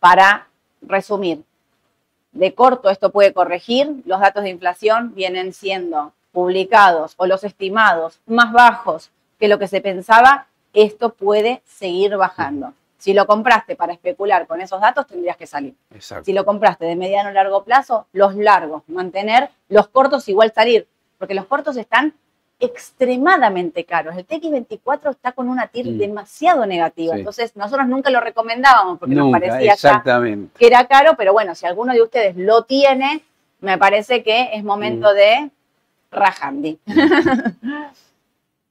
para 0.00 0.48
resumir, 0.80 1.42
de 2.32 2.54
corto 2.54 2.90
esto 2.90 3.10
puede 3.10 3.32
corregir, 3.32 4.02
los 4.04 4.20
datos 4.20 4.42
de 4.44 4.50
inflación 4.50 5.14
vienen 5.14 5.52
siendo 5.52 6.12
publicados 6.32 7.14
o 7.16 7.26
los 7.26 7.44
estimados 7.44 8.20
más 8.26 8.52
bajos 8.52 9.10
que 9.38 9.48
lo 9.48 9.58
que 9.58 9.68
se 9.68 9.80
pensaba, 9.80 10.46
esto 10.72 11.10
puede 11.10 11.62
seguir 11.66 12.16
bajando. 12.16 12.74
Si 12.98 13.14
lo 13.14 13.26
compraste 13.26 13.76
para 13.76 13.92
especular 13.92 14.46
con 14.48 14.60
esos 14.60 14.80
datos, 14.80 15.06
tendrías 15.06 15.36
que 15.36 15.46
salir. 15.46 15.74
Exacto. 15.94 16.24
Si 16.24 16.32
lo 16.32 16.44
compraste 16.44 16.84
de 16.84 16.96
mediano 16.96 17.28
a 17.28 17.32
largo 17.32 17.62
plazo, 17.62 18.06
los 18.12 18.34
largos 18.34 18.82
mantener, 18.88 19.50
los 19.68 19.88
cortos 19.88 20.28
igual 20.28 20.52
salir, 20.52 20.86
porque 21.16 21.34
los 21.34 21.46
cortos 21.46 21.76
están 21.76 22.12
extremadamente 22.60 23.84
caros. 23.84 24.16
El 24.16 24.26
TX24 24.26 25.10
está 25.10 25.30
con 25.30 25.48
una 25.48 25.68
TIR 25.68 25.86
Mm. 25.92 25.98
demasiado 25.98 26.66
negativa, 26.66 27.14
Sí. 27.14 27.20
entonces 27.20 27.54
nosotros 27.56 27.86
nunca 27.86 28.10
lo 28.10 28.18
recomendábamos 28.20 28.98
porque 28.98 29.14
nos 29.14 29.30
parecía 29.30 29.76
que 30.58 30.66
era 30.66 30.86
caro, 30.88 31.14
pero 31.16 31.32
bueno, 31.32 31.54
si 31.54 31.66
alguno 31.66 31.92
de 31.92 32.02
ustedes 32.02 32.36
lo 32.36 32.64
tiene, 32.64 33.22
me 33.60 33.78
parece 33.78 34.24
que 34.24 34.50
es 34.54 34.64
Mm. 34.64 34.66
momento 34.66 35.14
de 35.14 35.50
rajandi. 36.10 36.78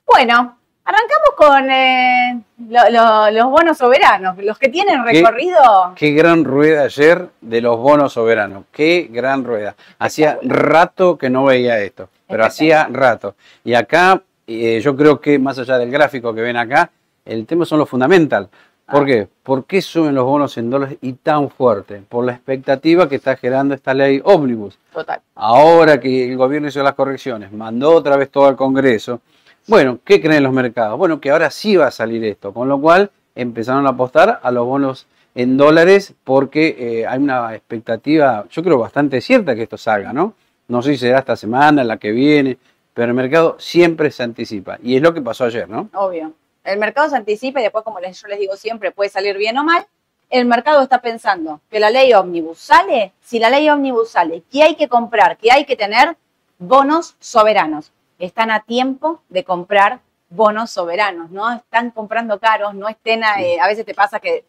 bueno, 0.05 0.57
arrancamos 0.87 1.29
con 1.35 1.69
eh, 1.69 2.41
lo- 2.69 2.89
lo- 2.89 3.31
los 3.31 3.45
bonos 3.51 3.77
soberanos, 3.77 4.37
los 4.39 4.57
que 4.57 4.69
tienen 4.69 5.03
¿Qué? 5.05 5.19
recorrido. 5.21 5.93
Qué 5.95 6.11
gran 6.11 6.43
rueda 6.45 6.83
ayer 6.83 7.27
de 7.41 7.61
los 7.61 7.77
bonos 7.77 8.13
soberanos. 8.13 8.63
Qué 8.71 9.09
gran 9.11 9.43
rueda. 9.43 9.75
Hacía 9.99 10.39
rato 10.43 11.17
que 11.17 11.29
no 11.29 11.43
veía 11.45 11.79
esto, 11.79 12.09
pero 12.27 12.45
hacía 12.45 12.87
rato. 12.91 13.35
Y 13.63 13.73
acá, 13.73 14.21
eh, 14.47 14.79
yo 14.81 14.95
creo 14.95 15.19
que 15.19 15.37
más 15.37 15.59
allá 15.59 15.77
del 15.77 15.91
gráfico 15.91 16.33
que 16.33 16.41
ven 16.41 16.57
acá, 16.57 16.89
el 17.25 17.45
tema 17.45 17.65
son 17.65 17.79
los 17.79 17.89
fundamental. 17.89 18.47
¿Por 18.89 19.03
Ah. 19.03 19.05
qué? 19.05 19.27
¿Por 19.43 19.65
qué 19.65 19.81
suben 19.81 20.15
los 20.15 20.23
bonos 20.23 20.57
en 20.57 20.69
dólares 20.69 20.97
y 21.01 21.11
tan 21.11 21.49
fuerte? 21.49 22.01
Por 22.07 22.23
la 22.23 22.31
expectativa 22.31 23.09
que 23.09 23.15
está 23.17 23.35
generando 23.35 23.75
esta 23.75 23.93
ley 23.93 24.21
ómnibus. 24.23 24.79
Total. 24.93 25.19
Ahora 25.35 25.99
que 25.99 26.31
el 26.31 26.37
gobierno 26.37 26.69
hizo 26.69 26.81
las 26.81 26.93
correcciones, 26.93 27.51
mandó 27.51 27.91
otra 27.91 28.15
vez 28.15 28.29
todo 28.31 28.45
al 28.47 28.55
Congreso. 28.55 29.19
Bueno, 29.67 29.99
¿qué 30.05 30.21
creen 30.21 30.43
los 30.43 30.53
mercados? 30.53 30.97
Bueno, 30.97 31.19
que 31.19 31.29
ahora 31.29 31.51
sí 31.51 31.75
va 31.75 31.87
a 31.87 31.91
salir 31.91 32.23
esto, 32.23 32.53
con 32.53 32.69
lo 32.69 32.79
cual 32.79 33.11
empezaron 33.35 33.85
a 33.85 33.89
apostar 33.89 34.39
a 34.41 34.51
los 34.51 34.65
bonos 34.65 35.07
en 35.35 35.57
dólares 35.57 36.13
porque 36.23 36.75
eh, 37.01 37.05
hay 37.07 37.19
una 37.19 37.53
expectativa, 37.53 38.45
yo 38.49 38.63
creo 38.63 38.79
bastante 38.79 39.19
cierta 39.21 39.55
que 39.55 39.63
esto 39.63 39.77
salga, 39.77 40.13
¿no? 40.13 40.33
No 40.69 40.81
sé 40.81 40.93
si 40.93 40.99
será 40.99 41.19
esta 41.19 41.35
semana, 41.35 41.83
la 41.83 41.97
que 41.97 42.11
viene, 42.11 42.57
pero 42.93 43.09
el 43.09 43.13
mercado 43.13 43.57
siempre 43.59 44.09
se 44.09 44.23
anticipa. 44.23 44.79
Y 44.81 44.95
es 44.95 45.01
lo 45.01 45.13
que 45.13 45.21
pasó 45.21 45.45
ayer, 45.45 45.69
¿no? 45.69 45.89
Obvio. 45.93 46.33
El 46.63 46.79
mercado 46.79 47.09
se 47.09 47.15
anticipa 47.15 47.59
y 47.59 47.63
después, 47.63 47.83
como 47.83 47.99
les- 47.99 48.21
yo 48.21 48.27
les 48.27 48.39
digo 48.39 48.55
siempre, 48.55 48.91
puede 48.91 49.09
salir 49.09 49.37
bien 49.37 49.57
o 49.57 49.63
mal. 49.63 49.85
El 50.29 50.45
mercado 50.45 50.81
está 50.81 51.01
pensando 51.01 51.61
que 51.69 51.79
la 51.79 51.89
ley 51.89 52.11
ómnibus 52.13 52.57
sale. 52.57 53.13
Si 53.21 53.39
la 53.39 53.49
ley 53.49 53.69
ómnibus 53.69 54.09
sale, 54.09 54.43
¿qué 54.51 54.63
hay 54.63 54.75
que 54.75 54.87
comprar? 54.89 55.37
¿Qué 55.37 55.51
hay 55.51 55.65
que 55.65 55.77
tener? 55.77 56.17
Bonos 56.57 57.15
soberanos. 57.19 57.91
Están 58.19 58.51
a 58.51 58.61
tiempo 58.61 59.21
de 59.29 59.43
comprar 59.43 59.99
bonos 60.29 60.71
soberanos. 60.71 61.29
No 61.31 61.51
están 61.53 61.91
comprando 61.91 62.39
caros, 62.39 62.73
no 62.73 62.87
estén. 62.89 63.23
a- 63.23 63.41
eh, 63.41 63.59
a 63.59 63.67
veces 63.67 63.85
te 63.85 63.93
pasa 63.93 64.19
que 64.19 64.45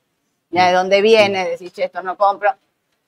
de 0.50 0.72
dónde 0.72 1.00
viene, 1.02 1.48
decís, 1.50 1.72
che, 1.72 1.84
esto 1.84 2.02
no 2.02 2.16
compro. 2.16 2.50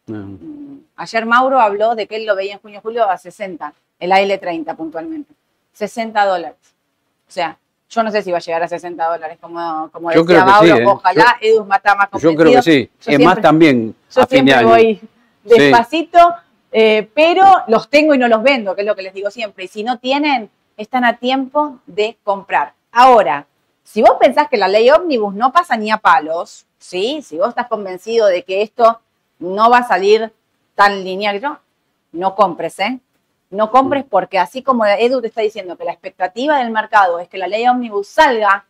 No. 0.06 0.18
Mm, 0.18 0.80
Ayer 0.96 1.24
Mauro 1.24 1.58
habló 1.58 1.94
de 1.94 2.06
que 2.06 2.16
él 2.16 2.26
lo 2.26 2.36
veía 2.36 2.52
en 2.54 2.58
junio 2.60 2.80
julio 2.82 3.08
a 3.08 3.16
60, 3.16 3.72
el 3.98 4.12
AL30 4.12 4.76
puntualmente. 4.76 5.32
60 5.72 6.24
dólares. 6.26 6.58
O 7.28 7.32
sea, 7.32 7.56
Yo 7.92 8.04
no 8.04 8.12
sé 8.12 8.22
si 8.22 8.30
va 8.30 8.36
a 8.38 8.40
llegar 8.40 8.62
a 8.62 8.68
60 8.68 9.04
dólares, 9.04 9.36
como, 9.40 9.90
como 9.92 10.12
Yo 10.12 10.22
decía 10.22 10.44
creo 10.44 10.60
que 10.60 10.66
sí, 10.66 10.70
Mauro. 10.70 10.76
¿eh? 10.76 10.86
Ojalá 10.94 11.36
Edu 11.40 11.66
está 11.72 11.94
más 11.96 12.06
Yo 12.06 12.10
convencido. 12.12 12.36
creo 12.36 12.52
que 12.54 12.62
sí. 12.62 12.84
Yo 12.86 12.94
es 13.00 13.04
siempre- 13.04 13.26
más 13.26 13.40
también 13.40 13.94
Yo 14.14 14.22
a 14.22 14.26
siempre 14.26 14.64
voy 14.64 15.00
Sí. 15.44 15.70
Eh, 16.72 17.08
pero 17.14 17.44
los 17.68 17.88
tengo 17.88 18.14
y 18.14 18.18
no 18.18 18.28
los 18.28 18.42
vendo, 18.42 18.74
que 18.74 18.82
es 18.82 18.86
lo 18.86 18.96
que 18.96 19.02
les 19.02 19.14
digo 19.14 19.30
siempre. 19.30 19.64
Y 19.64 19.68
si 19.68 19.82
no 19.82 19.98
tienen, 19.98 20.50
están 20.76 21.04
a 21.04 21.18
tiempo 21.18 21.78
de 21.86 22.16
comprar. 22.24 22.74
Ahora, 22.92 23.46
si 23.84 24.02
vos 24.02 24.16
pensás 24.20 24.48
que 24.48 24.56
la 24.56 24.68
ley 24.68 24.90
ómnibus 24.90 25.34
no 25.34 25.52
pasa 25.52 25.76
ni 25.76 25.90
a 25.90 25.98
palos, 25.98 26.66
¿sí? 26.78 27.22
Si 27.22 27.38
vos 27.38 27.50
estás 27.50 27.68
convencido 27.68 28.26
de 28.26 28.44
que 28.44 28.62
esto 28.62 29.00
no 29.38 29.70
va 29.70 29.78
a 29.78 29.88
salir 29.88 30.32
tan 30.74 31.02
lineal, 31.04 31.40
¿no? 31.40 31.60
no 32.12 32.34
compres, 32.34 32.78
¿eh? 32.78 33.00
No 33.50 33.70
compres 33.70 34.04
porque 34.08 34.38
así 34.38 34.62
como 34.62 34.86
Edu 34.86 35.20
te 35.20 35.26
está 35.28 35.40
diciendo 35.40 35.76
que 35.76 35.84
la 35.84 35.92
expectativa 35.92 36.58
del 36.58 36.70
mercado 36.70 37.18
es 37.18 37.28
que 37.28 37.38
la 37.38 37.48
ley 37.48 37.66
ómnibus 37.66 38.08
salga 38.08 38.64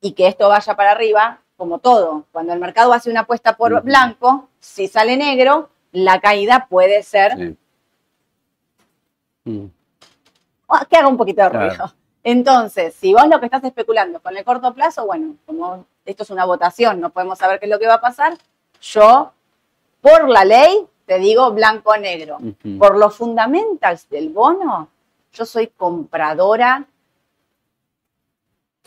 y 0.00 0.12
que 0.12 0.26
esto 0.26 0.48
vaya 0.48 0.74
para 0.74 0.92
arriba, 0.92 1.40
como 1.56 1.78
todo, 1.78 2.24
cuando 2.32 2.52
el 2.52 2.60
mercado 2.60 2.92
hace 2.92 3.10
una 3.10 3.20
apuesta 3.20 3.56
por 3.56 3.82
blanco, 3.82 4.48
si 4.58 4.88
sale 4.88 5.16
negro, 5.16 5.68
la 5.94 6.20
caída 6.20 6.66
puede 6.68 7.02
ser 7.02 7.32
Sí. 7.36 7.56
Mm. 9.44 9.66
o 10.66 10.78
que 10.88 10.96
haga 10.96 11.08
un 11.08 11.16
poquito 11.16 11.42
de 11.42 11.50
Claro. 11.50 11.68
ruido. 11.68 11.92
Entonces, 12.22 12.94
si 12.94 13.12
vos 13.12 13.26
lo 13.28 13.38
que 13.38 13.46
estás 13.46 13.62
especulando 13.64 14.20
con 14.20 14.36
el 14.36 14.44
corto 14.44 14.72
plazo, 14.74 15.04
bueno, 15.06 15.36
como 15.46 15.84
esto 16.04 16.22
es 16.22 16.30
una 16.30 16.44
votación, 16.46 17.00
no 17.00 17.10
podemos 17.10 17.38
saber 17.38 17.58
qué 17.60 17.66
es 17.66 17.70
lo 17.70 17.78
que 17.78 17.86
va 17.86 17.94
a 17.94 18.00
pasar, 18.00 18.36
yo, 18.80 19.32
por 20.00 20.28
la 20.28 20.44
ley, 20.44 20.86
te 21.06 21.18
digo 21.18 21.50
blanco 21.52 21.90
o 21.90 21.96
negro. 21.96 22.38
Ujú. 22.38 22.78
Por 22.78 22.96
los 22.96 23.14
fundamentals 23.16 24.08
del 24.08 24.30
bono, 24.30 24.88
yo 25.32 25.44
soy 25.44 25.66
compradora, 25.66 26.86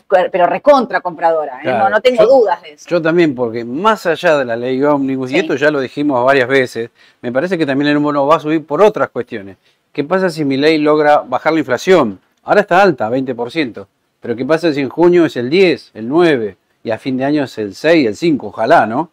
pero 0.08 0.46
recontra 0.46 1.00
compradora, 1.00 1.58
¿eh? 1.58 1.62
Claro. 1.62 1.84
no, 1.84 1.90
no 1.90 2.00
tengo 2.00 2.22
Yo- 2.22 2.28
dudas 2.28 2.62
de 2.62 2.72
eso. 2.72 2.88
Yo 2.88 3.02
también, 3.02 3.34
porque 3.34 3.64
más 3.64 4.06
allá 4.06 4.38
de 4.38 4.44
la 4.44 4.56
ley 4.56 4.82
ómnibus, 4.82 5.30
Sí. 5.30 5.36
y 5.36 5.38
esto 5.40 5.54
ya 5.56 5.70
lo 5.70 5.80
dijimos 5.80 6.24
varias 6.24 6.48
veces, 6.48 6.90
me 7.20 7.30
parece 7.32 7.58
que 7.58 7.66
también 7.66 7.90
el 7.90 7.98
bono 7.98 8.26
va 8.26 8.36
a 8.36 8.40
subir 8.40 8.64
por 8.64 8.80
otras 8.82 9.10
cuestiones. 9.10 9.56
¿Qué 9.92 10.04
pasa 10.04 10.30
si 10.30 10.44
mi 10.44 10.56
ley 10.56 10.78
logra 10.78 11.18
bajar 11.26 11.52
la 11.52 11.58
inflación? 11.60 12.20
Ahora 12.44 12.60
está 12.62 12.80
alta, 12.82 13.08
20%. 13.10 13.86
Pero 14.20 14.34
¿qué 14.34 14.44
pasa 14.44 14.72
si 14.72 14.80
en 14.80 14.88
junio 14.88 15.26
es 15.26 15.36
el 15.36 15.48
10, 15.50 15.90
el 15.94 16.08
9, 16.08 16.56
y 16.82 16.90
a 16.90 16.98
fin 16.98 17.16
de 17.16 17.24
año 17.24 17.44
es 17.44 17.56
el 17.58 17.74
6, 17.74 18.06
el 18.08 18.16
5? 18.16 18.48
Ojalá, 18.48 18.86
¿no? 18.86 19.10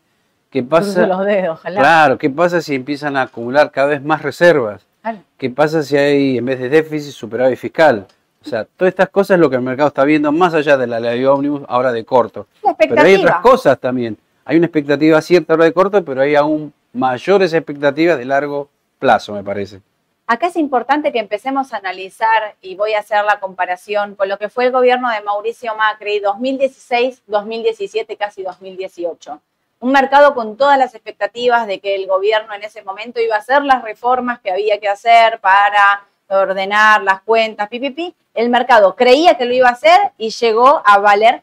¿Qué 0.49 0.63
pasa? 0.63 1.05
los 1.05 1.25
dedos, 1.25 1.59
ojalá. 1.59 1.79
Claro, 1.79 2.17
¿qué 2.17 2.29
pasa 2.29 2.61
si 2.61 2.73
empiezan 2.75 3.17
a 3.17 3.23
acumular 3.23 3.71
cada 3.71 3.87
vez 3.87 4.01
más 4.03 4.21
reservas? 4.21 4.85
Claro. 5.01 5.19
¿Qué 5.37 5.49
pasa 5.49 5.83
si 5.83 5.97
hay, 5.97 6.37
en 6.37 6.45
vez 6.45 6.59
de 6.59 6.69
déficit, 6.69 7.11
superávit 7.13 7.57
fiscal? 7.59 8.07
O 8.45 8.47
sea, 8.47 8.65
todas 8.65 8.91
estas 8.91 9.09
cosas 9.09 9.35
es 9.35 9.41
lo 9.41 9.49
que 9.49 9.55
el 9.55 9.63
mercado 9.63 9.87
está 9.87 10.03
viendo 10.03 10.31
más 10.31 10.53
allá 10.53 10.77
de 10.77 10.85
la 10.85 10.99
ley 10.99 11.25
ómnibus, 11.25 11.63
ahora 11.67 11.91
de 11.91 12.05
corto. 12.05 12.45
Pero 12.77 13.01
hay 13.01 13.15
otras 13.15 13.41
cosas 13.41 13.79
también. 13.79 14.17
Hay 14.45 14.57
una 14.57 14.67
expectativa 14.67 15.19
cierta 15.21 15.53
ahora 15.53 15.65
de 15.65 15.73
corto, 15.73 16.05
pero 16.05 16.21
hay 16.21 16.35
aún 16.35 16.71
mayores 16.93 17.53
expectativas 17.53 18.19
de 18.19 18.25
largo 18.25 18.69
plazo, 18.99 19.33
me 19.33 19.43
parece. 19.43 19.81
Acá 20.27 20.47
es 20.47 20.55
importante 20.57 21.11
que 21.11 21.19
empecemos 21.19 21.73
a 21.73 21.77
analizar, 21.77 22.55
y 22.61 22.75
voy 22.75 22.93
a 22.93 22.99
hacer 22.99 23.25
la 23.25 23.39
comparación 23.39 24.15
con 24.15 24.29
lo 24.29 24.37
que 24.37 24.49
fue 24.49 24.65
el 24.65 24.71
gobierno 24.71 25.09
de 25.09 25.21
Mauricio 25.21 25.75
Macri 25.75 26.19
2016, 26.19 27.23
2017, 27.25 28.15
casi 28.15 28.43
2018. 28.43 29.39
Un 29.79 29.91
mercado 29.91 30.35
con 30.35 30.55
todas 30.55 30.77
las 30.77 30.93
expectativas 30.93 31.65
de 31.65 31.79
que 31.79 31.95
el 31.95 32.07
gobierno 32.07 32.53
en 32.53 32.63
ese 32.63 32.83
momento 32.83 33.19
iba 33.19 33.35
a 33.35 33.39
hacer 33.39 33.63
las 33.63 33.83
reformas 33.83 34.39
que 34.39 34.51
había 34.51 34.79
que 34.79 34.87
hacer 34.87 35.39
para 35.39 36.05
ordenar 36.27 37.03
las 37.03 37.21
cuentas, 37.21 37.69
pipipi. 37.69 38.15
El 38.35 38.49
mercado 38.49 38.95
creía 38.95 39.35
que 39.37 39.45
lo 39.45 39.53
iba 39.53 39.69
a 39.69 39.71
hacer 39.71 39.99
y 40.17 40.29
llegó 40.29 40.81
a 40.85 40.99
valer 40.99 41.41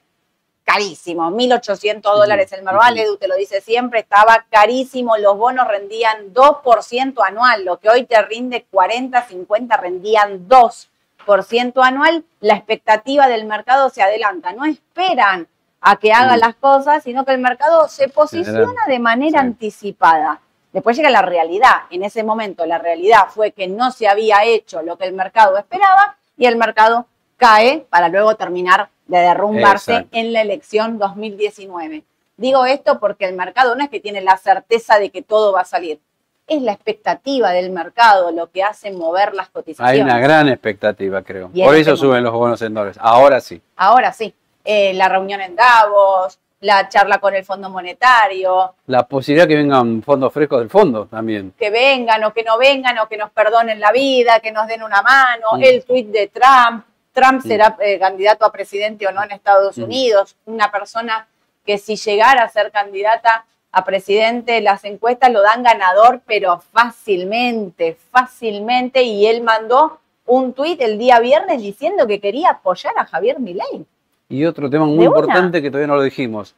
carísimo, 0.65 1.31
1.800 1.31 2.01
dólares 2.03 2.53
el 2.53 2.63
Merval. 2.63 2.97
Edu 2.97 3.17
te 3.17 3.27
lo 3.27 3.35
dice 3.35 3.61
siempre, 3.61 4.01
estaba 4.01 4.45
carísimo, 4.49 5.17
los 5.17 5.37
bonos 5.37 5.67
rendían 5.67 6.33
2% 6.33 7.21
anual, 7.27 7.65
lo 7.65 7.79
que 7.81 7.91
hoy 7.91 8.05
te 8.05 8.21
rinde 8.23 8.65
40, 8.71 9.23
50, 9.23 9.77
rendían 9.77 10.47
2% 10.49 11.83
anual, 11.83 12.25
la 12.41 12.55
expectativa 12.55 13.27
del 13.29 13.45
mercado 13.45 13.91
se 13.91 14.03
adelanta, 14.03 14.53
no 14.53 14.65
esperan 14.65 15.49
a 15.81 15.97
que 15.97 16.13
haga 16.13 16.37
Mm. 16.37 16.41
las 16.41 16.55
cosas, 16.55 17.03
sino 17.03 17.25
que 17.25 17.33
el 17.33 17.39
mercado 17.39 17.89
se 17.89 18.09
posiciona 18.09 18.87
de 18.87 18.99
manera 19.01 19.41
Sí. 19.41 19.47
anticipada. 19.47 20.41
Después 20.73 20.97
llega 20.97 21.11
la 21.11 21.23
realidad. 21.23 21.83
En 21.91 22.05
ese 22.05 22.23
momento 22.23 22.65
la 22.67 22.79
realidad 22.79 23.25
fue 23.29 23.51
que 23.51 23.67
no 23.67 23.91
se 23.91 24.07
había 24.09 24.45
hecho 24.45 24.81
lo 24.83 24.97
que 24.97 25.07
el 25.07 25.13
mercado 25.13 25.59
esperaba 25.59 26.17
y 26.37 26.47
el 26.47 26.57
mercado 26.57 27.07
cae 27.37 27.87
para 27.91 28.09
luego 28.09 28.37
terminar 28.37 28.89
de 29.07 29.19
derrumbarse 29.19 29.93
Exacto. 29.93 30.17
en 30.17 30.33
la 30.33 30.41
elección 30.43 30.99
2019. 30.99 32.05
Digo 32.37 32.65
esto 32.67 32.99
porque 32.99 33.27
el 33.27 33.35
mercado 33.35 33.75
no 33.75 33.85
es 33.85 33.91
que 33.91 34.01
tiene 34.01 34.21
la 34.21 34.37
certeza 34.37 34.99
de 34.99 35.11
que 35.11 35.23
todo 35.23 35.53
va 35.53 35.63
a 35.63 35.65
salir. 35.65 36.01
Es 36.47 36.61
la 36.63 36.73
expectativa 36.73 37.51
del 37.51 37.71
mercado 37.71 38.31
lo 38.33 38.51
que 38.51 38.63
hace 38.65 38.91
mover 38.91 39.35
las 39.35 39.47
Hay 39.49 39.53
cotizaciones. 39.53 40.05
una 40.05 40.19
gran 40.19 40.49
expectativa, 40.49 41.23
creo. 41.23 41.51
Por 41.51 41.77
eso 41.77 41.97
suben 41.97 42.23
los 42.25 42.33
bonos 42.33 42.61
en 42.63 42.75
dólares. 42.75 42.99
Ahora 43.01 43.41
sí. 43.41 43.61
Ahora 43.77 44.13
sí, 44.13 44.35
eh, 44.65 44.93
la 44.95 45.09
reunión 45.09 45.41
en 45.41 45.55
Davos, 45.57 46.39
la 46.63 46.89
charla 46.89 47.19
con 47.19 47.35
el 47.35 47.45
Fondo 47.45 47.69
Monetario, 47.71 48.75
La 48.87 49.07
posibilidad 49.07 49.47
que 49.49 49.57
vengan 49.57 50.03
fondos 50.03 50.33
frescos 50.33 50.61
del 50.61 50.71
fondo 50.71 51.07
también. 51.07 51.53
que 51.59 51.71
vengan 51.71 52.23
o 52.25 52.33
que 52.33 52.43
no 52.45 52.57
vengan 52.59 52.99
o 52.99 53.09
que 53.09 53.17
nos 53.17 53.31
perdonen 53.31 53.79
la 53.81 53.93
vida, 53.93 54.41
que 54.41 54.51
nos 54.53 54.67
den 54.67 54.83
una 54.83 55.03
mano, 55.03 55.49
Mm. 55.59 55.63
el 55.65 55.85
tuit 55.85 56.09
de 56.09 56.29
Trump, 56.29 56.85
Trump 57.13 57.45
Mm. 57.45 57.49
será 57.49 57.77
eh, 57.81 57.99
candidato 57.99 58.45
a 58.45 58.53
presidente 58.53 59.07
o 59.07 59.13
no 59.13 59.23
en 59.23 59.33
Estados 59.33 59.77
Mm. 59.77 59.83
Unidos, 59.85 60.37
una 60.47 60.71
persona 60.71 61.27
que 61.67 61.79
si 61.79 61.97
llegara 61.97 62.45
a 62.45 62.49
ser 62.49 62.71
candidata 62.71 63.45
a 63.73 63.85
presidente, 63.85 64.61
las 64.61 64.85
encuestas 64.85 65.31
lo 65.33 65.43
dan 65.43 65.63
ganador, 65.63 66.21
pero 66.27 66.61
fácilmente, 66.73 67.97
fácilmente, 68.11 69.03
y 69.03 69.27
él 69.27 69.43
mandó 69.43 69.99
un 70.27 70.53
tuit 70.53 70.81
el 70.81 70.99
día 70.99 71.19
viernes 71.21 71.61
diciendo 71.61 72.07
que 72.07 72.21
quería 72.21 72.51
apoyar 72.51 72.95
a 72.97 73.05
Javier 73.07 73.41
Milei. 73.41 73.85
Y 74.33 74.45
otro 74.47 74.71
tema 74.71 74.87
muy 74.87 74.97
una. 75.07 75.07
importante 75.07 75.61
que 75.61 75.71
todavía 75.71 75.89
no 75.89 75.97
lo 75.97 76.03
dijimos. 76.03 76.55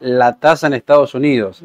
La 0.00 0.36
tasa 0.36 0.68
en 0.68 0.74
Estados 0.74 1.14
Unidos. 1.14 1.62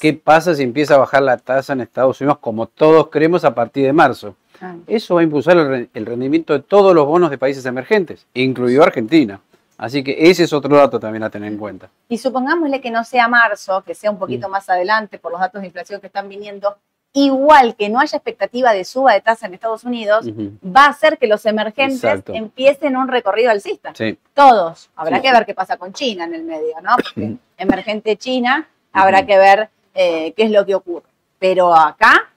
¿Qué 0.00 0.12
pasa 0.12 0.54
si 0.54 0.62
empieza 0.64 0.96
a 0.96 0.98
bajar 0.98 1.22
la 1.22 1.36
tasa 1.38 1.72
en 1.72 1.80
Estados 1.80 2.20
Unidos 2.20 2.38
como 2.38 2.66
todos 2.66 3.08
creemos 3.08 3.44
a 3.44 3.54
partir 3.54 3.84
de 3.86 3.92
marzo? 3.92 4.34
Ah. 4.60 4.74
Eso 4.88 5.14
va 5.14 5.20
a 5.20 5.24
impulsar 5.24 5.56
el 5.94 6.06
rendimiento 6.06 6.52
de 6.52 6.58
todos 6.60 6.94
los 6.94 7.06
bonos 7.06 7.30
de 7.30 7.38
países 7.38 7.64
emergentes, 7.66 8.26
incluido 8.34 8.82
Argentina. 8.82 9.40
Así 9.78 10.02
que 10.02 10.16
ese 10.28 10.42
es 10.42 10.52
otro 10.52 10.76
dato 10.76 10.98
también 10.98 11.22
a 11.22 11.30
tener 11.30 11.52
en 11.52 11.56
cuenta. 11.58 11.88
Y 12.08 12.18
supongámosle 12.18 12.80
que 12.80 12.90
no 12.90 13.04
sea 13.04 13.28
marzo, 13.28 13.82
que 13.86 13.94
sea 13.94 14.10
un 14.10 14.18
poquito 14.18 14.48
Mm. 14.48 14.50
más 14.50 14.68
adelante 14.68 15.18
por 15.20 15.30
los 15.30 15.40
datos 15.40 15.60
de 15.60 15.68
inflación 15.68 16.00
que 16.00 16.08
están 16.08 16.28
viniendo, 16.28 16.76
igual 17.24 17.74
que 17.76 17.88
no 17.88 18.00
haya 18.00 18.16
expectativa 18.16 18.72
de 18.72 18.84
suba 18.84 19.12
de 19.14 19.20
tasa 19.20 19.46
en 19.46 19.54
Estados 19.54 19.84
Unidos, 19.84 20.26
va 20.64 20.84
a 20.86 20.88
hacer 20.90 21.18
que 21.18 21.26
los 21.26 21.44
emergentes 21.46 22.02
Exacto. 22.04 22.32
empiecen 22.34 22.96
un 22.96 23.08
recorrido 23.08 23.50
alcista. 23.50 23.92
Sí, 23.94 24.18
Todos. 24.34 24.90
Habrá 24.96 25.16
Sí, 25.16 25.22
que 25.22 25.32
ver 25.32 25.46
qué 25.46 25.54
pasa 25.54 25.76
con 25.76 25.92
China 25.92 26.24
en 26.24 26.34
el 26.34 26.44
medio, 26.44 26.74
¿no? 26.82 26.96
Porque 26.96 27.34
emergente 27.56 28.16
China, 28.16 28.68
habrá 28.92 29.24
que 29.26 29.36
ver 29.38 29.68
eh, 29.94 30.32
qué 30.36 30.44
es 30.44 30.50
lo 30.50 30.64
que 30.64 30.74
ocurre. 30.74 31.06
Pero 31.38 31.74
acá 31.74 32.30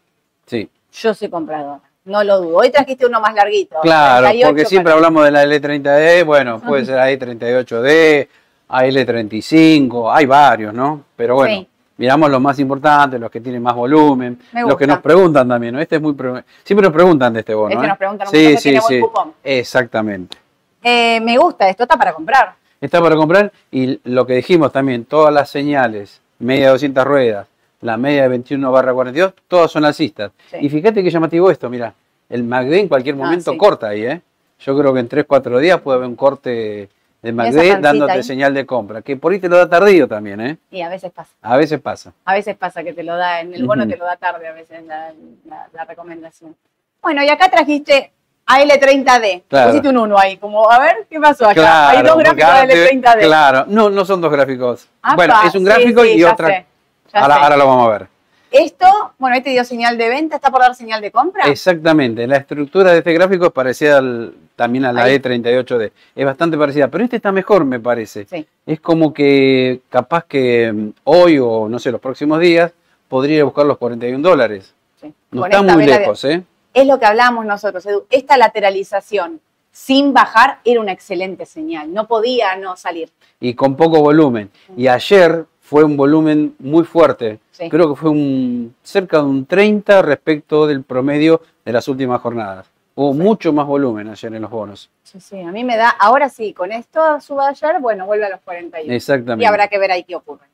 sí. 0.46 0.70
yo 0.94 1.14
soy 1.14 1.30
compradora. 1.30 1.82
No 2.06 2.24
lo 2.24 2.42
dudo. 2.42 2.58
Hoy 2.58 2.72
trajiste 2.72 3.06
uno 3.06 3.22
más 3.22 3.36
larguito. 3.36 3.76
Claro, 3.84 4.26
38 4.26 4.48
porque 4.48 4.66
siempre 4.66 4.86
para- 4.92 4.96
hablamos 4.96 5.24
de 5.26 5.32
la 5.32 5.46
L30D, 5.46 6.26
bueno, 6.26 6.60
puede 6.60 6.86
ser 6.86 6.98
AE38D, 6.98 8.28
AL35, 8.70 10.12
hay 10.14 10.26
varios, 10.26 10.74
¿no? 10.74 11.04
Pero 11.16 11.36
bueno, 11.36 11.56
Sí. 11.56 11.68
Miramos 12.02 12.32
los 12.32 12.42
más 12.42 12.58
importantes, 12.58 13.20
los 13.20 13.30
que 13.30 13.40
tienen 13.40 13.62
más 13.62 13.76
volumen, 13.76 14.40
Me 14.52 14.62
los 14.64 14.76
que 14.76 14.88
nos 14.88 15.00
preguntan 15.00 15.48
también, 15.48 15.76
¿no? 15.76 15.80
Este 15.80 15.98
es 15.98 16.02
muy... 16.02 16.14
pre- 16.14 16.44
Siempre 16.64 16.84
nos 16.88 16.92
preguntan 16.94 17.32
de 17.32 17.42
este 17.42 17.54
bono, 17.54 17.70
Este 17.76 17.86
¿eh? 17.86 17.88
nos 17.90 17.98
preguntan 17.98 18.28
un 18.28 18.32
Sí, 18.34 18.58
sí, 18.58 18.64
tiene 18.64 18.80
buen 18.80 18.94
sí, 18.96 19.00
cupón. 19.00 19.34
exactamente. 19.44 20.38
Eh, 20.84 21.20
me 21.22 21.38
gusta, 21.38 21.70
esto 21.70 21.84
está 21.84 21.96
para 21.98 22.12
comprar. 22.12 22.56
Está 22.82 23.00
para 23.00 23.16
comprar 23.16 23.52
y 23.70 24.00
lo 24.10 24.26
que 24.26 24.34
dijimos 24.34 24.72
también, 24.72 25.06
todas 25.06 25.32
las 25.32 25.48
señales, 25.52 26.20
media 26.40 26.66
de 26.66 26.72
200 26.72 27.04
ruedas, 27.06 27.48
la 27.82 27.98
media 27.98 28.24
de 28.24 28.30
21 28.30 28.72
barra 28.72 28.92
42, 28.94 29.34
todas 29.48 29.70
son 29.70 29.86
alcistas. 29.86 30.32
Sí. 30.50 30.58
Y 30.62 30.70
fíjate 30.70 31.04
qué 31.04 31.12
llamativo 31.12 31.52
esto, 31.52 31.70
mira, 31.70 31.94
el 32.30 32.44
MACD 32.44 32.74
en 32.74 32.88
cualquier 32.88 33.14
Ah, 33.16 33.20
momento 33.20 33.52
sí. 33.52 33.58
corta 33.58 33.90
ahí, 33.90 34.06
¿eh? 34.06 34.22
Yo 34.60 34.76
creo 34.76 34.92
que 34.94 35.00
en 35.02 35.08
3, 35.08 35.26
4 35.28 35.60
días 35.60 35.80
puede 35.82 35.98
haber 35.98 36.08
un 36.10 36.16
corte 36.16 36.90
de 37.22 37.34
pancita 37.34 37.80
dándote 37.80 38.12
ahí. 38.14 38.24
señal 38.24 38.54
de 38.54 38.66
compra, 38.66 39.02
que 39.02 39.16
por 39.18 39.32
ahí 39.32 39.40
te 39.40 39.48
lo 39.48 39.58
da 39.58 39.70
tardío 39.70 40.08
también, 40.08 40.42
¿eh? 40.42 40.58
Y 40.72 40.82
a 40.82 40.90
veces 40.90 41.12
pasa. 41.12 41.32
A 41.42 41.56
veces 41.58 41.80
pasa. 41.80 42.14
A 42.26 42.34
veces 42.34 42.56
pasa 42.56 42.84
que 42.84 42.94
te 42.94 43.04
lo 43.04 43.16
da, 43.16 43.42
en 43.42 43.54
el 43.54 43.66
bono 43.66 43.88
te 43.88 43.96
lo 43.98 44.06
da 44.06 44.16
tarde 44.18 44.48
a 44.48 44.54
veces 44.54 44.84
la, 44.86 45.12
la- 45.48 45.68
la 45.74 45.86
recomendación. 45.86 46.56
Bueno, 47.02 47.24
y 47.24 47.30
acá 47.30 47.50
trajiste 47.50 48.12
AL30D. 48.48 49.44
Claro. 49.48 49.68
Pusiste 49.70 49.90
un 49.90 49.98
1 49.98 50.18
ahí, 50.20 50.38
como, 50.38 50.70
a 50.70 50.80
ver, 50.80 51.06
¿qué 51.10 51.20
pasó 51.20 51.46
acá? 51.46 51.54
Claro, 51.54 51.98
Hay 51.98 52.04
dos 52.06 52.18
gráficos 52.18 52.44
ahora 52.50 52.66
de 52.68 52.74
te- 52.74 52.96
AL30D. 53.02 53.20
Claro, 53.22 53.66
no, 53.68 53.90
no 53.90 54.06
son 54.06 54.20
dos 54.22 54.32
gráficos. 54.32 54.88
Apa, 55.02 55.16
bueno, 55.16 55.34
es 55.46 55.56
un 55.56 55.64
gráfico 55.64 56.04
sí, 56.04 56.14
y 56.18 56.24
otra. 56.24 56.48
sé, 56.48 56.66
ahora, 57.14 57.36
ahora 57.36 57.58
lo 57.58 57.68
vamos 57.68 57.88
a 57.88 57.92
ver. 57.92 58.08
Esto, 58.52 58.86
bueno, 59.18 59.38
este 59.38 59.52
dio 59.52 59.64
señal 59.64 59.98
de 59.98 60.10
venta, 60.10 60.36
¿está 60.36 60.52
por 60.52 60.60
dar 60.62 60.76
señal 60.76 61.02
de 61.02 61.10
compra? 61.10 61.46
Exactamente, 61.48 62.28
la 62.28 62.36
estructura 62.38 62.92
de 62.92 62.98
este 62.98 63.14
gráfico 63.14 63.46
es 63.46 63.52
parecida 63.52 63.98
al- 64.00 64.34
también 64.58 64.84
a 64.86 64.92
la 64.92 65.04
Ahí. 65.04 65.16
E38D. 65.20 65.92
Es 66.16 66.26
bastante 66.26 66.58
parecida, 66.58 66.90
pero 66.90 67.04
este 67.06 67.16
está 67.16 67.32
mejor, 67.32 67.64
me 67.66 67.80
parece. 67.80 68.26
Sí. 68.30 68.46
Es 68.66 68.80
como 68.82 69.14
que 69.14 69.82
capaz 69.90 70.26
que 70.26 70.72
mm, 70.72 70.90
hoy 71.06 71.40
o 71.40 71.70
no 71.70 71.80
sé, 71.80 71.92
los 71.92 72.02
próximos 72.02 72.40
días 72.42 72.74
podría 73.08 73.38
ir 73.38 73.42
a 73.42 73.46
buscar 73.46 73.66
los 73.66 73.78
41 73.78 74.22
dólares. 74.28 74.74
sí. 75.02 75.14
No 75.32 75.42
Con 75.44 75.52
está 75.52 75.74
muy 75.74 75.86
de- 75.86 76.00
lejos, 76.00 76.24
¿eh? 76.26 76.44
Es 76.74 76.86
lo 76.88 77.00
que 77.00 77.06
hablábamos 77.06 77.46
nosotros, 77.46 77.86
Edu. 77.86 78.06
Esta 78.10 78.38
lateralización 78.38 79.40
sin 79.72 80.14
bajar 80.14 80.60
era 80.66 80.82
una 80.82 80.92
excelente 80.92 81.46
señal. 81.46 81.94
No 81.94 82.06
podía 82.08 82.56
no 82.58 82.76
salir. 82.76 83.10
Y 83.40 83.54
con 83.54 83.76
poco 83.78 84.02
volumen. 84.02 84.52
Y 84.76 84.88
ayer 84.88 85.46
fue 85.72 85.86
un 85.86 85.96
volumen 85.96 86.54
muy 86.60 86.84
fuerte. 86.84 87.40
Sí. 87.52 87.70
Creo 87.70 87.88
que 87.88 87.96
fue 87.96 88.10
un 88.10 88.76
cerca 88.84 89.20
de 89.20 89.24
un 89.24 89.46
30 89.46 90.02
respecto 90.02 90.68
del 90.68 90.84
promedio 90.84 91.42
de 91.64 91.72
las 91.72 91.88
últimas 91.88 92.20
jornadas. 92.20 92.70
Hubo 92.94 93.14
mucho 93.14 93.54
más 93.54 93.66
volumen 93.66 94.10
ayer 94.10 94.34
en 94.36 94.42
los 94.42 94.52
bonos. 94.52 94.90
Sí, 95.02 95.22
sí, 95.22 95.40
a 95.40 95.50
mí 95.50 95.64
me 95.64 95.78
da, 95.78 95.88
ahora 95.92 96.28
sí, 96.28 96.52
con 96.54 96.74
esto 96.74 97.22
suba 97.22 97.48
ayer, 97.48 97.80
bueno, 97.80 98.06
vuelve 98.06 98.26
a 98.26 98.30
los 98.32 98.42
41. 98.42 98.94
Exactamente. 98.94 99.46
Y 99.46 99.48
habrá 99.48 99.70
que 99.70 99.80
ver 99.80 99.94
ahí 99.94 100.04
qué 100.04 100.14
ocurre. 100.14 100.46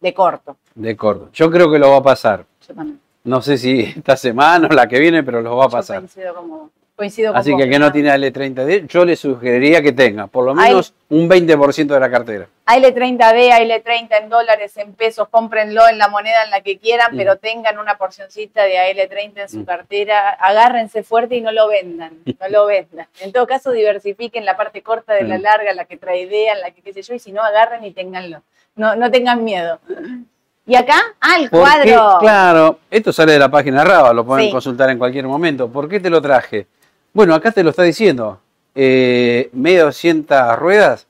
De 0.00 0.14
corto. 0.14 0.56
De 0.74 0.96
corto. 0.96 1.28
Yo 1.34 1.50
creo 1.50 1.70
que 1.70 1.78
lo 1.78 1.90
va 1.90 1.98
a 1.98 2.02
pasar. 2.02 2.46
Yo 2.66 2.74
también. 2.74 2.98
No 3.24 3.42
sé 3.42 3.58
si 3.58 3.80
esta 3.96 4.16
semana 4.16 4.68
o 4.70 4.74
la 4.74 4.88
que 4.88 4.98
viene, 4.98 5.22
pero 5.22 5.42
lo 5.42 5.54
va 5.54 5.64
a 5.66 5.68
Yo 5.68 5.72
pasar. 5.72 6.02
como, 6.34 6.70
coincido 7.02 7.32
con 7.32 7.40
Así 7.40 7.50
vos, 7.50 7.58
que 7.58 7.64
el 7.64 7.70
que 7.70 7.78
no 7.80 7.90
tiene 7.90 8.10
L30D, 8.14 8.86
yo 8.86 9.04
le 9.04 9.16
sugeriría 9.16 9.82
que 9.82 9.90
tenga 9.92 10.28
por 10.28 10.44
lo 10.44 10.54
menos 10.54 10.94
un 11.08 11.28
20% 11.28 11.86
de 11.94 11.98
la 12.00 12.08
cartera. 12.10 12.46
AL30D, 12.66 13.50
AL30 13.50 14.22
en 14.22 14.28
dólares, 14.28 14.76
en 14.76 14.94
pesos, 14.94 15.26
cómprenlo 15.28 15.88
en 15.88 15.98
la 15.98 16.06
moneda 16.08 16.44
en 16.44 16.50
la 16.50 16.60
que 16.60 16.78
quieran, 16.78 17.12
Mm. 17.14 17.16
pero 17.16 17.36
tengan 17.36 17.78
una 17.78 17.96
porcioncita 17.98 18.62
de 18.62 18.78
AL30 18.78 19.42
en 19.42 19.48
su 19.48 19.58
Mm. 19.60 19.64
cartera, 19.64 20.30
agárrense 20.30 21.02
fuerte 21.02 21.34
y 21.36 21.40
no 21.40 21.50
lo 21.50 21.68
vendan, 21.68 22.12
no 22.40 22.48
lo 22.48 22.66
vendan. 22.66 23.06
En 23.20 23.32
todo 23.32 23.46
caso, 23.48 23.72
diversifiquen 23.72 24.44
la 24.44 24.56
parte 24.56 24.80
corta 24.82 25.14
de 25.14 25.24
la 25.24 25.38
Mm. 25.38 25.42
larga, 25.42 25.72
la 25.74 25.84
que 25.86 25.96
tradean, 25.96 26.60
la 26.60 26.70
que 26.70 26.82
qué 26.82 26.92
sé 26.92 27.02
yo, 27.02 27.14
y 27.14 27.18
si 27.18 27.32
no, 27.32 27.42
agarren 27.42 27.84
y 27.84 27.90
tenganlo. 27.90 28.42
No, 28.76 28.94
no 28.94 29.10
tengan 29.10 29.42
miedo. 29.42 29.80
Y 30.64 30.76
acá, 30.76 30.94
ah, 31.20 31.34
el 31.40 31.50
cuadro. 31.50 32.18
claro, 32.20 32.78
esto 32.88 33.12
sale 33.12 33.32
de 33.32 33.38
la 33.40 33.50
página 33.50 33.82
RABA, 33.82 34.12
lo 34.14 34.24
pueden 34.24 34.46
Sí. 34.46 34.52
consultar 34.52 34.88
en 34.90 34.98
cualquier 34.98 35.26
momento. 35.26 35.68
¿Por 35.68 35.88
qué 35.88 35.98
te 35.98 36.08
lo 36.08 36.22
traje? 36.22 36.68
Bueno, 37.12 37.34
acá 37.34 37.52
te 37.52 37.62
lo 37.62 37.70
está 37.70 37.82
diciendo. 37.82 38.40
Eh, 38.74 39.50
media 39.52 39.84
200 39.84 40.58
ruedas, 40.58 41.06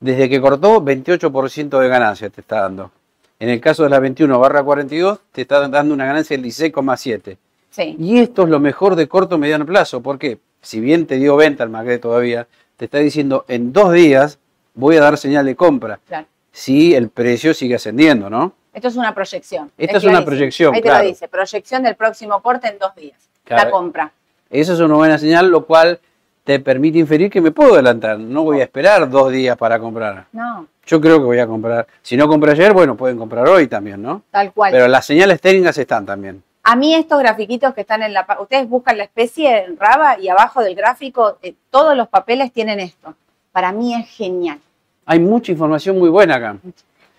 desde 0.00 0.28
que 0.28 0.40
cortó, 0.40 0.82
28% 0.82 1.78
de 1.78 1.88
ganancia 1.88 2.28
te 2.30 2.40
está 2.42 2.62
dando. 2.62 2.90
En 3.38 3.48
el 3.48 3.60
caso 3.60 3.82
de 3.84 3.90
la 3.90 3.98
21 4.00 4.38
barra 4.38 4.62
42, 4.62 5.18
te 5.32 5.42
está 5.42 5.66
dando 5.68 5.94
una 5.94 6.06
ganancia 6.06 6.36
del 6.36 6.44
16,7. 6.46 7.36
Sí, 7.70 7.96
Y 7.98 8.18
esto 8.18 8.44
es 8.44 8.48
lo 8.48 8.60
mejor 8.60 8.96
de 8.96 9.06
corto 9.08 9.36
mediano 9.38 9.66
plazo, 9.66 10.00
porque 10.02 10.38
si 10.62 10.80
bien 10.80 11.06
te 11.06 11.16
dio 11.16 11.36
venta 11.36 11.62
el 11.64 11.70
Macre 11.70 11.98
todavía, 11.98 12.46
te 12.76 12.86
está 12.86 12.98
diciendo 12.98 13.44
en 13.48 13.72
dos 13.72 13.92
días 13.92 14.38
voy 14.74 14.96
a 14.96 15.00
dar 15.02 15.18
señal 15.18 15.44
de 15.46 15.56
compra. 15.56 15.98
claro. 16.06 16.26
Si 16.52 16.94
el 16.94 17.10
precio 17.10 17.52
sigue 17.52 17.74
ascendiendo, 17.74 18.30
¿no? 18.30 18.54
Esto 18.72 18.88
es 18.88 18.96
una 18.96 19.14
proyección. 19.14 19.70
Esta 19.76 19.98
es 19.98 20.04
una 20.04 20.12
clarísimo. 20.12 20.24
proyección, 20.26 20.74
Ahí 20.74 20.80
te 20.80 20.88
claro. 20.88 21.02
lo 21.04 21.08
dice, 21.10 21.28
proyección 21.28 21.82
del 21.82 21.96
próximo 21.96 22.40
corte 22.40 22.68
en 22.68 22.78
dos 22.78 22.94
días. 22.94 23.18
La 23.46 23.70
compra. 23.70 24.10
Eso 24.50 24.74
es 24.74 24.80
una 24.80 24.94
buena 24.94 25.18
señal, 25.18 25.48
lo 25.48 25.64
cual 25.64 25.98
te 26.44 26.60
permite 26.60 26.98
inferir 26.98 27.30
que 27.30 27.40
me 27.40 27.50
puedo 27.50 27.74
adelantar. 27.74 28.18
No 28.18 28.44
voy 28.44 28.60
a 28.60 28.64
esperar 28.64 29.10
dos 29.10 29.32
días 29.32 29.56
para 29.56 29.78
comprar. 29.80 30.26
No, 30.32 30.66
Yo 30.86 31.00
creo 31.00 31.18
que 31.18 31.24
voy 31.24 31.38
a 31.40 31.46
comprar. 31.46 31.86
Si 32.02 32.16
no 32.16 32.28
compré 32.28 32.52
ayer, 32.52 32.72
bueno, 32.72 32.96
pueden 32.96 33.18
comprar 33.18 33.48
hoy 33.48 33.66
también, 33.66 34.00
¿no? 34.00 34.22
tal 34.30 34.52
cual. 34.52 34.70
Pero 34.70 34.86
las 34.86 35.04
señales 35.04 35.40
técnicas 35.40 35.76
están 35.78 36.06
también. 36.06 36.42
A 36.62 36.76
mí 36.76 36.94
estos 36.94 37.18
grafiquitos 37.18 37.74
que 37.74 37.80
están 37.80 38.02
en 38.02 38.12
la... 38.12 38.26
Ustedes 38.40 38.68
buscan 38.68 38.96
la 38.96 39.04
especie 39.04 39.64
en 39.64 39.76
Raba 39.76 40.18
y 40.20 40.28
abajo 40.28 40.62
del 40.62 40.74
gráfico 40.74 41.38
eh, 41.42 41.54
todos 41.70 41.96
los 41.96 42.08
papeles 42.08 42.52
tienen 42.52 42.80
esto. 42.80 43.14
Para 43.52 43.72
mí 43.72 43.94
es 43.94 44.08
genial. 44.08 44.58
Hay 45.06 45.18
mucha 45.18 45.52
información 45.52 45.98
muy 45.98 46.08
buena 46.08 46.36
acá. 46.36 46.56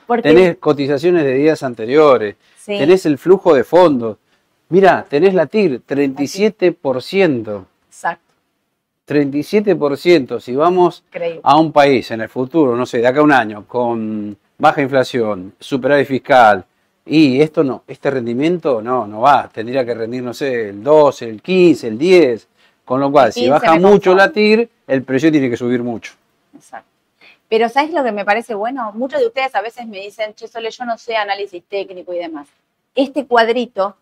Porque 0.05 0.29
Tenés 0.29 0.57
cotizaciones 0.57 1.23
de 1.23 1.33
días 1.33 1.63
anteriores, 1.63 2.35
sí, 2.57 2.77
tenés 2.77 3.05
el 3.05 3.17
flujo 3.17 3.53
de 3.53 3.65
fondos. 3.65 4.17
Mira, 4.69 5.05
tenés 5.09 5.33
la 5.33 5.45
TIR, 5.45 5.81
37%. 5.85 7.65
exacto, 7.87 8.33
37%. 9.07 10.39
Si 10.41 10.55
vamos 10.55 11.03
increíble. 11.07 11.39
a 11.43 11.57
un 11.57 11.71
país 11.71 12.11
en 12.11 12.21
el 12.21 12.29
futuro, 12.29 12.75
no 12.75 12.85
sé, 12.85 12.97
de 12.99 13.07
acá 13.07 13.21
a 13.21 13.23
un 13.23 13.31
año, 13.31 13.65
con 13.65 14.37
baja 14.57 14.81
inflación, 14.81 15.53
superávit 15.59 16.07
fiscal, 16.07 16.65
y 17.05 17.39
esto 17.39 17.63
no, 17.63 17.83
este 17.87 18.11
rendimiento 18.11 18.81
no, 18.81 19.07
no 19.07 19.21
va, 19.21 19.47
tendría 19.47 19.85
que 19.85 19.93
rendir, 19.93 20.21
no 20.23 20.33
sé, 20.33 20.69
el 20.69 20.83
12, 20.83 21.29
el 21.29 21.41
15, 21.41 21.87
el 21.87 21.97
10, 21.97 22.47
con 22.83 22.99
lo 22.99 23.09
cual, 23.09 23.31
si 23.31 23.41
15 23.41 23.51
baja 23.51 23.79
mucho 23.79 24.13
la 24.13 24.31
TIR, 24.31 24.69
el 24.87 25.03
precio 25.03 25.31
tiene 25.31 25.49
que 25.49 25.55
subir 25.55 25.81
mucho. 25.81 26.13
Exacto. 26.53 26.89
Pero 27.49 27.69
¿sabes 27.69 27.93
lo 27.93 28.03
que 28.03 28.11
me 28.11 28.25
parece 28.25 28.55
bueno? 28.55 28.91
Muchos 28.93 29.21
de 29.21 29.27
ustedes 29.27 29.55
a 29.55 29.61
veces 29.61 29.87
me 29.87 30.01
dicen, 30.01 30.33
che, 30.33 30.49
Sole, 30.49 30.69
yo 30.69 30.83
no 30.83 30.97
sé 30.97 31.15
análisis 31.15 31.63
técnico 31.63 32.13
y 32.13 32.17
demás. 32.17 32.47
Este 32.93 33.25
cuadrito 33.25 33.95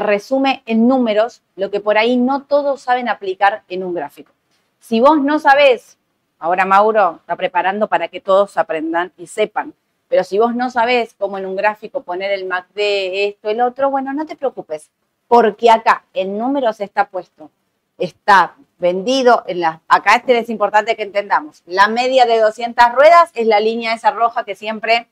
resume 0.00 0.62
en 0.66 0.86
números 0.88 1.42
lo 1.56 1.70
que 1.70 1.80
por 1.80 1.98
ahí 1.98 2.16
no 2.16 2.42
todos 2.44 2.80
saben 2.82 3.08
aplicar 3.08 3.62
en 3.68 3.84
un 3.84 3.94
gráfico. 3.94 4.32
Si 4.78 5.00
vos 5.00 5.20
no 5.20 5.38
sabés, 5.38 5.98
ahora 6.38 6.64
Mauro 6.64 7.18
está 7.20 7.36
preparando 7.36 7.88
para 7.88 8.08
que 8.08 8.20
todos 8.20 8.56
aprendan 8.56 9.12
y 9.16 9.26
sepan, 9.26 9.74
pero 10.08 10.24
si 10.24 10.38
vos 10.38 10.54
no 10.54 10.70
sabés 10.70 11.14
cómo 11.18 11.38
en 11.38 11.46
un 11.46 11.56
gráfico 11.56 12.02
poner 12.02 12.32
el 12.32 12.44
MACD, 12.46 12.76
esto, 12.76 13.48
el 13.48 13.60
otro, 13.60 13.90
bueno, 13.90 14.12
no 14.12 14.26
te 14.26 14.36
preocupes, 14.36 14.90
porque 15.28 15.70
acá 15.70 16.04
el 16.12 16.36
número 16.36 16.72
se 16.72 16.84
está 16.84 17.06
puesto, 17.06 17.50
está 17.96 18.54
vendido 18.78 19.44
en 19.46 19.60
la, 19.60 19.80
acá 19.88 20.16
este 20.16 20.36
es 20.36 20.50
importante 20.50 20.96
que 20.96 21.04
entendamos, 21.04 21.62
la 21.66 21.88
media 21.88 22.26
de 22.26 22.40
200 22.40 22.92
ruedas 22.92 23.30
es 23.34 23.46
la 23.46 23.60
línea 23.60 23.94
esa 23.94 24.10
roja 24.10 24.44
que 24.44 24.54
siempre, 24.56 25.06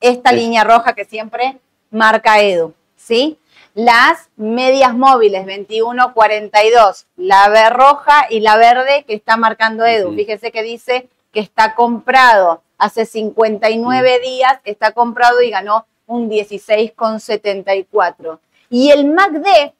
esta 0.00 0.30
Sí. 0.30 0.36
línea 0.36 0.64
roja 0.64 0.94
que 0.94 1.04
siempre 1.04 1.58
marca 1.90 2.40
Edu, 2.40 2.74
¿sí? 2.96 3.38
Las 3.74 4.30
medias 4.36 4.94
móviles 4.94 5.44
21, 5.46 6.14
42, 6.14 7.06
la 7.16 7.70
roja 7.70 8.26
y 8.30 8.38
la 8.38 8.56
verde 8.56 9.04
que 9.04 9.14
está 9.14 9.36
marcando 9.36 9.84
Edu. 9.84 10.14
Fíjese 10.14 10.52
que 10.52 10.62
dice 10.62 11.08
que 11.32 11.40
está 11.40 11.74
comprado 11.74 12.62
hace 12.78 13.04
59 13.04 14.20
días, 14.20 14.60
está 14.62 14.92
comprado 14.92 15.42
y 15.42 15.50
ganó 15.50 15.86
un 16.06 16.30
16,74. 16.30 18.38
Y 18.70 18.90
el 18.90 19.06
MACD, 19.06 19.72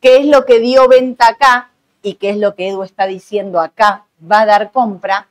que 0.00 0.16
es 0.16 0.24
lo 0.24 0.46
que 0.46 0.60
dio 0.60 0.88
venta 0.88 1.28
acá 1.28 1.70
y 2.02 2.14
que 2.14 2.30
es 2.30 2.38
lo 2.38 2.54
que 2.54 2.70
Edu 2.70 2.82
está 2.82 3.06
diciendo 3.06 3.60
acá, 3.60 4.06
va 4.20 4.40
a 4.40 4.46
dar 4.46 4.72
compra, 4.72 5.28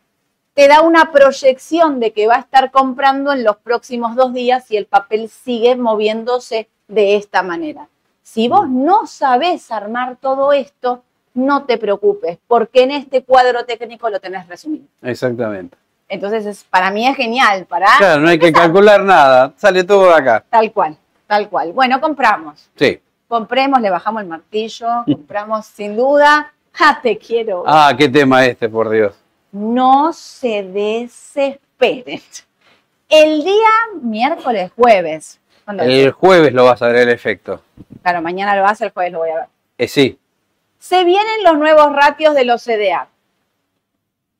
te 0.53 0.67
da 0.67 0.81
una 0.81 1.11
proyección 1.11 1.99
de 1.99 2.13
que 2.13 2.27
va 2.27 2.35
a 2.35 2.41
estar 2.41 2.69
comprando 2.69 3.33
en 3.33 3.43
los 3.43 3.57
próximos 3.57 4.15
dos 4.15 4.33
días 4.33 4.67
si 4.67 4.77
el 4.77 4.85
papel 4.85 5.29
sigue 5.29 5.75
moviéndose 5.75 6.69
de 6.87 7.15
esta 7.15 7.41
manera. 7.41 7.89
Si 8.23 8.47
vos 8.47 8.67
no 8.69 9.05
sabés 9.05 9.69
armar 9.71 10.15
todo 10.19 10.53
esto, 10.53 11.03
no 11.33 11.65
te 11.65 11.77
preocupes, 11.77 12.37
porque 12.47 12.83
en 12.83 12.91
este 12.91 13.23
cuadro 13.23 13.65
técnico 13.65 14.09
lo 14.09 14.19
tenés 14.19 14.47
resumido. 14.47 14.85
Exactamente. 15.01 15.77
Entonces, 16.07 16.45
es- 16.45 16.63
para 16.63 16.91
mí 16.91 17.07
es 17.07 17.15
genial, 17.15 17.65
para 17.65 17.87
Claro, 17.97 18.21
no 18.21 18.29
hay 18.29 18.37
que 18.39 18.51
calcular 18.53 19.03
nada, 19.03 19.53
sale 19.57 19.83
todo 19.83 20.07
de 20.07 20.13
acá. 20.13 20.43
tal 20.49 20.71
cual, 20.71 20.95
tal 21.27 21.49
cual. 21.49 21.73
Bueno, 21.73 21.99
compramos. 21.99 22.69
Sí. 22.75 22.99
Compremos, 23.27 23.81
le 23.81 23.89
bajamos 23.89 24.21
el 24.21 24.27
martillo, 24.27 24.87
compramos 25.05 25.65
sin 25.65 25.95
duda. 25.95 26.53
¡Ja, 26.71 26.99
te 27.03 27.17
quiero! 27.17 27.63
Ah, 27.65 27.93
qué 27.97 28.07
tema 28.09 28.45
este, 28.45 28.69
por 28.69 28.89
Dios. 28.89 29.15
No 29.51 30.13
se 30.13 30.63
desesperen. 30.63 32.21
El 33.09 33.43
día 33.43 33.69
miércoles, 34.01 34.71
jueves. 34.75 35.39
¿Cuándo 35.63 35.83
El 35.83 36.11
jueves 36.11 36.53
lo 36.53 36.65
vas 36.65 36.81
a 36.81 36.87
ver 36.87 36.97
el 36.97 37.09
efecto. 37.09 37.61
Claro, 38.01 38.21
mañana 38.21 38.55
lo 38.55 38.65
hace, 38.65 38.85
el 38.85 38.91
jueves 38.91 39.13
lo 39.13 39.19
voy 39.19 39.29
a 39.29 39.35
ver. 39.35 39.45
Eh, 39.77 39.87
sí, 39.87 40.19
Se 40.77 41.03
vienen 41.03 41.43
los 41.43 41.57
nuevos 41.57 41.93
ratios 41.93 42.35
de 42.35 42.45
los 42.45 42.63
CDA. 42.63 43.07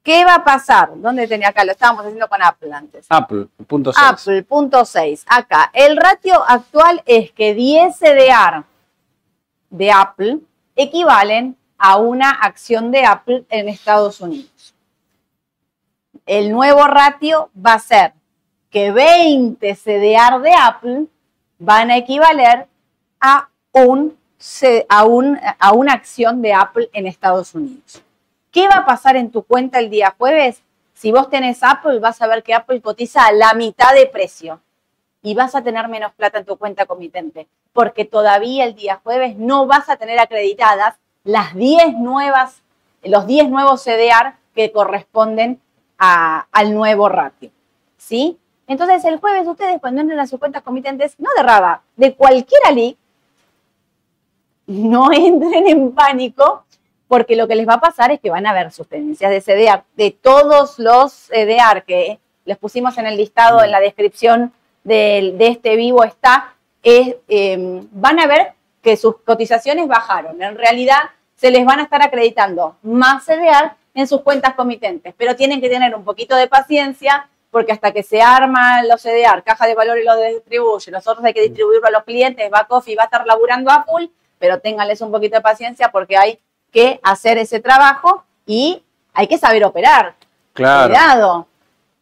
¿Qué 0.03 0.25
va 0.25 0.35
a 0.35 0.43
pasar? 0.43 0.89
¿Dónde 0.95 1.27
tenía 1.27 1.49
acá? 1.49 1.63
Lo 1.63 1.71
estábamos 1.71 2.03
haciendo 2.03 2.27
con 2.27 2.43
Apple 2.43 2.73
antes. 2.73 3.05
Apple, 3.07 3.47
punto 3.65 3.93
6. 3.93 4.05
Apple, 4.05 4.43
punto 4.43 4.83
6. 4.83 5.25
Acá. 5.29 5.71
El 5.73 5.95
ratio 5.95 6.43
actual 6.45 7.01
es 7.05 7.31
que 7.31 7.53
10 7.53 7.97
CDR 7.97 8.65
de 9.69 9.91
Apple 9.91 10.39
equivalen 10.75 11.55
a 11.77 11.97
una 11.97 12.31
acción 12.31 12.91
de 12.91 13.05
Apple 13.05 13.45
en 13.49 13.69
Estados 13.69 14.19
Unidos. 14.19 14.75
El 16.25 16.51
nuevo 16.51 16.85
ratio 16.87 17.49
va 17.55 17.73
a 17.73 17.79
ser 17.79 18.13
que 18.69 18.91
20 18.91 19.75
CDR 19.75 20.41
de 20.41 20.53
Apple 20.53 21.05
van 21.63 21.91
a 21.91 21.97
equivaler 21.97 22.67
a, 23.21 23.49
un, 23.71 24.17
a, 24.89 25.05
un- 25.05 25.39
a 25.59 25.71
una 25.73 25.93
acción 25.93 26.41
de 26.41 26.53
Apple 26.53 26.89
en 26.93 27.07
Estados 27.07 27.55
Unidos. 27.55 28.01
¿Qué 28.51 28.67
va 28.67 28.77
a 28.79 28.85
pasar 28.85 29.15
en 29.15 29.31
tu 29.31 29.43
cuenta 29.43 29.79
el 29.79 29.89
día 29.89 30.13
jueves? 30.17 30.61
Si 30.93 31.11
vos 31.11 31.29
tenés 31.29 31.63
Apple, 31.63 31.99
vas 31.99 32.21
a 32.21 32.27
ver 32.27 32.43
que 32.43 32.53
Apple 32.53 32.81
cotiza 32.81 33.25
a 33.25 33.31
la 33.31 33.53
mitad 33.53 33.93
de 33.95 34.05
precio. 34.07 34.59
y 35.25 35.35
vas 35.35 35.55
a 35.55 35.61
tener 35.63 35.87
menos 35.87 36.11
plata 36.13 36.39
en 36.39 36.45
tu 36.45 36.57
cuenta 36.57 36.85
comitente, 36.85 37.47
porque 37.71 38.03
todavía 38.03 38.65
el 38.65 38.75
día 38.75 38.99
jueves 39.01 39.37
no 39.37 39.65
vas 39.67 39.87
a 39.87 39.95
tener 39.95 40.19
acreditadas 40.19 40.95
las 41.23 41.55
10 41.55 41.93
nuevas, 41.93 42.61
los 43.03 43.25
10 43.25 43.47
nuevos 43.49 43.81
CDR 43.85 44.33
que 44.53 44.73
corresponden 44.73 45.61
al 45.97 46.73
nuevo 46.73 47.07
ratio. 47.07 47.51
¿Sí? 47.97 48.37
Entonces 48.67 49.03
el 49.05 49.17
jueves 49.17 49.47
ustedes 49.47 49.79
cuando 49.79 50.01
entren 50.01 50.19
a 50.19 50.27
sus 50.27 50.39
cuentas 50.39 50.63
comitentes, 50.63 51.15
no 51.19 51.29
de 51.35 51.43
RABA, 51.43 51.81
de 51.95 52.15
cualquier 52.15 52.61
ALI, 52.65 52.97
no 54.67 55.11
entren 55.13 55.67
en 55.67 55.91
pánico 55.91 56.65
porque 57.07 57.35
lo 57.35 57.47
que 57.47 57.55
les 57.55 57.67
va 57.67 57.75
a 57.75 57.81
pasar 57.81 58.11
es 58.11 58.19
que 58.19 58.29
van 58.29 58.47
a 58.47 58.53
ver 58.53 58.71
sus 58.71 58.87
tendencias 58.87 59.29
de 59.29 59.41
CDR, 59.41 59.83
de 59.95 60.11
todos 60.11 60.79
los 60.79 61.29
CDR 61.29 61.83
que 61.85 62.19
les 62.45 62.57
pusimos 62.57 62.97
en 62.97 63.05
el 63.05 63.17
listado, 63.17 63.63
en 63.63 63.71
la 63.71 63.79
descripción 63.79 64.51
de, 64.83 65.35
este 65.39 65.75
vivo 65.75 66.03
está, 66.03 66.55
es, 66.81 67.15
em, 67.27 67.87
van 67.91 68.19
a 68.19 68.27
ver 68.27 68.53
que 68.81 68.97
sus 68.97 69.17
cotizaciones 69.17 69.87
bajaron. 69.87 70.41
En 70.41 70.57
realidad 70.57 70.97
se 71.35 71.51
les 71.51 71.65
van 71.65 71.79
a 71.79 71.83
estar 71.83 72.01
acreditando 72.01 72.77
más 72.81 73.25
CDR 73.25 73.75
en 73.93 74.07
sus 74.07 74.21
cuentas 74.21 74.55
comitentes, 74.55 75.13
pero 75.15 75.35
tienen 75.35 75.61
que 75.61 75.69
tener 75.69 75.93
un 75.93 76.03
poquito 76.03 76.35
de 76.35 76.47
paciencia 76.47 77.29
porque 77.53 77.71
hasta 77.71 77.91
que 77.91 78.01
se 78.03 78.21
arman 78.21 78.87
los 78.89 79.01
CDR, 79.01 79.43
caja 79.43 79.67
de 79.67 79.75
valores 79.75 80.03
los 80.03 80.17
distribuye, 80.19 80.91
nosotros 80.91 81.23
hay 81.23 81.33
que 81.33 81.43
distribuirlo 81.43 81.87
a 81.87 81.91
los 81.91 82.03
clientes, 82.03 82.49
back 82.49 82.69
office 82.71 82.97
va 82.97 83.03
a 83.03 83.05
estar 83.05 83.25
laburando 83.25 83.71
a 83.71 83.83
full, 83.83 84.05
pero 84.39 84.59
ténganles 84.59 84.99
un 85.01 85.11
poquito 85.11 85.37
de 85.37 85.41
paciencia 85.41 85.89
porque 85.91 86.17
hay 86.17 86.39
que 86.71 86.99
hacer 87.03 87.37
ese 87.37 87.59
trabajo 87.59 88.25
y 88.47 88.83
hay 89.13 89.27
que 89.27 89.37
saber 89.37 89.63
operar. 89.63 90.15
Claro. 90.53 90.89
Cuidado. 90.89 91.47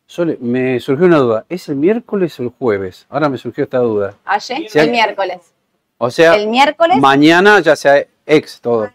Sole, 0.07 0.37
me 0.39 0.79
surgió 0.79 1.05
una 1.05 1.17
duda. 1.17 1.45
¿Es 1.49 1.69
el 1.69 1.75
miércoles 1.75 2.39
o 2.39 2.43
el 2.43 2.49
jueves? 2.57 3.05
Ahora 3.09 3.29
me 3.29 3.37
surgió 3.37 3.65
esta 3.65 3.79
duda. 3.79 4.15
Ayer, 4.25 4.67
el 4.73 4.89
miércoles. 4.89 5.53
O 5.97 6.09
sea, 6.09 6.35
el 6.35 6.47
miércoles. 6.47 6.97
Mañana 6.97 7.59
ya 7.59 7.75
sea 7.75 8.05
ex 8.25 8.59
todo. 8.59 8.89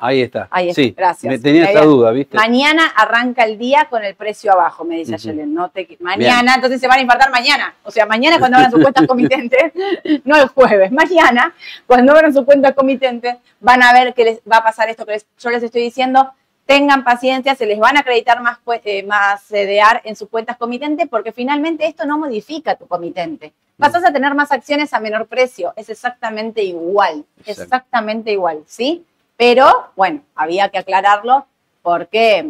Ahí 0.00 0.22
está. 0.22 0.48
Ahí 0.50 0.72
sí, 0.74 0.94
gracias. 0.96 1.30
Me 1.30 1.38
tenía 1.38 1.64
esta 1.64 1.84
duda, 1.84 2.10
¿viste? 2.10 2.36
Mañana 2.36 2.86
arranca 2.96 3.44
el 3.44 3.58
día 3.58 3.86
con 3.90 4.04
el 4.04 4.14
precio 4.14 4.52
abajo, 4.52 4.84
me 4.84 4.96
dice 4.96 5.14
uh 5.14 5.46
No 5.46 5.70
te... 5.70 5.96
Mañana, 6.00 6.54
entonces 6.54 6.80
se 6.80 6.88
van 6.88 6.98
a 6.98 7.02
infartar 7.02 7.30
mañana. 7.30 7.74
O 7.84 7.90
sea, 7.90 8.06
mañana 8.06 8.38
cuando 8.38 8.56
abran 8.56 8.70
su 8.70 8.80
cuenta 8.80 9.06
comitente, 9.06 9.72
no 10.24 10.36
el 10.36 10.48
jueves, 10.48 10.92
mañana, 10.92 11.54
cuando 11.86 12.12
abran 12.12 12.32
su 12.32 12.44
cuenta 12.44 12.72
comitente, 12.72 13.38
van 13.60 13.82
a 13.82 13.92
ver 13.92 14.14
que 14.14 14.24
les 14.24 14.40
va 14.50 14.58
a 14.58 14.64
pasar 14.64 14.88
esto 14.88 15.06
que 15.06 15.20
yo 15.38 15.50
les 15.50 15.62
estoy 15.62 15.82
diciendo. 15.82 16.32
Tengan 16.66 17.04
paciencia, 17.04 17.54
se 17.54 17.64
les 17.64 17.78
van 17.78 17.96
a 17.96 18.00
acreditar 18.00 18.42
más, 18.42 18.58
eh, 18.84 19.04
más 19.04 19.44
CDR 19.44 20.00
en 20.02 20.16
sus 20.16 20.28
cuentas 20.28 20.56
comitente 20.56 21.06
porque 21.06 21.30
finalmente 21.30 21.86
esto 21.86 22.06
no 22.06 22.18
modifica 22.18 22.74
tu 22.74 22.88
comitente. 22.88 23.52
Pasas 23.78 24.04
a 24.04 24.12
tener 24.12 24.34
más 24.34 24.52
acciones 24.52 24.94
a 24.94 25.00
menor 25.00 25.26
precio. 25.26 25.72
Es 25.76 25.90
exactamente 25.90 26.62
igual. 26.62 27.24
Exactamente 27.44 28.32
igual, 28.32 28.62
¿sí? 28.66 29.04
Pero 29.36 29.90
bueno, 29.96 30.22
había 30.34 30.68
que 30.68 30.78
aclararlo 30.78 31.46
porque 31.82 32.44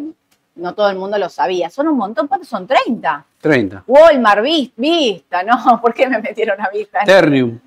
no 0.54 0.74
todo 0.74 0.88
el 0.90 0.96
mundo 0.96 1.18
lo 1.18 1.28
sabía. 1.28 1.70
Son 1.70 1.88
un 1.88 1.96
montón, 1.96 2.26
¿cuántos 2.28 2.48
son? 2.48 2.66
30. 2.66 3.24
30. 3.40 3.84
Walmart, 3.86 4.42
Vista, 4.76 5.42
¿no? 5.42 5.80
¿Por 5.82 5.94
qué 5.94 6.08
me 6.08 6.18
metieron 6.20 6.60
a 6.60 6.68
Vista? 6.70 7.00
Ternium. 7.04 7.58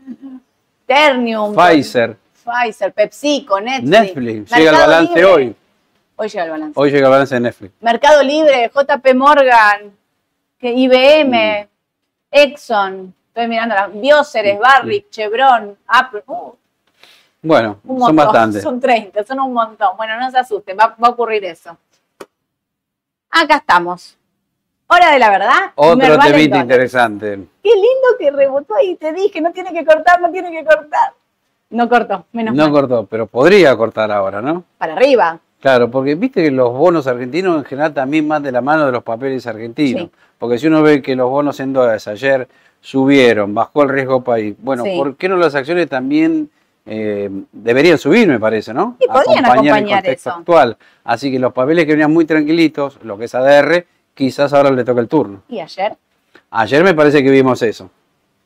Ternium. 0.85 1.55
Pfizer. 1.55 2.17
Pfizer, 2.43 2.93
PepsiCo, 2.93 3.59
Netflix. 3.59 3.89
Netflix, 3.89 4.55
llega 4.55 4.71
el 4.71 4.77
balance 4.77 5.25
hoy. 5.25 5.55
Hoy 6.15 6.27
llega 6.27 6.43
el 6.45 6.51
balance. 6.51 6.79
Hoy 6.79 6.91
llega 6.91 7.05
el 7.05 7.11
balance 7.11 7.35
de 7.35 7.41
Netflix. 7.41 7.73
Mercado 7.81 8.23
Libre, 8.23 8.71
JP 8.73 9.15
Morgan, 9.15 9.91
IBM, 10.61 11.69
Exxon, 12.31 13.13
estoy 13.27 13.47
mirando, 13.47 13.75
Bioceres, 13.99 14.59
Barrick, 14.59 15.09
Chevron, 15.09 15.77
Apple. 15.87 16.23
Uh, 16.27 16.51
bueno, 17.41 17.79
son 17.85 18.15
bastantes. 18.15 18.63
Son 18.63 18.79
30, 18.79 19.23
son 19.23 19.39
un 19.39 19.53
montón. 19.53 19.95
Bueno, 19.97 20.19
no 20.19 20.29
se 20.31 20.39
asusten, 20.39 20.77
va, 20.77 20.95
a 20.99 21.09
ocurrir 21.09 21.45
eso. 21.45 21.77
Acá 23.29 23.57
estamos. 23.57 24.17
Hora 24.87 25.11
de 25.11 25.19
la 25.19 25.29
verdad. 25.29 25.71
Otro 25.75 26.17
temita 26.17 26.57
interesante. 26.57 27.39
Qué 27.63 27.69
lindo 27.69 28.17
que 28.17 28.31
rebotó 28.31 28.75
ahí, 28.75 28.95
te 28.95 29.13
dije, 29.13 29.39
no 29.39 29.51
tiene 29.51 29.71
que 29.71 29.85
cortar, 29.85 30.19
no 30.19 30.31
tiene 30.31 30.51
que 30.51 30.65
cortar. 30.65 31.13
No 31.69 31.87
cortó, 31.87 32.25
menos 32.31 32.55
No 32.55 32.71
cortó, 32.71 33.05
pero 33.05 33.27
podría 33.27 33.77
cortar 33.77 34.11
ahora, 34.11 34.41
¿no? 34.41 34.63
Para 34.79 34.93
arriba. 34.93 35.39
Claro, 35.59 35.91
porque 35.91 36.15
viste 36.15 36.43
que 36.43 36.51
los 36.51 36.71
bonos 36.73 37.05
argentinos 37.05 37.57
en 37.57 37.65
general 37.65 37.93
también 37.93 38.27
van 38.27 38.41
de 38.41 38.51
la 38.51 38.61
mano 38.61 38.87
de 38.87 38.91
los 38.91 39.03
papeles 39.03 39.45
argentinos. 39.45 40.09
Porque 40.39 40.57
si 40.57 40.67
uno 40.67 40.81
ve 40.81 41.01
que 41.01 41.15
los 41.15 41.29
bonos 41.29 41.59
en 41.59 41.73
dólares 41.73 42.07
ayer 42.07 42.47
subieron, 42.81 43.53
bajó 43.53 43.83
el 43.83 43.89
riesgo 43.89 44.23
país, 44.23 44.55
bueno, 44.57 44.83
¿por 44.95 45.15
qué 45.17 45.29
no 45.29 45.35
las 45.35 45.53
acciones 45.53 45.89
también 45.89 46.49
eh, 46.85 47.29
deberían 47.51 47.97
subir, 47.97 48.27
me 48.27 48.39
parece, 48.39 48.73
¿no? 48.73 48.97
Y 48.99 49.07
podrían 49.07 49.45
acompañar, 49.45 49.77
el 49.79 49.89
contexto 49.89 50.31
actual. 50.31 50.77
Así 51.03 51.31
que 51.31 51.39
los 51.39 51.53
papeles 51.53 51.85
que 51.85 51.91
venían 51.91 52.11
muy 52.11 52.25
tranquilitos, 52.25 52.99
lo 53.03 53.17
que 53.17 53.25
es 53.25 53.35
ADR, 53.35 53.85
quizás 54.13 54.53
ahora 54.53 54.71
le 54.71 54.83
toca 54.83 55.01
el 55.01 55.07
turno. 55.07 55.43
¿Y 55.47 55.59
ayer? 55.59 55.97
Ayer 56.51 56.83
me 56.83 56.93
parece 56.93 57.23
que 57.23 57.29
vimos 57.29 57.61
eso. 57.61 57.89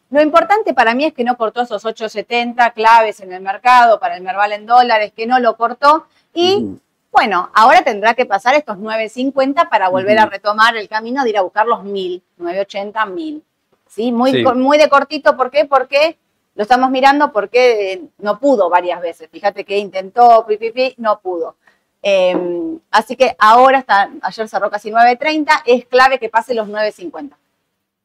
Lo 0.10 0.22
importante 0.22 0.74
para 0.74 0.94
mí 0.94 1.06
es 1.06 1.14
que 1.14 1.24
no 1.24 1.38
cortó 1.38 1.62
esos 1.62 1.84
8.70 1.84 2.74
claves 2.74 3.20
en 3.22 3.34
el 3.34 3.42
mercado 3.42 4.00
para 4.00 4.16
el 4.16 4.22
Merval 4.22 4.52
en 4.52 4.66
dólares, 4.66 5.12
que 5.16 5.26
no 5.26 5.40
lo 5.40 5.58
cortó. 5.58 6.06
Y 6.34 6.78
bueno, 7.12 7.50
ahora 7.54 7.84
tendrá 7.84 8.14
que 8.14 8.26
pasar 8.26 8.56
estos 8.56 8.78
9.50 8.78 9.70
para 9.70 9.90
volver 9.90 10.20
a 10.20 10.26
retomar 10.26 10.76
el 10.76 10.88
camino 10.88 11.24
de 11.24 11.32
ir 11.32 11.38
a 11.38 11.42
buscar 11.42 11.66
los 11.66 11.80
1.000, 11.80 12.22
9.80, 12.40 12.94
1.000. 12.94 13.42
¿Sí? 13.88 14.12
Muy, 14.12 14.32
sí. 14.32 14.44
muy 14.44 14.78
de 14.78 14.90
cortito, 14.90 15.38
¿por 15.38 15.50
qué? 15.50 15.66
Porque 15.66 16.18
lo 16.56 16.64
estamos 16.64 16.92
mirando 16.92 17.32
porque 17.32 17.94
eh, 17.94 18.02
no 18.20 18.40
pudo 18.40 18.70
varias 18.70 19.02
veces. 19.02 19.30
Fíjate 19.32 19.64
que 19.64 19.78
intentó, 19.78 20.46
pi, 20.46 20.96
no 20.98 21.20
pudo. 21.20 21.56
Em, 22.02 22.80
así 22.92 23.16
que 23.16 23.36
ahora 23.40 23.80
está, 23.80 24.10
ayer 24.22 24.48
cerró 24.50 24.70
casi 24.70 24.92
9.30, 24.92 25.64
es 25.66 25.86
clave 25.86 26.20
que 26.20 26.30
pase 26.30 26.54
los 26.54 26.68
9.50. 26.68 27.32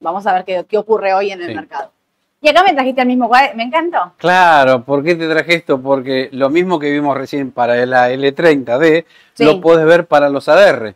Vamos 0.01 0.27
a 0.27 0.33
ver 0.33 0.45
qué, 0.45 0.65
qué, 0.69 0.79
ocurre 0.79 1.13
hoy 1.13 1.33
en 1.33 1.43
el 1.43 1.55
mercado. 1.55 1.91
Y 2.41 2.49
acá 2.49 2.63
me 2.63 2.73
trajiste 2.73 3.01
el 3.01 3.09
mismo 3.09 3.29
me 3.57 3.65
encantó. 3.65 4.13
Claro, 4.17 4.85
¿por 4.85 5.03
qué 5.03 5.17
te 5.17 5.29
traje 5.29 5.57
esto? 5.57 5.83
Porque 5.83 6.29
lo 6.31 6.49
mismo 6.51 6.79
que 6.79 6.93
vimos 6.93 7.17
recién 7.17 7.51
para 7.51 7.85
la 7.85 8.11
L30D, 8.13 9.05
lo 9.39 9.61
puedes 9.61 9.85
ver 9.85 10.07
para 10.07 10.29
los 10.29 10.49
ADR. 10.49 10.95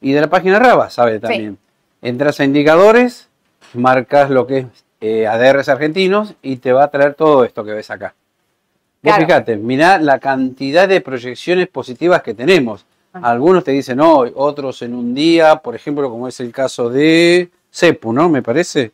Y 0.00 0.12
de 0.12 0.20
la 0.20 0.28
página 0.28 0.60
RABA, 0.60 0.90
sabe 0.90 1.18
también. 1.18 1.58
Entras 2.02 2.38
a 2.38 2.44
indicadores, 2.44 3.28
marcas 3.74 4.30
lo 4.30 4.46
que 4.46 4.58
es 4.58 4.85
eh, 5.00 5.26
ADRs 5.26 5.68
argentinos 5.68 6.34
y 6.42 6.56
te 6.56 6.72
va 6.72 6.84
a 6.84 6.90
traer 6.90 7.14
todo 7.14 7.44
esto 7.44 7.64
que 7.64 7.72
ves 7.72 7.90
acá. 7.90 8.14
fíjate, 9.02 9.56
mirá 9.56 9.98
la 9.98 10.18
cantidad 10.18 10.88
de 10.88 11.00
proyecciones 11.00 11.68
positivas 11.68 12.22
que 12.22 12.34
tenemos. 12.34 12.86
Algunos 13.12 13.64
te 13.64 13.70
dicen 13.70 14.00
hoy, 14.00 14.30
otros 14.34 14.82
en 14.82 14.94
un 14.94 15.14
día, 15.14 15.56
por 15.56 15.74
ejemplo, 15.74 16.10
como 16.10 16.28
es 16.28 16.38
el 16.40 16.52
caso 16.52 16.90
de 16.90 17.48
CEPU, 17.72 18.12
¿no? 18.12 18.28
Me 18.28 18.42
parece. 18.42 18.92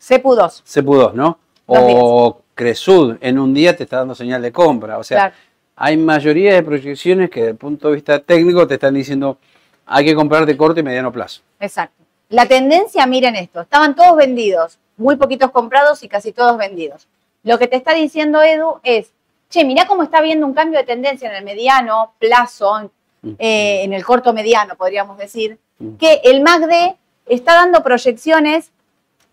CEPU 0.00 0.34
2. 0.34 0.62
CEPU 0.66 0.94
2, 0.94 1.14
¿no? 1.14 1.38
o 1.68 2.40
Cresud, 2.54 3.16
en 3.20 3.38
un 3.38 3.52
día 3.54 3.76
te 3.76 3.84
está 3.84 3.98
dando 3.98 4.14
señal 4.14 4.42
de 4.42 4.50
compra. 4.50 4.98
O 4.98 5.04
sea, 5.04 5.32
hay 5.76 5.96
mayoría 5.96 6.54
de 6.54 6.62
proyecciones 6.62 7.30
que 7.30 7.40
desde 7.40 7.52
el 7.52 7.56
punto 7.56 7.88
de 7.88 7.94
vista 7.94 8.18
técnico 8.18 8.66
te 8.66 8.74
están 8.74 8.94
diciendo 8.94 9.38
hay 9.86 10.04
que 10.04 10.14
comprar 10.14 10.44
de 10.44 10.56
corto 10.56 10.80
y 10.80 10.82
mediano 10.82 11.12
plazo. 11.12 11.42
Exacto. 11.60 12.02
La 12.30 12.46
tendencia, 12.46 13.06
miren 13.06 13.36
esto, 13.36 13.62
estaban 13.62 13.94
todos 13.94 14.16
vendidos 14.16 14.78
muy 14.98 15.16
poquitos 15.16 15.50
comprados 15.50 16.02
y 16.02 16.08
casi 16.08 16.32
todos 16.32 16.58
vendidos. 16.58 17.08
Lo 17.42 17.58
que 17.58 17.68
te 17.68 17.76
está 17.76 17.94
diciendo 17.94 18.42
Edu 18.42 18.80
es, 18.82 19.12
che, 19.48 19.64
mirá 19.64 19.86
cómo 19.86 20.02
está 20.02 20.18
habiendo 20.18 20.46
un 20.46 20.52
cambio 20.52 20.78
de 20.78 20.84
tendencia 20.84 21.30
en 21.30 21.36
el 21.36 21.44
mediano 21.44 22.12
plazo, 22.18 22.90
eh, 23.38 23.82
en 23.82 23.92
el 23.92 24.04
corto 24.04 24.32
mediano, 24.32 24.76
podríamos 24.76 25.16
decir, 25.16 25.58
que 25.98 26.20
el 26.24 26.42
MACD 26.42 26.96
está 27.26 27.54
dando 27.54 27.82
proyecciones 27.82 28.72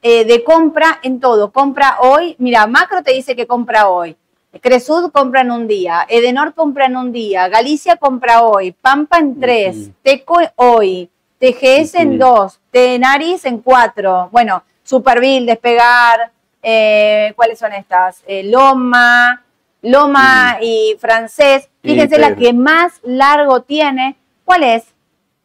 eh, 0.02 0.24
de 0.24 0.44
compra 0.44 1.00
en 1.04 1.20
todo. 1.20 1.52
Compra 1.52 1.98
hoy, 2.02 2.36
mira, 2.38 2.68
Macro 2.68 3.04
te 3.04 3.14
dice 3.14 3.36
que 3.36 3.48
compra 3.48 3.90
hoy. 3.90 4.16
Cresud 4.62 5.12
compra 5.12 5.42
en 5.42 5.52
un 5.52 5.68
día, 5.68 6.06
Edenor 6.08 6.54
compra 6.54 6.86
en 6.86 6.96
un 6.96 7.12
día, 7.12 7.50
Galicia 7.50 7.98
compra 7.98 8.44
hoy, 8.44 8.72
Pampa 8.72 9.18
en 9.18 9.38
tres, 9.38 9.90
Teco 10.02 10.38
hoy, 10.56 11.10
TGS 11.40 11.96
en 11.96 12.18
dos, 12.18 12.60
Tenaris 12.72 13.46
en 13.46 13.60
cuatro. 13.60 14.30
Bueno, 14.32 14.64
Superville, 14.84 15.46
Despegar, 15.46 16.32
eh, 16.62 17.34
¿cuáles 17.36 17.60
son 17.60 17.74
estas? 17.74 18.24
Eh, 18.26 18.44
Loma, 18.44 19.44
Loma 19.82 20.58
y 20.62 20.96
Francés. 21.00 21.70
Fíjense 21.84 22.18
la 22.18 22.36
que 22.36 22.54
más 22.54 23.00
largo 23.04 23.62
tiene. 23.62 24.16
¿Cuál 24.44 24.64
es? 24.64 24.86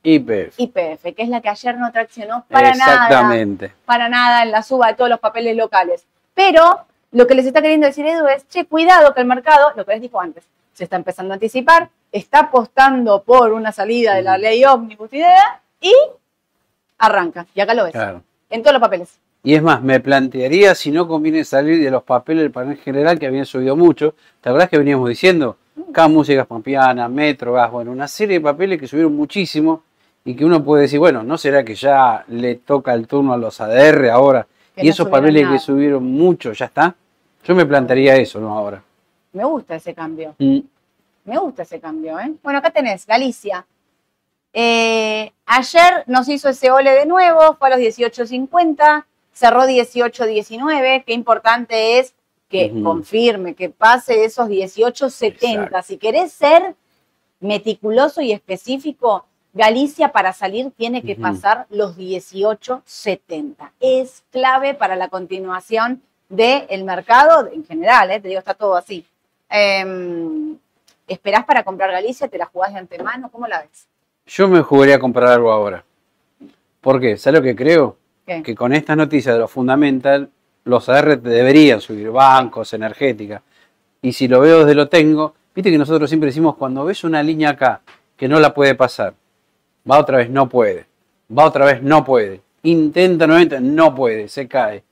IPF. 0.03 0.59
IPF, 0.59 1.03
que 1.15 1.23
es 1.23 1.29
la 1.29 1.41
que 1.41 1.51
ayer 1.51 1.77
no 1.77 1.93
traccionó 1.93 2.45
para 2.49 2.71
Exactamente. 2.71 3.67
nada. 3.67 3.79
Para 3.85 4.09
nada 4.09 4.43
en 4.43 4.51
la 4.51 4.63
suba 4.63 4.89
de 4.89 4.95
todos 4.95 5.11
los 5.11 5.21
papeles 5.21 5.57
locales. 5.57 6.07
Pero 6.35 6.87
lo 7.13 7.27
que 7.27 7.35
les 7.35 7.45
está 7.45 7.61
queriendo 7.61 7.87
decir 7.87 8.07
Edu 8.07 8.27
es, 8.29 8.49
che, 8.49 8.65
cuidado 8.65 9.13
que 9.15 9.21
el 9.21 9.27
mercado, 9.27 9.73
lo 9.77 9.85
que 9.85 9.93
les 9.93 10.01
dijo 10.01 10.21
antes, 10.21 10.45
se 10.73 10.85
está 10.85 10.97
empezando 10.97 11.33
a 11.33 11.37
anticipar, 11.37 11.91
está 12.13 12.41
apostando 12.41 13.23
por 13.23 13.53
una 13.53 13.73
salida 13.73 14.15
de 14.15 14.23
la 14.23 14.39
ley 14.39 14.65
ómnibus 14.65 15.13
idea 15.13 15.61
y 15.81 15.93
arranca. 16.99 17.47
Y 17.55 17.61
acá 17.61 17.75
lo 17.75 17.85
ves. 17.85 17.95
En 18.51 18.63
todos 18.63 18.75
los 18.75 18.81
papeles. 18.81 19.19
Y 19.43 19.55
es 19.55 19.63
más, 19.63 19.83
me 19.83 20.01
plantearía 20.01 20.75
si 20.75 20.91
no 20.91 21.09
conviene 21.09 21.45
salir 21.45 21.83
de 21.83 21.91
los 21.91 22.03
papeles 22.03 22.43
del 22.43 22.51
panel 22.51 22.77
general 22.77 23.19
que 23.19 23.27
habían 23.27 23.47
subido 23.47 23.75
mucho. 23.75 24.15
¿Te 24.41 24.51
acordás 24.51 24.69
que 24.69 24.77
veníamos 24.79 25.09
diciendo? 25.09 25.57
Acá 25.89 26.09
músicas 26.09 26.47
pampiana, 26.47 27.09
metro, 27.09 27.55
gas, 27.55 27.71
bueno, 27.71 27.91
una 27.91 28.07
serie 28.07 28.39
de 28.39 28.45
papeles 28.45 28.79
que 28.79 28.87
subieron 28.87 29.17
muchísimo 29.17 29.83
y 30.25 30.35
que 30.35 30.45
uno 30.45 30.63
puede 30.63 30.83
decir, 30.83 30.99
bueno, 30.99 31.23
¿no 31.23 31.39
será 31.39 31.65
que 31.65 31.75
ya 31.75 32.23
le 32.29 32.57
toca 32.57 32.93
el 32.93 33.07
turno 33.07 33.33
a 33.33 33.39
los 33.39 33.59
ADR 33.61 34.11
ahora? 34.11 34.47
Que 34.75 34.83
y 34.83 34.85
no 34.87 34.91
esos 34.91 35.09
papeles 35.09 35.43
nada. 35.45 35.55
que 35.55 35.61
subieron 35.61 36.05
mucho, 36.05 36.53
¿ya 36.53 36.67
está? 36.67 36.95
Yo 37.45 37.55
me 37.55 37.65
plantearía 37.65 38.17
eso, 38.17 38.39
¿no? 38.41 38.53
Ahora. 38.57 38.83
Me 39.33 39.45
gusta 39.45 39.77
ese 39.77 39.95
cambio. 39.95 40.35
Mm, 40.39 40.59
Me 41.25 41.39
gusta 41.39 41.63
ese 41.63 41.81
cambio, 41.81 42.19
¿eh? 42.21 42.33
Bueno, 42.43 42.59
acá 42.59 42.71
tenés, 42.71 43.07
Galicia. 43.07 43.65
Eh, 44.53 45.33
ayer 45.47 46.05
nos 46.07 46.29
hizo 46.29 46.49
ese 46.49 46.71
ole 46.71 46.91
de 46.91 47.07
nuevo, 47.07 47.57
fue 47.59 47.69
a 47.69 47.77
los 47.77 47.81
18.50, 47.81 49.05
cerró 49.33 49.65
18.19. 49.65 51.05
Qué 51.05 51.13
importante 51.13 51.99
es 51.99 52.15
que 52.49 52.73
confirme, 52.83 53.55
que 53.55 53.71
pase 53.71 54.25
esos 54.25 54.49
18.70. 54.49 55.35
Exacto. 55.35 55.83
Si 55.83 55.99
querés 55.99 56.33
ser 56.33 56.75
meticuloso 57.39 58.21
y 58.21 58.33
específico, 58.33 59.25
Galicia 59.53 60.13
para 60.13 60.33
salir 60.33 60.71
tiene 60.77 61.03
que 61.03 61.17
pasar 61.17 61.67
los 61.71 61.97
18.70. 61.97 63.73
Es 63.81 64.23
clave 64.31 64.75
para 64.75 64.95
la 64.95 65.09
continuación 65.09 66.03
del 66.29 66.85
mercado 66.85 67.49
en 67.53 67.65
general, 67.65 68.13
¿eh? 68.13 68.21
te 68.21 68.29
digo, 68.29 68.39
está 68.39 68.55
todo 68.55 68.77
así. 68.77 69.05
Em, 69.49 70.57
¿Esperás 71.09 71.45
para 71.45 71.65
comprar 71.65 71.91
Galicia? 71.91 72.29
¿Te 72.29 72.39
la 72.39 72.47
jugás 72.47 72.73
de 72.73 72.79
antemano? 72.79 73.29
¿Cómo 73.33 73.49
la 73.49 73.63
ves? 73.63 73.89
Yo 74.27 74.49
me 74.49 74.63
jugaría 74.63 74.97
a 74.97 75.01
comprar 75.01 75.29
algo 75.29 75.51
ahora. 75.51 75.85
¿Por 76.81 77.01
qué? 77.01 77.17
¿Sabes 77.17 77.41
lo 77.41 77.45
que 77.45 77.57
creo? 77.57 77.97
¿Qué? 78.27 78.43
Que 78.43 78.55
con 78.55 78.73
estas 78.73 78.97
noticias 78.97 79.35
de 79.35 79.41
lo 79.41 79.49
fundamental, 79.49 80.31
los 80.65 80.89
AR 80.89 81.21
deberían 81.21 81.81
subir, 81.81 82.11
bancos, 82.11 82.73
energética. 82.73 83.43
Y 84.03 84.13
si 84.13 84.29
lo 84.29 84.41
veo 84.41 84.61
desde 84.61 84.75
lo 84.75 84.89
tengo, 84.89 85.35
viste 85.55 85.71
que 85.71 85.79
nosotros 85.79 86.09
siempre 86.09 86.29
decimos, 86.29 86.57
cuando 86.57 86.85
ves 86.85 87.05
una 87.05 87.23
línea 87.23 87.51
acá 87.51 87.83
que 88.17 88.29
no 88.29 88.41
la 88.41 88.55
puede 88.55 88.75
pasar, 88.75 89.15
va 89.91 89.99
otra 89.99 90.19
vez, 90.19 90.31
no 90.31 90.49
puede, 90.49 90.87
va 91.37 91.45
otra 91.45 91.65
vez, 91.65 91.83
no 91.83 92.05
puede, 92.05 92.41
intenta 92.63 93.27
nuevamente, 93.27 93.61
no 93.61 93.95
puede, 93.95 94.29
se 94.29 94.47
cae. 94.49 94.83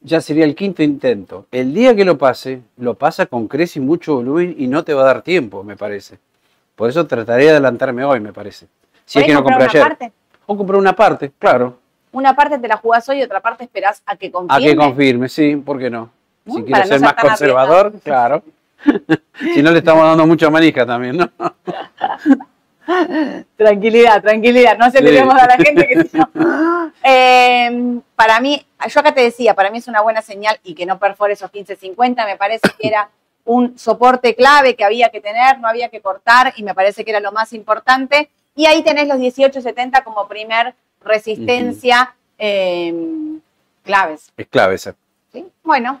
Ya 0.00 0.20
sería 0.20 0.44
el 0.44 0.54
quinto 0.54 0.82
intento. 0.82 1.46
El 1.50 1.74
día 1.74 1.94
que 1.96 2.04
lo 2.04 2.18
pase, 2.18 2.62
lo 2.76 2.94
pasa 2.94 3.26
con 3.26 3.48
crece 3.48 3.80
y 3.80 3.82
mucho 3.82 4.14
volumen 4.14 4.54
y 4.56 4.68
no 4.68 4.84
te 4.84 4.94
va 4.94 5.02
a 5.02 5.06
dar 5.06 5.22
tiempo, 5.22 5.64
me 5.64 5.76
parece. 5.76 6.18
Por 6.78 6.88
eso 6.88 7.04
trataré 7.08 7.42
de 7.46 7.50
adelantarme 7.50 8.04
hoy, 8.04 8.20
me 8.20 8.32
parece. 8.32 8.66
Si 9.04 9.18
es 9.18 9.24
¿Podés 9.24 9.26
que 9.26 9.34
no 9.34 9.42
compré 9.42 9.64
ayer. 9.64 9.82
parte? 9.82 10.12
O 10.46 10.56
comprar 10.56 10.78
una 10.78 10.92
parte, 10.94 11.32
claro. 11.36 11.76
Una 12.12 12.36
parte 12.36 12.56
te 12.56 12.68
la 12.68 12.76
jugás 12.76 13.08
hoy 13.08 13.18
y 13.18 13.22
otra 13.24 13.40
parte 13.40 13.64
esperás 13.64 14.00
a 14.06 14.14
que 14.14 14.28
A 14.28 14.30
confirme. 14.30 14.64
que 14.70 14.76
confirme, 14.76 15.28
sí, 15.28 15.56
¿por 15.56 15.80
qué 15.80 15.90
no? 15.90 16.08
Si 16.46 16.62
no 16.62 16.84
ser 16.86 17.00
más 17.00 17.14
conservador, 17.14 17.92
claro. 18.04 18.44
si 19.54 19.60
no 19.60 19.72
le 19.72 19.78
estamos 19.78 20.04
dando 20.04 20.24
mucha 20.24 20.48
manija 20.50 20.86
también, 20.86 21.16
¿no? 21.16 21.28
Tranquilidad, 23.56 24.22
tranquilidad. 24.22 24.78
No 24.78 24.86
aceleremos 24.86 25.34
Sí. 25.34 25.40
a 25.40 25.46
la 25.46 25.56
gente 25.56 25.88
que 25.88 26.04
si 26.04 26.16
no. 26.16 26.92
Eh, 27.02 27.98
para 28.14 28.40
mí, 28.40 28.64
yo 28.88 29.00
acá 29.00 29.12
te 29.12 29.20
decía, 29.20 29.54
para 29.54 29.70
mí 29.70 29.78
es 29.78 29.88
una 29.88 30.00
buena 30.00 30.22
señal 30.22 30.58
y 30.62 30.74
que 30.74 30.86
no 30.86 30.98
perfore 30.98 31.32
esos 31.34 31.50
15.50. 31.52 32.24
Me 32.24 32.36
parece 32.36 32.68
que 32.78 32.88
era 32.88 33.10
un 33.48 33.78
soporte 33.78 34.34
clave 34.34 34.76
que 34.76 34.84
había 34.84 35.08
que 35.08 35.20
tener, 35.20 35.58
no 35.58 35.68
había 35.68 35.88
que 35.88 36.00
cortar 36.00 36.52
y 36.56 36.62
me 36.62 36.74
parece 36.74 37.04
que 37.04 37.10
era 37.10 37.20
lo 37.20 37.32
más 37.32 37.52
importante. 37.52 38.28
Y 38.54 38.66
ahí 38.66 38.82
tenés 38.82 39.08
los 39.08 39.16
18.70 39.18 40.04
como 40.04 40.28
primer 40.28 40.74
resistencia 41.02 42.14
eh, 42.38 42.94
claves. 43.82 44.30
Es 44.36 44.46
clave 44.48 44.74
esa. 44.74 44.94
¿sí? 45.32 45.46
Bueno, 45.62 46.00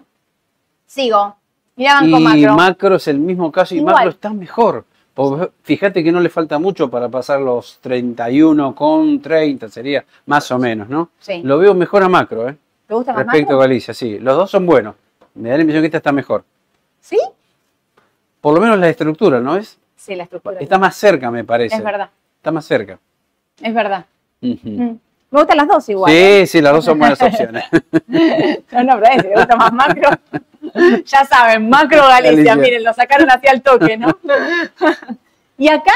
sigo. 0.86 1.36
Mirá 1.76 2.00
Y 2.02 2.10
Banco 2.10 2.20
Macro. 2.20 2.54
macro. 2.54 2.96
es 2.96 3.08
el 3.08 3.18
mismo 3.18 3.50
caso 3.50 3.74
y 3.74 3.78
Igual. 3.78 3.94
macro 3.94 4.10
está 4.10 4.30
mejor. 4.30 4.84
Porque 5.14 5.50
fíjate 5.62 6.04
que 6.04 6.12
no 6.12 6.20
le 6.20 6.28
falta 6.28 6.58
mucho 6.58 6.90
para 6.90 7.08
pasar 7.08 7.40
los 7.40 7.78
31 7.80 8.74
con 8.74 9.20
30, 9.20 9.68
sería 9.68 10.04
más 10.26 10.50
o 10.52 10.58
menos, 10.58 10.88
¿no? 10.88 11.10
Sí. 11.18 11.40
Lo 11.42 11.58
veo 11.58 11.74
mejor 11.74 12.02
a 12.02 12.08
macro, 12.08 12.48
¿eh? 12.48 12.56
¿Te 12.86 12.94
gusta 12.94 13.12
más 13.12 13.24
Respecto 13.24 13.52
Macro? 13.52 13.58
a 13.58 13.66
Galicia, 13.66 13.94
sí. 13.94 14.18
Los 14.18 14.36
dos 14.36 14.50
son 14.50 14.64
buenos. 14.66 14.94
Me 15.34 15.48
da 15.50 15.56
la 15.56 15.62
impresión 15.62 15.82
que 15.82 15.86
esta 15.86 15.98
está 15.98 16.12
mejor. 16.12 16.44
¿Sí? 17.00 17.18
Por 18.40 18.54
lo 18.54 18.60
menos 18.60 18.78
la 18.78 18.88
estructura, 18.88 19.40
¿no 19.40 19.56
es? 19.56 19.78
Sí, 19.96 20.14
la 20.14 20.24
estructura. 20.24 20.58
Está 20.60 20.78
más 20.78 20.96
cerca, 20.96 21.30
me 21.30 21.44
parece. 21.44 21.76
Es 21.76 21.82
verdad, 21.84 22.08
Está 22.36 22.52
más 22.52 22.64
cerca. 22.64 22.98
es 23.60 23.74
verdad. 23.74 24.04
Mm. 24.40 24.56
Me 25.30 25.40
gustan 25.40 25.56
las 25.58 25.68
dos 25.68 25.88
igual. 25.88 26.10
¿eh? 26.12 26.40
Sí, 26.46 26.52
sí, 26.58 26.60
las 26.62 26.72
dos 26.72 26.84
son 26.84 26.98
buenas 26.98 27.20
opciones. 27.22 27.64
No, 28.72 28.84
no, 28.84 29.00
pero 29.00 29.06
ese, 29.14 29.28
me 29.28 29.34
gusta 29.34 29.56
más 29.56 29.72
macro. 29.72 30.10
ya 31.04 31.24
saben, 31.24 31.68
macro 31.68 32.02
Galicia, 32.06 32.30
Galicia. 32.32 32.56
miren, 32.56 32.84
lo 32.84 32.92
sacaron 32.94 33.30
hacia 33.30 33.50
el 33.52 33.62
toque, 33.62 33.96
¿no? 33.96 34.16
y 35.58 35.68
acá, 35.68 35.92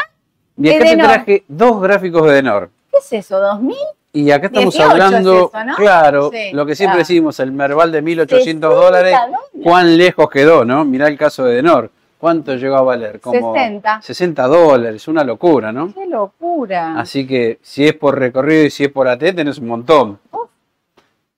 Y 0.56 0.68
acá 0.68 0.78
te 0.84 0.88
Edenor. 0.88 1.06
traje 1.06 1.44
dos 1.48 1.80
gráficos 1.80 2.26
de 2.26 2.32
Denor. 2.34 2.70
¿qué 2.90 2.98
es 2.98 3.12
eso? 3.12 3.40
¿2000? 3.40 3.74
Y 4.14 4.30
acá 4.30 4.46
estamos 4.48 4.74
18 4.74 4.90
hablando, 4.90 5.32
es 5.32 5.48
eso, 5.54 5.64
¿no? 5.64 5.74
claro, 5.76 6.30
Sí, 6.30 6.50
lo 6.52 6.66
que 6.66 6.74
siempre 6.76 6.96
claro. 6.96 7.08
decimos, 7.08 7.40
el 7.40 7.52
Merval 7.52 7.92
de 7.92 8.02
1.800 8.02 8.28
60 8.28 8.66
dólares, 8.66 9.12
dólares. 9.18 9.36
cuán 9.62 9.96
lejos 9.96 10.28
quedó, 10.28 10.64
¿no? 10.66 10.84
Mirá 10.84 11.08
el 11.08 11.16
caso 11.16 11.44
de 11.44 11.54
Denor. 11.56 11.90
¿Cuánto 12.22 12.54
llegó 12.54 12.76
a 12.76 12.82
valer? 12.82 13.18
Como 13.20 13.52
60. 13.52 14.00
60 14.00 14.46
dólares, 14.46 15.08
una 15.08 15.24
locura, 15.24 15.72
¿no? 15.72 15.92
¡Qué 15.92 16.06
locura! 16.06 16.94
Así 17.00 17.26
que 17.26 17.58
si 17.62 17.84
es 17.84 17.94
por 17.94 18.16
recorrido 18.16 18.62
y 18.64 18.70
si 18.70 18.84
es 18.84 18.90
por 18.92 19.08
AT, 19.08 19.18
tenés 19.34 19.58
un 19.58 19.66
montón. 19.66 20.20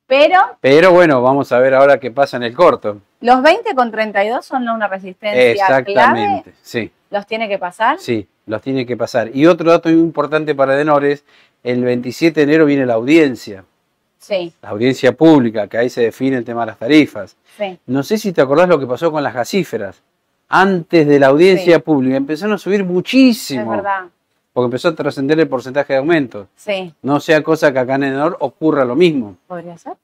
Pero 0.07 0.39
Pero 0.61 0.93
bueno, 0.93 1.22
vamos 1.22 1.51
a 1.53 1.59
ver 1.59 1.72
ahora 1.72 1.99
qué 1.99 2.11
pasa 2.11 2.37
en 2.37 2.43
el 2.43 2.53
corto. 2.55 2.99
los 3.22 3.43
20 3.43 3.74
con 3.74 3.91
32 3.91 4.45
son 4.45 4.68
una 4.68 4.87
resistencia 4.87 5.55
clave. 5.82 5.91
Exactamente, 5.91 6.53
sí. 6.61 6.93
¿Los 7.09 7.26
tiene 7.26 7.49
que 7.49 7.57
pasar? 7.59 7.99
Sí, 7.99 8.28
los 8.45 8.61
tiene 8.61 8.85
que 8.85 8.99
pasar. 8.99 9.30
Y 9.35 9.47
otro 9.47 9.70
dato 9.70 9.89
muy 9.89 9.99
importante 10.01 10.55
para 10.55 10.74
Denor 10.74 11.03
es, 11.07 11.24
el 11.62 11.82
27 11.82 12.41
de 12.41 12.45
enero 12.45 12.66
viene 12.66 12.85
la 12.85 12.93
audiencia, 12.93 13.64
Sí, 14.18 14.53
la 14.61 14.68
audiencia 14.68 15.12
pública, 15.12 15.66
que 15.66 15.78
ahí 15.78 15.89
se 15.89 16.03
define 16.03 16.37
el 16.37 16.45
tema 16.45 16.61
de 16.61 16.66
las 16.66 16.78
tarifas. 16.78 17.37
sí. 17.57 17.78
No 17.87 18.03
sé 18.03 18.18
si 18.18 18.32
te 18.35 18.43
acordás 18.43 18.68
lo 18.68 18.78
que 18.78 18.87
pasó 18.87 19.11
con 19.11 19.22
las 19.22 19.32
gasíferas. 19.32 20.03
Antes 20.64 21.05
de 21.09 21.18
la 21.18 21.26
audiencia 21.26 21.80
pública 21.80 22.16
empezaron 22.16 22.55
a 22.55 22.59
subir 22.59 22.82
Es 22.82 22.86
muchísimo, 22.86 23.72
verdad. 23.72 24.05
porque 24.52 24.66
empezó 24.66 24.86
a 24.88 24.94
trascender 24.94 25.40
el 25.40 25.48
porcentaje 25.48 25.94
de 25.94 25.98
aumento. 25.98 26.46
Sí, 26.55 26.94
No 27.02 27.18
sea 27.18 27.42
cosa 27.42 27.72
que 27.72 27.80
acá 27.80 27.96
en 27.96 28.02
Denor 28.02 28.36
ocurra 28.38 28.84
lo 28.84 28.94
mismo. 28.94 29.36
podría 29.48 29.76
ser. 29.76 29.94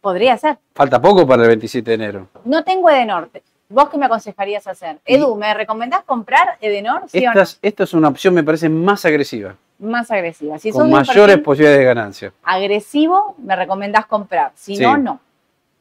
Podría 0.00 0.36
ser. 0.36 0.58
Falta 0.74 1.00
poco 1.00 1.24
para 1.28 1.42
el 1.42 1.48
27 1.50 1.88
de 1.90 1.94
enero. 1.94 2.28
No 2.44 2.64
tengo 2.64 2.90
Edenorte. 2.90 3.44
¿Vos 3.68 3.88
qué 3.88 3.98
me 3.98 4.06
aconsejarías 4.06 4.66
hacer? 4.66 4.98
Edu, 5.06 5.36
¿me 5.36 5.54
recomendás 5.54 6.02
comprar 6.02 6.58
Edenor? 6.60 7.02
¿Sí 7.06 7.24
Estas, 7.24 7.60
esta 7.62 7.84
es 7.84 7.94
una 7.94 8.08
opción, 8.08 8.34
me 8.34 8.42
parece, 8.42 8.68
más 8.68 9.04
agresiva, 9.04 9.52
o? 9.80 9.84
Más 9.86 10.10
agresiva. 10.10 10.58
Si 10.58 10.72
con 10.72 10.90
mayores 10.90 11.38
posibilidades 11.38 11.78
de 11.78 11.84
ganancia. 11.84 12.32
agresivo, 12.42 13.36
me 13.38 13.54
recomendás 13.54 14.06
comprar. 14.06 14.50
Si 14.56 14.74
Sí. 14.76 14.82
no, 14.82 14.96
no. 14.98 15.20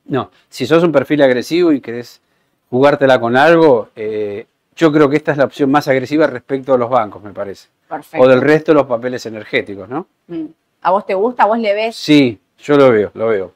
No, 0.06 0.30
si 0.50 0.68
sos 0.68 0.84
un 0.84 0.92
perfil 0.92 1.24
agresivo 1.24 1.72
y 1.72 1.82
querés 1.82 2.22
jugártela 2.72 3.20
con 3.20 3.38
algo, 3.38 3.90
eh, 3.96 4.48
yo 4.76 4.92
creo 4.92 5.10
que 5.10 5.18
esta 5.18 5.34
es 5.34 5.38
la 5.38 5.44
opción 5.44 5.70
más 5.70 5.88
agresiva 5.88 6.26
respecto 6.26 6.74
a 6.74 6.78
los 6.78 6.90
bancos, 6.90 7.22
me 7.22 7.34
parece. 7.34 7.68
Perfecto. 7.88 8.26
O 8.26 8.28
del 8.28 8.42
resto 8.42 8.72
de 8.72 8.76
los 8.78 8.88
papeles 8.88 9.26
energéticos, 9.26 9.88
¿no? 9.88 10.08
Mm. 10.28 10.46
¿A 10.82 10.92
vos 10.92 11.06
te 11.06 11.14
gusta? 11.14 11.44
¿A 11.44 11.46
vos 11.48 11.60
le 11.60 11.76
ves? 11.76 11.96
Sí, 11.96 12.40
yo 12.58 12.78
lo 12.78 12.90
veo, 12.90 13.12
lo 13.14 13.28
veo. 13.28 13.54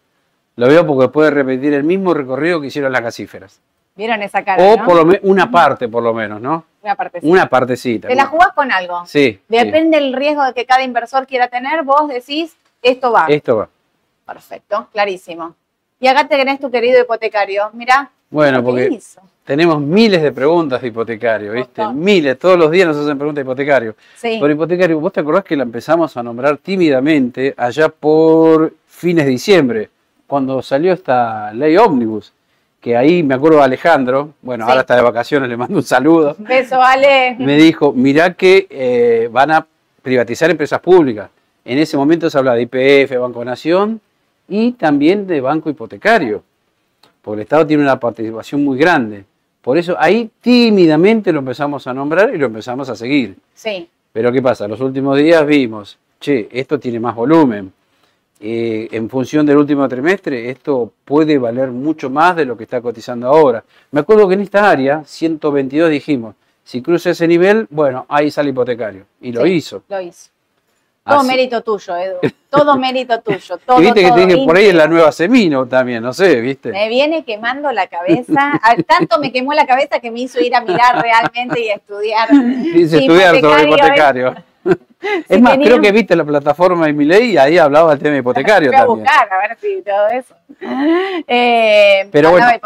Lo 0.57 0.67
veo 0.67 0.85
porque 0.85 1.07
puede 1.07 1.31
repetir 1.31 1.73
el 1.73 1.83
mismo 1.83 2.13
recorrido 2.13 2.61
que 2.61 2.67
hicieron 2.67 2.91
las 2.91 3.01
gasíferas. 3.01 3.61
¿Vieron 3.95 4.21
esa 4.21 4.43
cara? 4.43 4.61
O 4.61 4.77
no? 4.77 4.85
por 4.85 4.95
lo 4.97 5.05
menos 5.05 5.21
una 5.23 5.49
parte, 5.49 5.87
por 5.87 6.03
lo 6.03 6.13
menos, 6.13 6.41
¿no? 6.41 6.65
Una 6.81 6.95
partecita. 6.95 7.31
Una 7.31 7.49
partecita. 7.49 8.07
¿Te 8.09 8.15
la 8.15 8.25
jugás 8.25 8.49
con 8.53 8.71
algo? 8.71 9.05
Sí. 9.05 9.39
Depende 9.47 9.97
del 9.97 10.13
riesgo 10.13 10.43
de 10.43 10.53
que 10.53 10.65
cada 10.65 10.83
inversor 10.83 11.25
quiera 11.25 11.47
tener, 11.47 11.83
vos 11.83 12.09
decís, 12.09 12.55
esto 12.81 13.13
va. 13.13 13.25
Esto 13.29 13.55
va. 13.57 13.69
Perfecto, 14.25 14.89
clarísimo. 14.91 15.55
Y 15.99 16.07
acá 16.07 16.27
te 16.27 16.35
tenés 16.35 16.59
tu 16.59 16.69
querido 16.69 17.01
hipotecario. 17.01 17.69
Mirá. 17.73 18.11
Bueno, 18.29 18.59
¿qué 18.59 18.63
porque 18.63 18.89
hizo? 18.95 19.21
tenemos 19.45 19.79
miles 19.81 20.21
de 20.21 20.31
preguntas 20.31 20.81
de 20.81 20.87
hipotecario, 20.87 21.51
¿viste? 21.53 21.81
Montón. 21.81 22.03
Miles, 22.03 22.37
todos 22.39 22.57
los 22.57 22.71
días 22.71 22.87
nos 22.87 22.97
hacen 22.97 23.17
preguntas 23.17 23.43
de 23.43 23.49
hipotecario. 23.49 23.95
Sí, 24.15 24.37
Por 24.39 24.49
hipotecario, 24.51 24.99
¿vos 24.99 25.13
te 25.13 25.19
acordás 25.19 25.43
que 25.43 25.55
la 25.55 25.63
empezamos 25.63 26.15
a 26.17 26.23
nombrar 26.23 26.57
tímidamente 26.57 27.53
allá 27.57 27.89
por 27.89 28.73
fines 28.87 29.25
de 29.25 29.31
diciembre, 29.31 29.89
cuando 30.27 30.61
salió 30.61 30.93
esta 30.93 31.53
ley 31.53 31.77
ómnibus? 31.77 32.33
Que 32.81 32.95
ahí 32.95 33.23
me 33.23 33.33
acuerdo 33.35 33.57
de 33.59 33.63
Alejandro, 33.63 34.29
bueno, 34.43 34.65
Sí. 34.65 34.69
ahora 34.69 34.81
está 34.81 34.95
de 34.95 35.01
vacaciones, 35.01 35.49
le 35.49 35.57
mando 35.57 35.75
un 35.77 35.83
saludo. 35.83 36.35
beso, 36.39 36.81
Ale. 36.81 37.35
Me 37.39 37.55
dijo, 37.57 37.91
mirá 37.93 38.33
que 38.33 38.67
eh, 38.69 39.29
van 39.31 39.51
a 39.51 39.65
privatizar 40.03 40.49
empresas 40.51 40.79
públicas. 40.81 41.29
En 41.63 41.79
ese 41.79 41.97
momento 41.97 42.29
se 42.29 42.37
habla 42.37 42.53
de 42.53 42.61
IPF, 42.63 43.17
Banco 43.19 43.43
Nación 43.43 43.99
y 44.47 44.73
también 44.73 45.25
de 45.25 45.41
Banco 45.41 45.67
Hipotecario, 45.71 46.43
porque 47.25 47.37
el 47.39 47.41
Estado 47.41 47.65
tiene 47.65 47.81
una 47.81 47.99
participación 47.99 48.63
muy 48.63 48.77
grande. 48.77 49.25
Por 49.63 49.79
eso 49.79 49.95
ahí 49.97 50.29
tímidamente 50.41 51.33
lo 51.33 51.39
empezamos 51.39 51.87
a 51.87 51.93
nombrar 51.93 52.33
y 52.35 52.37
lo 52.37 52.45
empezamos 52.45 52.87
a 52.89 52.95
seguir. 52.95 53.35
Sí, 53.55 53.89
Pero 54.13 54.31
¿qué 54.31 54.39
pasa? 54.43 54.67
Los 54.67 54.79
últimos 54.79 55.17
días 55.17 55.43
vimos, 55.45 55.97
che, 56.19 56.47
esto 56.51 56.79
tiene 56.79 56.99
más 56.99 57.15
volumen. 57.15 57.73
eh, 58.39 58.87
en 58.91 59.09
función 59.09 59.45
del 59.45 59.57
último 59.57 59.87
trimestre, 59.87 60.49
esto 60.51 60.91
puede 61.03 61.37
valer 61.39 61.71
mucho 61.71 62.09
más 62.11 62.35
de 62.35 62.45
lo 62.45 62.55
que 62.55 62.65
está 62.65 62.79
cotizando 62.81 63.27
ahora. 63.27 63.63
Me 63.91 64.01
acuerdo 64.01 64.27
que 64.27 64.35
en 64.35 64.41
esta 64.41 64.69
área, 64.69 65.03
122, 65.05 65.89
dijimos, 65.89 66.35
si 66.63 66.81
cruza 66.81 67.11
ese 67.11 67.27
nivel, 67.27 67.65
bueno, 67.71 68.05
ahí 68.09 68.29
sale 68.29 68.49
hipotecario. 68.51 69.05
Y 69.21 69.31
lo 69.31 69.43
Sí, 69.45 69.51
hizo. 69.53 69.83
Lo 69.89 70.01
hizo. 70.01 70.29
Todo 71.05 71.19
Así- 71.19 71.27
mérito 71.27 71.61
tuyo, 71.61 71.95
Edu. 71.95 72.17
Todo 72.49 72.75
mérito 72.79 73.19
tuyo. 73.21 73.57
Todo, 73.65 73.79
y 73.79 73.83
viste 73.85 74.01
que 74.01 74.07
todo, 74.07 74.15
te 74.17 74.25
dije, 74.25 74.45
por 74.45 74.57
ahí 74.57 74.65
es 74.65 74.73
la 74.73 74.87
nueva 74.87 75.11
Semino 75.11 75.67
también, 75.67 76.01
no 76.01 76.11
sé, 76.13 76.41
viste. 76.41 76.71
Me 76.71 76.89
viene 76.89 77.23
quemando 77.23 77.71
la 77.71 77.85
cabeza. 77.87 78.53
Al 78.63 78.83
tanto 78.85 79.19
me 79.19 79.31
quemó 79.31 79.53
la 79.53 79.67
cabeza 79.67 79.99
que 79.99 80.09
me 80.09 80.21
hizo 80.21 80.39
ir 80.41 80.55
a 80.55 80.61
mirar 80.61 80.99
realmente 81.01 81.59
y 81.61 81.69
a 81.69 81.75
estudiar. 81.75 82.29
Dice 82.31 82.97
Sí, 82.97 83.03
estudiar 83.05 83.39
sobre 83.39 83.63
hipotecario, 83.63 84.35
es 85.29 85.39
más, 85.41 85.51
tenía- 85.53 85.67
creo 85.67 85.79
que 85.79 85.91
viste 85.91 86.15
la 86.15 86.23
plataforma 86.23 86.87
de 86.87 86.93
Milei 86.93 87.33
y 87.33 87.37
ahí 87.37 87.57
hablaba 87.59 87.93
el 87.93 87.99
tema 87.99 88.17
hipotecario 88.17 88.71
Voy 88.71 88.75
a 88.75 88.85
también. 88.85 88.99
buscar 89.05 89.31
a 89.31 89.37
ver 89.47 89.57
si 89.61 89.81
todo 89.83 90.07
eso. 90.07 90.35
Eh, 91.27 92.07
Pero 92.11 92.31
bueno. 92.31 92.47
de. 92.47 92.59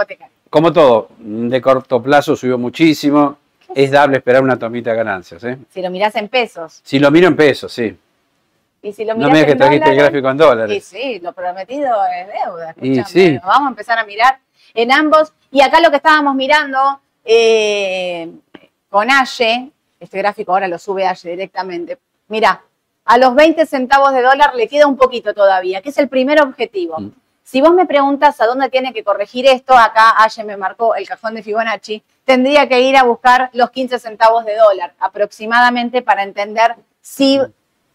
Como 0.49 0.71
todo, 0.73 1.09
de 1.19 1.61
corto 1.61 2.01
plazo 2.01 2.35
subió 2.35 2.57
muchísimo. 2.57 3.37
Es 3.75 3.91
dable 3.91 4.17
esperar 4.17 4.41
una 4.41 4.57
tomita 4.57 4.89
de 4.91 4.95
ganancias. 4.97 5.43
¿eh? 5.43 5.57
Si 5.71 5.81
lo 5.81 5.91
mirás 5.91 6.15
en 6.15 6.27
pesos. 6.27 6.79
Si 6.83 6.97
lo 6.97 7.11
miro 7.11 7.27
en 7.27 7.35
pesos, 7.35 7.71
sí. 7.71 7.95
Y 8.81 8.93
si 8.93 9.03
lo 9.05 9.15
No 9.15 9.29
me 9.29 9.45
que 9.45 9.51
en 9.51 9.57
trajiste 9.57 9.89
el 9.89 9.95
gráfico 9.97 10.29
en 10.29 10.35
Y 10.35 10.39
dólares. 10.39 10.85
sí, 10.85 11.19
lo 11.19 11.33
prometido 11.33 11.97
es 12.05 12.27
deuda. 12.27 12.75
Y 12.81 13.03
sí. 13.03 13.39
Vamos 13.43 13.67
a 13.67 13.69
empezar 13.69 13.99
a 13.99 14.05
mirar 14.05 14.39
en 14.73 14.91
ambos. 14.91 15.33
Y 15.51 15.61
acá 15.61 15.79
lo 15.81 15.89
que 15.89 15.97
estábamos 15.97 16.35
mirando 16.35 17.01
eh, 17.25 18.31
con 18.89 19.09
Aye, 19.11 19.71
este 19.99 20.17
gráfico 20.17 20.53
ahora 20.53 20.67
lo 20.67 20.79
sube 20.79 21.05
Aye 21.05 21.31
directamente. 21.31 21.97
Mira, 22.29 22.61
a 23.05 23.17
los 23.17 23.35
20 23.35 23.65
centavos 23.65 24.13
de 24.13 24.21
dólar 24.21 24.55
le 24.55 24.67
queda 24.67 24.87
un 24.87 24.95
poquito 24.95 25.33
todavía, 25.33 25.81
que 25.81 25.89
es 25.89 25.97
el 25.97 26.07
primer 26.07 26.41
objetivo. 26.41 26.99
Mm. 26.99 27.11
Si 27.43 27.61
vos 27.61 27.73
me 27.73 27.87
preguntas 27.87 28.39
a 28.39 28.45
dónde 28.45 28.69
tiene 28.69 28.93
que 28.93 29.03
corregir 29.03 29.47
esto, 29.47 29.75
acá 29.75 30.13
Aye 30.23 30.43
me 30.43 30.55
marcó 30.55 30.95
el 30.95 31.07
cajón 31.07 31.33
de 31.33 31.41
Fibonacci, 31.41 32.03
tendría 32.23 32.69
que 32.69 32.81
ir 32.81 32.95
a 32.95 33.03
buscar 33.03 33.49
los 33.53 33.71
15 33.71 33.97
centavos 33.97 34.45
de 34.45 34.55
dólar 34.55 34.93
aproximadamente 34.99 36.03
para 36.03 36.21
entender 36.21 36.75
si 37.01 37.39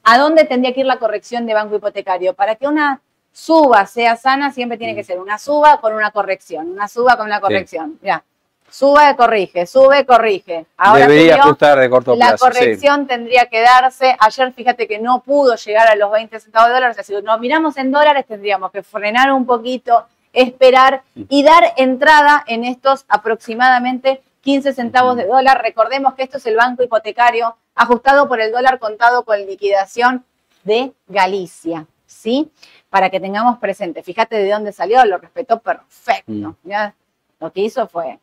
a 0.05 0.19
dónde 0.19 0.45
tendría 0.45 0.73
que 0.73 0.81
ir 0.81 0.87
la 0.87 0.99
corrección 0.99 1.47
de 1.47 1.55
banco 1.55 1.77
hipotecario. 1.77 2.35
Para 2.35 2.55
que 2.57 2.67
una 2.69 3.01
suba 3.33 3.85
sea 3.87 4.17
sana, 4.17 4.53
siempre 4.53 4.79
tiene 4.79 4.95
que 4.95 5.03
ser 5.03 5.19
una 5.19 5.39
suba 5.39 5.81
con 5.81 5.95
una 5.95 6.11
corrección, 6.13 6.71
una 6.71 6.87
suba 6.89 7.17
con 7.17 7.27
una 7.27 7.41
corrección. 7.41 7.99
Mira, 8.01 8.23
sube, 8.71 9.17
corrige, 9.17 9.67
sube, 9.67 10.05
corrige. 10.07 10.67
Ahora 10.77 11.07
Debería 11.07 11.33
subió, 11.35 11.45
ajustar 11.45 11.79
de 11.79 11.91
corto 11.91 12.15
la 12.15 12.29
plazo. 12.29 12.47
sí. 12.47 12.53
corrección 12.53 13.07
tendría 13.07 13.47
que 13.47 13.61
darse. 13.61 14.17
Ayer, 14.21 14.53
fíjate 14.53 14.87
que 14.87 14.99
no 14.99 15.21
pudo 15.23 15.57
llegar 15.57 15.89
a 15.89 15.97
los 15.97 16.11
20 16.13 16.39
centavos 16.39 16.69
de 16.69 16.75
dólares. 16.75 16.99
Así 16.99 17.13
que 17.13 17.23
nos 17.23 17.41
miramos 17.41 17.77
en 17.77 17.91
dólares, 17.91 18.25
tendríamos 18.27 18.71
que 18.71 18.83
frenar 18.83 19.33
un 19.33 19.47
poquito, 19.47 20.05
esperar 20.33 21.03
y 21.29 21.43
dar 21.45 21.73
entrada 21.77 22.45
en 22.47 22.65
estos 22.65 23.05
aproximadamente 23.09 24.23
15 24.45 24.75
centavos 24.75 25.17
de 25.17 25.27
dólar. 25.27 25.63
Recordemos 25.63 26.15
que 26.15 26.23
esto 26.23 26.37
es 26.37 26.47
el 26.47 26.57
banco 26.57 26.83
hipotecario 26.83 27.57
ajustado 27.75 28.29
por 28.29 28.41
el 28.41 28.53
dólar 28.53 28.79
contado 28.79 29.25
con 29.25 29.39
liquidación 29.45 30.25
de 30.63 30.93
Galicia. 31.09 31.87
¿Sí? 32.07 32.51
Para 32.91 33.11
que 33.11 33.19
tengamos 33.19 33.59
presente. 33.59 34.03
Fíjate 34.03 34.37
de 34.37 34.51
dónde 34.51 34.73
salió, 34.73 35.05
lo 35.05 35.19
respetó 35.19 35.59
perfecto. 35.59 36.33
Mm. 36.33 36.55
¿ya? 36.63 36.95
Lo 37.41 37.51
que 37.51 37.63
hizo 37.63 37.89
fue 37.89 38.19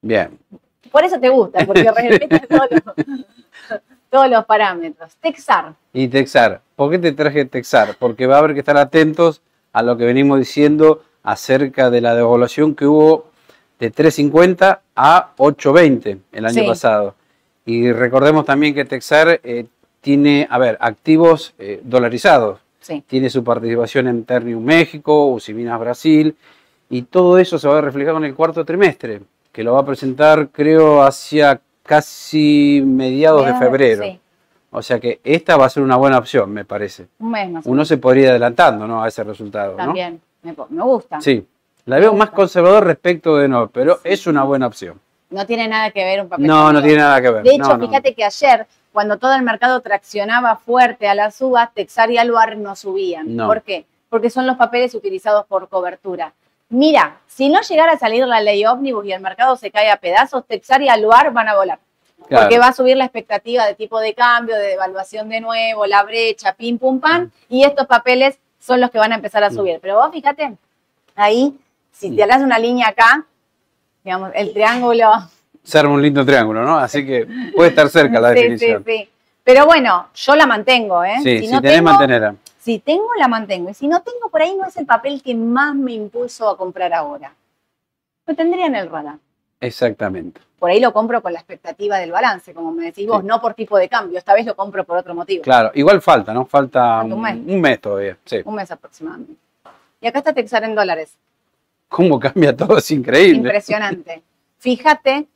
Bien. 0.00 0.38
por 0.90 1.04
eso 1.04 1.18
te 1.20 1.28
gusta, 1.28 1.66
porque 1.66 1.90
respeta 1.96 2.68
todos 4.08 4.30
los 4.30 4.44
parámetros. 4.46 5.16
Texar, 5.16 5.74
Y 5.92 6.08
Texar. 6.08 6.60
¿Por 6.76 6.90
qué 6.90 6.98
te 6.98 7.12
traje 7.12 7.44
Texar? 7.44 7.96
Porque 7.98 8.26
va 8.26 8.36
a 8.36 8.38
haber 8.38 8.54
que 8.54 8.60
estar 8.60 8.76
atentos 8.76 9.42
a 9.72 9.82
lo 9.82 9.96
que 9.96 10.04
venimos 10.04 10.38
diciendo 10.38 11.02
acerca 11.22 11.90
de 11.90 12.00
la 12.00 12.14
devaluación 12.14 12.74
que 12.74 12.86
hubo 12.86 13.26
de 13.84 13.92
3.50 13.92 14.78
a 14.96 15.30
8.20 15.36 16.18
el 16.32 16.44
año 16.46 16.62
Sí. 16.62 16.66
pasado. 16.66 17.14
Y 17.66 17.92
recordemos 17.92 18.44
también 18.44 18.74
que 18.74 18.84
Texar 18.84 19.40
eh, 19.42 19.66
tiene, 20.00 20.46
a 20.50 20.58
ver, 20.58 20.76
activos 20.80 21.54
eh, 21.58 21.80
dolarizados. 21.82 22.60
sí, 22.80 23.02
Tiene 23.06 23.30
su 23.30 23.42
participación 23.42 24.08
en 24.08 24.24
Ternium 24.24 24.62
México, 24.62 25.26
Usiminas 25.28 25.80
Brasil, 25.80 26.36
y 26.90 27.02
todo 27.02 27.38
eso 27.38 27.58
se 27.58 27.66
va 27.68 27.78
a 27.78 27.80
reflejar 27.80 28.14
en 28.16 28.24
el 28.24 28.34
cuarto 28.34 28.64
trimestre, 28.64 29.22
que 29.52 29.64
lo 29.64 29.72
va 29.74 29.80
a 29.80 29.86
presentar, 29.86 30.48
creo, 30.52 31.02
hacia 31.02 31.60
casi 31.82 32.82
mediados 32.84 33.46
de 33.46 33.54
febrero. 33.54 34.02
Sí, 34.04 34.20
O 34.70 34.82
sea 34.82 34.98
que 35.00 35.20
esta 35.24 35.56
va 35.56 35.64
a 35.66 35.70
ser 35.70 35.82
una 35.82 35.96
buena 35.96 36.18
opción, 36.18 36.50
me 36.52 36.64
parece. 36.66 37.06
un 37.18 37.30
mes 37.30 37.50
más 37.50 37.64
Uno 37.66 37.84
se 37.86 37.96
podría 37.96 38.24
ir 38.24 38.30
adelantando 38.30 38.86
¿no? 38.86 39.02
a 39.02 39.08
ese 39.08 39.24
resultado. 39.24 39.76
También, 39.76 40.20
me, 40.42 40.54
me 40.68 40.82
gusta. 40.82 41.20
Sí, 41.22 41.46
la 41.86 41.98
veo 41.98 42.12
más 42.14 42.30
conservador 42.30 42.84
respecto 42.86 43.36
de 43.36 43.48
no, 43.48 43.68
pero 43.68 44.00
es 44.04 44.26
una 44.26 44.42
buena 44.44 44.66
opción. 44.66 45.00
No 45.30 45.46
tiene 45.46 45.66
nada 45.68 45.90
que 45.90 46.04
ver 46.04 46.20
un 46.22 46.28
papel. 46.28 46.46
No, 46.46 46.72
no 46.72 46.80
tiene 46.82 46.98
nada 46.98 47.20
que 47.20 47.30
ver. 47.30 47.42
De 47.42 47.50
hecho, 47.54 47.68
No, 47.68 47.76
no. 47.76 47.86
fíjate 47.88 48.14
que 48.14 48.24
ayer, 48.24 48.66
cuando 48.92 49.18
todo 49.18 49.34
el 49.34 49.42
mercado 49.42 49.80
traccionaba 49.80 50.56
fuerte 50.56 51.08
a 51.08 51.14
las 51.14 51.40
uvas, 51.40 51.70
Texar 51.74 52.10
y 52.10 52.18
Aluar 52.18 52.56
no 52.56 52.76
subían. 52.76 53.34
No. 53.36 53.46
¿Por 53.48 53.62
qué? 53.62 53.84
Porque 54.08 54.30
son 54.30 54.46
los 54.46 54.56
papeles 54.56 54.94
utilizados 54.94 55.44
por 55.46 55.68
cobertura. 55.68 56.32
Mira, 56.68 57.18
si 57.26 57.48
no 57.48 57.60
llegara 57.62 57.92
a 57.92 57.98
salir 57.98 58.26
la 58.26 58.40
ley 58.40 58.64
ómnibus 58.64 59.04
y 59.06 59.12
el 59.12 59.20
mercado 59.20 59.56
se 59.56 59.70
cae 59.70 59.90
a 59.90 59.96
pedazos, 59.96 60.44
Texar 60.46 60.80
y 60.82 60.88
Aluar 60.88 61.32
van 61.32 61.48
a 61.48 61.56
volar. 61.56 61.78
Claro. 62.28 62.44
Porque 62.44 62.58
va 62.58 62.68
a 62.68 62.72
subir 62.72 62.96
la 62.96 63.04
expectativa 63.04 63.66
de 63.66 63.74
tipo 63.74 64.00
de 64.00 64.14
cambio, 64.14 64.56
de 64.56 64.68
devaluación 64.68 65.28
de 65.28 65.40
nuevo, 65.40 65.84
la 65.86 66.02
brecha, 66.04 66.54
pim 66.54 66.78
pum 66.78 67.00
pam, 67.00 67.30
y 67.50 67.64
estos 67.64 67.86
papeles 67.86 68.38
son 68.60 68.80
los 68.80 68.90
que 68.90 68.98
van 68.98 69.12
a 69.12 69.16
empezar 69.16 69.42
a 69.44 69.50
Mm. 69.50 69.54
subir. 69.54 69.78
Pero 69.82 69.96
vos 69.96 70.10
fíjate, 70.12 70.56
ahí, 71.16 71.54
si 71.94 72.10
Mm. 72.10 72.16
te 72.16 72.22
hagas 72.24 72.42
una 72.42 72.58
línea 72.58 72.88
acá, 72.88 73.24
digamos, 74.04 74.30
el 74.34 74.52
triángulo. 74.52 75.10
Se 75.62 75.78
arma 75.78 75.94
un 75.94 76.02
lindo 76.02 76.24
triángulo, 76.26 76.62
¿no? 76.64 76.76
Así 76.76 77.06
que 77.06 77.26
puede 77.54 77.70
estar 77.70 77.88
cerca 77.88 78.20
la 78.20 78.28
Sí, 78.34 78.34
definición. 78.34 78.84
Sí, 78.84 78.92
sí. 78.98 79.08
Pero 79.42 79.64
bueno, 79.66 80.08
yo 80.14 80.36
la 80.36 80.46
mantengo, 80.46 81.04
¿eh? 81.04 81.16
Sí, 81.22 81.38
si 81.40 81.46
si, 81.46 81.52
no 81.52 81.60
tenés, 81.62 81.76
tengo, 81.78 81.90
mantenerla. 81.90 82.34
si 82.58 82.78
tengo, 82.80 83.08
la 83.18 83.28
mantengo. 83.28 83.70
Y 83.70 83.74
si 83.74 83.86
no 83.88 84.02
tengo, 84.02 84.28
por 84.30 84.42
ahí 84.42 84.54
no 84.56 84.66
es 84.66 84.76
el 84.76 84.86
papel 84.86 85.22
que 85.22 85.34
más 85.34 85.74
me 85.74 85.92
impulso 85.92 86.48
a 86.48 86.56
comprar 86.56 86.92
ahora. 86.92 87.32
Lo 88.26 88.34
tendría 88.34 88.66
en 88.66 88.74
el 88.76 88.90
radar. 88.90 89.16
Exactamente. 89.60 90.40
Por 90.58 90.70
ahí 90.70 90.80
lo 90.80 90.92
compro 90.94 91.20
con 91.22 91.32
la 91.34 91.38
expectativa 91.40 91.98
del 91.98 92.10
balance, 92.10 92.54
como 92.54 92.72
me 92.72 92.86
decís 92.86 93.06
vos, 93.06 93.20
Sí. 93.20 93.26
no 93.26 93.40
por 93.40 93.52
tipo 93.54 93.76
de 93.76 93.88
cambio. 93.88 94.18
Esta 94.18 94.32
vez 94.34 94.46
lo 94.46 94.56
compro 94.56 94.84
por 94.84 94.96
otro 94.96 95.14
motivo. 95.14 95.42
Claro, 95.42 95.70
igual 95.74 96.00
falta, 96.00 96.32
¿no? 96.32 96.46
Falta 96.46 97.02
un, 97.02 97.20
mes. 97.20 97.36
un 97.46 97.60
mes 97.60 97.80
todavía. 97.80 98.16
Sí. 98.24 98.40
Un 98.44 98.54
mes 98.54 98.70
aproximadamente. 98.70 99.34
Y 100.00 100.06
acá 100.06 100.18
está 100.20 100.32
Texar 100.32 100.64
en 100.64 100.74
dólares. 100.74 101.14
¿Cómo 101.94 102.18
cambia 102.18 102.56
todo? 102.56 102.78
Es 102.78 102.90
increíble. 102.90 103.36
Impresionante. 103.36 104.20
Fíjate 104.58 105.28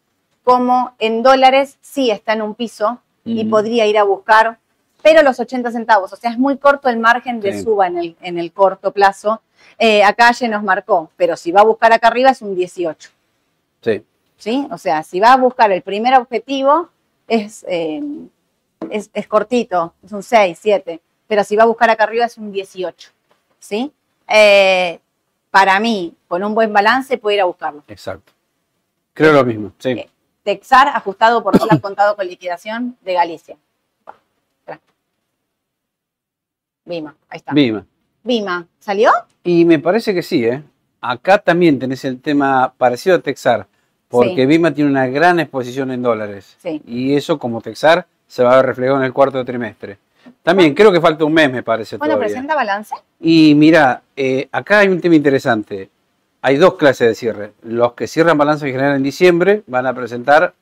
cómo 0.42 0.92
en 0.98 1.22
dólares 1.22 1.78
sí 1.80 2.10
está 2.10 2.32
en 2.32 2.42
un 2.42 2.56
piso 2.56 2.98
y 3.24 3.44
podría 3.44 3.86
ir 3.86 3.96
a 3.96 4.02
buscar, 4.02 4.58
pero 5.00 5.22
los 5.22 5.38
80 5.38 5.70
centavos. 5.70 6.12
O 6.12 6.16
sea, 6.16 6.32
es 6.32 6.38
muy 6.38 6.56
corto 6.58 6.88
el 6.88 6.98
margen 6.98 7.38
de 7.40 7.52
Sí. 7.52 7.62
suba 7.62 7.86
en 7.86 7.98
el, 7.98 8.16
en 8.22 8.38
el 8.38 8.50
corto 8.50 8.90
plazo. 8.90 9.40
Eh, 9.78 10.02
acá 10.02 10.32
ya 10.32 10.48
nos 10.48 10.64
marcó, 10.64 11.12
pero 11.16 11.36
si 11.36 11.52
va 11.52 11.60
a 11.60 11.64
buscar 11.64 11.92
acá 11.92 12.08
arriba 12.08 12.30
es 12.30 12.42
un 12.42 12.56
18. 12.56 13.10
Sí. 13.82 14.02
¿sí? 14.36 14.66
O 14.72 14.78
sea, 14.78 15.04
si 15.04 15.20
va 15.20 15.34
a 15.34 15.36
buscar 15.36 15.70
el 15.70 15.82
primer 15.82 16.14
objetivo, 16.14 16.88
es, 17.28 17.64
eh, 17.68 18.02
es, 18.90 19.10
es 19.14 19.28
cortito, 19.28 19.92
es 20.04 20.10
un 20.10 20.24
6, 20.24 20.58
7, 20.60 21.00
pero 21.28 21.44
si 21.44 21.54
va 21.54 21.62
a 21.62 21.66
buscar 21.66 21.88
acá 21.90 22.02
arriba 22.04 22.24
es 22.24 22.36
un 22.36 22.50
18, 22.50 23.10
¿sí? 23.60 23.92
Eh, 24.26 24.98
para 25.50 25.78
mí, 25.80 26.14
con 26.26 26.42
un 26.44 26.54
buen 26.54 26.72
balance, 26.72 27.18
puede 27.18 27.36
ir 27.36 27.42
a 27.42 27.46
buscarlo. 27.46 27.82
Exacto. 27.88 28.32
Creo 29.14 29.32
lo 29.32 29.44
mismo. 29.44 29.72
Sí. 29.78 29.90
Eh, 29.90 30.08
Texar 30.42 30.88
ajustado 30.88 31.42
por 31.42 31.58
dólar 31.58 31.80
contado 31.80 32.16
con 32.16 32.26
liquidación 32.26 32.96
de 33.02 33.14
Galicia. 33.14 33.56
Bima, 36.84 37.14
ahí 37.28 37.36
está. 37.36 37.52
Vima. 37.52 37.84
Bima, 38.22 38.66
¿salió? 38.78 39.10
Y 39.44 39.64
me 39.66 39.78
parece 39.78 40.14
que 40.14 40.22
sí, 40.22 40.44
¿eh? 40.46 40.62
Acá 41.00 41.38
también 41.38 41.78
tenés 41.78 42.04
el 42.04 42.20
tema 42.20 42.72
parecido 42.78 43.16
a 43.16 43.18
Texar, 43.18 43.66
porque 44.08 44.36
Sí. 44.36 44.46
Vima 44.46 44.72
tiene 44.72 44.90
una 44.90 45.06
gran 45.06 45.38
exposición 45.38 45.90
en 45.90 46.02
dólares. 46.02 46.56
Sí. 46.62 46.80
Y 46.86 47.14
eso, 47.14 47.38
como 47.38 47.60
Texar, 47.60 48.06
se 48.26 48.42
va 48.42 48.54
a 48.54 48.56
ver 48.56 48.66
reflejado 48.66 48.98
en 48.98 49.04
el 49.04 49.12
cuarto 49.12 49.44
trimestre. 49.44 49.98
También 50.42 50.74
creo 50.74 50.90
que 50.92 51.00
falta 51.00 51.24
un 51.24 51.32
mes, 51.32 51.50
me 51.50 51.62
parece 51.62 51.96
Bueno, 51.96 52.14
todavía. 52.14 52.32
presenta 52.34 52.54
balance. 52.54 52.94
Y 53.20 53.54
mira, 53.54 54.02
eh, 54.16 54.48
acá 54.52 54.80
hay 54.80 54.88
un 54.88 55.00
tema 55.00 55.14
interesante. 55.16 55.90
Hay 56.42 56.56
dos 56.56 56.74
clases 56.74 57.08
de 57.08 57.14
cierre. 57.14 57.52
Los 57.62 57.94
que 57.94 58.06
cierran 58.06 58.38
balance 58.38 58.64
en 58.66 58.72
general 58.72 58.96
en 58.96 59.02
diciembre 59.02 59.62
van 59.66 59.86
a 59.86 59.94
presentar 59.94 60.54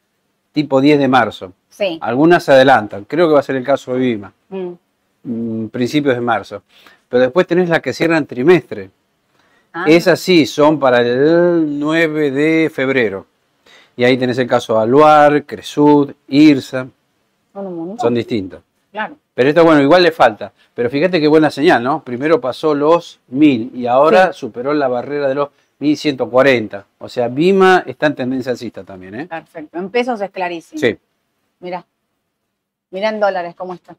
tipo 0.52 0.80
10 0.80 0.98
de 0.98 1.08
marzo. 1.08 1.52
Sí. 1.68 1.98
Algunas 2.00 2.44
se 2.44 2.52
adelantan. 2.52 3.04
Creo 3.04 3.28
que 3.28 3.34
va 3.34 3.40
a 3.40 3.42
ser 3.42 3.56
el 3.56 3.64
caso 3.64 3.92
de 3.94 3.98
Vima, 4.00 4.32
Mm. 4.48 4.70
mm, 5.24 5.68
principios 5.68 6.14
de 6.14 6.20
marzo. 6.22 6.62
Pero 7.08 7.22
después 7.22 7.46
tenés 7.46 7.68
las 7.68 7.80
que 7.80 7.92
cierran 7.92 8.24
trimestre. 8.26 8.90
Ah, 9.72 9.84
Esas 9.86 10.18
sí 10.18 10.46
son 10.46 10.80
para 10.80 11.00
el 11.02 11.78
9 11.78 12.30
de 12.30 12.70
febrero. 12.70 13.26
Y 13.98 14.04
ahí 14.04 14.16
tenés 14.16 14.38
el 14.38 14.46
caso 14.48 14.74
de 14.76 14.82
Aluar, 14.82 15.44
Cresud, 15.44 16.12
Irsa, 16.28 16.86
son 17.54 18.14
distintas. 18.14 18.60
Claro. 18.96 19.18
Pero 19.34 19.50
esto, 19.50 19.62
bueno, 19.62 19.82
igual 19.82 20.02
le 20.02 20.10
falta. 20.10 20.54
Pero 20.72 20.88
fíjate 20.88 21.20
qué 21.20 21.28
buena 21.28 21.50
señal, 21.50 21.82
¿no? 21.82 22.02
Primero 22.02 22.40
pasó 22.40 22.74
los 22.74 23.20
1000 23.28 23.72
y 23.74 23.86
ahora 23.86 24.32
superó 24.32 24.72
la 24.72 24.88
barrera 24.88 25.28
de 25.28 25.34
los 25.34 25.50
1140. 25.80 26.86
O 26.96 27.06
sea, 27.06 27.28
Bima 27.28 27.84
está 27.86 28.06
en 28.06 28.14
tendencia 28.14 28.52
alcista 28.52 28.84
también, 28.84 29.14
¿eh? 29.14 29.26
Perfecto. 29.26 29.76
En 29.76 29.90
pesos 29.90 30.18
es 30.22 30.30
clarísimo. 30.30 30.80
Sí. 30.80 30.98
Mira. 31.60 31.84
Mira 32.90 33.10
en 33.10 33.20
dólares 33.20 33.54
cómo 33.54 33.74
está. 33.74 33.94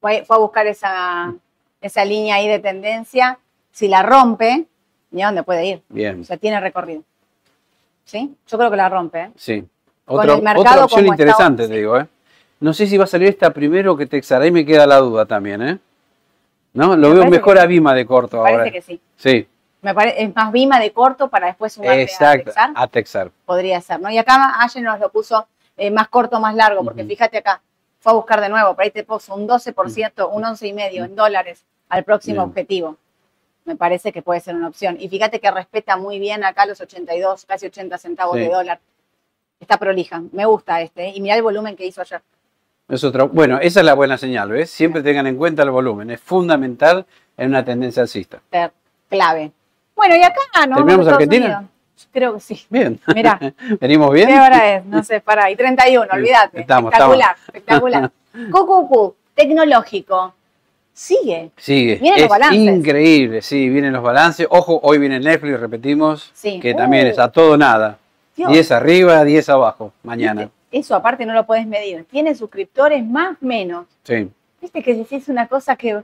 Fue, 0.00 0.24
fue 0.24 0.34
a 0.34 0.40
buscar 0.40 0.66
esa, 0.66 1.32
esa 1.80 2.04
línea 2.04 2.34
ahí 2.34 2.48
de 2.48 2.58
tendencia. 2.58 3.38
Si 3.70 3.86
la 3.86 4.02
rompe, 4.02 4.66
¿y 5.12 5.22
a 5.22 5.26
dónde 5.26 5.44
puede 5.44 5.64
ir? 5.64 5.82
Bien. 5.90 6.22
O 6.22 6.24
sea, 6.24 6.38
tiene 6.38 6.58
recorrido. 6.58 7.04
¿Sí? 8.04 8.34
Yo 8.48 8.58
creo 8.58 8.68
que 8.72 8.76
la 8.76 8.88
rompe. 8.88 9.20
¿eh? 9.20 9.30
Sí. 9.36 9.64
Con 10.04 10.18
Otra, 10.18 10.34
el 10.34 10.42
mercado 10.42 10.70
otra 10.70 10.84
opción 10.86 11.04
está 11.04 11.12
interesante, 11.14 11.68
te 11.68 11.76
digo, 11.76 11.98
¿eh? 11.98 12.08
No 12.60 12.72
sé 12.72 12.86
si 12.86 12.96
va 12.96 13.04
a 13.04 13.08
salir 13.08 13.28
esta 13.28 13.50
primero 13.50 13.96
que 13.96 14.06
Texar. 14.06 14.42
Ahí 14.42 14.50
me 14.50 14.64
queda 14.64 14.86
la 14.86 14.98
duda 14.98 15.26
también, 15.26 15.62
¿eh? 15.62 15.78
¿No? 16.72 16.96
Lo 16.96 17.08
Me 17.08 17.14
veo 17.14 17.16
parece 17.22 17.30
mejor 17.38 17.54
que 17.56 17.60
a 17.60 17.66
Bima 17.66 17.94
de 17.94 18.06
corto 18.06 18.42
Parece 18.42 18.58
ahora. 18.58 18.70
que 18.70 18.82
sí. 18.82 19.00
Sí, 19.16 19.46
Me 19.82 19.94
parece, 19.94 20.22
es 20.24 20.34
más 20.34 20.50
Bima 20.50 20.80
de 20.80 20.92
corto 20.92 21.28
para 21.28 21.46
después 21.48 21.72
sumarle 21.72 22.00
a 22.00 22.04
exacto. 22.04 22.46
Texar. 22.46 22.70
A 22.74 22.86
Texar. 22.88 23.30
Podría 23.44 23.80
ser, 23.80 24.00
¿no? 24.00 24.10
Y 24.10 24.18
acá 24.18 24.54
ayer 24.60 24.82
nos 24.82 24.98
lo 24.98 25.10
puso 25.10 25.46
eh, 25.76 25.90
más 25.90 26.08
corto, 26.08 26.40
más 26.40 26.54
largo, 26.54 26.82
porque 26.84 27.04
fíjate 27.04 27.38
acá, 27.38 27.60
fue 28.00 28.12
a 28.12 28.14
buscar 28.16 28.40
de 28.40 28.48
nuevo, 28.48 28.74
por 28.74 28.84
ahí 28.84 28.90
te 28.90 29.04
puso 29.04 29.34
un 29.34 29.46
12%, 29.48 30.28
un 30.32 30.42
11,5% 30.42 31.04
en 31.04 31.14
dólares 31.16 31.64
al 31.88 32.02
próximo 32.04 32.36
Bien. 32.42 32.48
objetivo. 32.48 32.96
Me 33.64 33.76
parece 33.76 34.12
que 34.12 34.20
puede 34.22 34.40
ser 34.40 34.54
una 34.56 34.68
opción. 34.68 34.96
Y 35.00 35.08
fíjate 35.08 35.40
que 35.40 35.50
respeta 35.50 35.96
muy 35.96 36.18
bien 36.18 36.44
acá 36.44 36.66
los 36.66 36.80
82, 36.80 37.46
casi 37.46 37.66
80 37.66 37.96
centavos 37.98 38.36
Sí. 38.36 38.42
de 38.42 38.48
dólar. 38.48 38.80
Está 39.60 39.78
prolija. 39.78 40.22
Me 40.32 40.44
gusta 40.44 40.80
este. 40.82 41.06
¿eh? 41.06 41.12
Y 41.14 41.20
mira 41.20 41.34
el 41.36 41.42
volumen 41.42 41.74
que 41.76 41.86
hizo 41.86 42.00
ayer. 42.02 42.20
Es 42.88 43.02
otra, 43.02 43.24
bueno, 43.24 43.58
esa 43.60 43.80
es 43.80 43.86
la 43.86 43.94
buena 43.94 44.18
señal, 44.18 44.50
¿ves? 44.50 44.70
Siempre 44.70 45.02
tengan 45.02 45.26
en 45.26 45.36
cuenta 45.36 45.62
el 45.62 45.70
volumen. 45.70 46.10
Es 46.10 46.20
fundamental 46.20 47.06
en 47.36 47.48
una 47.48 47.64
tendencia 47.64 48.02
alcista. 48.02 48.40
Clave. 49.08 49.52
Bueno, 49.96 50.16
y 50.16 50.22
acá 50.22 50.40
no. 50.68 50.76
¿Terminamos 50.76 51.08
Argentina? 51.08 51.68
Creo 52.12 52.34
que 52.34 52.40
sí. 52.40 52.60
Bien. 52.68 53.00
Mirá. 53.14 53.38
¿Venimos 53.80 54.12
bien? 54.12 54.28
¿Qué 54.28 54.34
hora 54.34 54.76
es? 54.76 54.84
No 54.84 55.02
sé, 55.02 55.20
para 55.20 55.44
ahí 55.44 55.56
31, 55.56 56.06
olvídate. 56.12 56.60
Estamos, 56.60 56.92
espectacular, 56.92 57.36
espectacular. 57.46 58.10
QQQ, 58.50 59.14
tecnológico. 59.34 60.34
Sigue. 60.92 61.50
Sigue. 61.56 61.96
Vienen 61.96 62.20
los 62.20 62.24
es 62.24 62.28
balances. 62.28 62.60
increíble, 62.76 63.42
sí, 63.42 63.68
vienen 63.68 63.92
los 63.92 64.02
balances. 64.02 64.46
Ojo, 64.50 64.78
hoy 64.82 64.98
viene 64.98 65.18
Netflix, 65.20 65.58
repetimos, 65.58 66.30
Sí. 66.34 66.60
que 66.60 66.74
también 66.74 67.06
Uh. 67.06 67.10
es 67.10 67.18
a 67.18 67.30
todo 67.32 67.56
nada. 67.56 67.98
Dios. 68.36 68.50
10 68.52 68.70
arriba, 68.72 69.24
10 69.24 69.48
abajo, 69.48 69.92
mañana. 70.02 70.50
Eso 70.78 70.94
aparte 70.96 71.24
no 71.24 71.34
lo 71.34 71.46
puedes 71.46 71.66
medir. 71.66 72.04
Tiene 72.04 72.34
suscriptores 72.34 73.04
más 73.04 73.36
menos. 73.40 73.86
Sí. 74.02 74.28
Viste 74.60 74.82
que 74.82 74.94
decís 74.94 75.28
una 75.28 75.46
cosa 75.46 75.76
que 75.76 76.02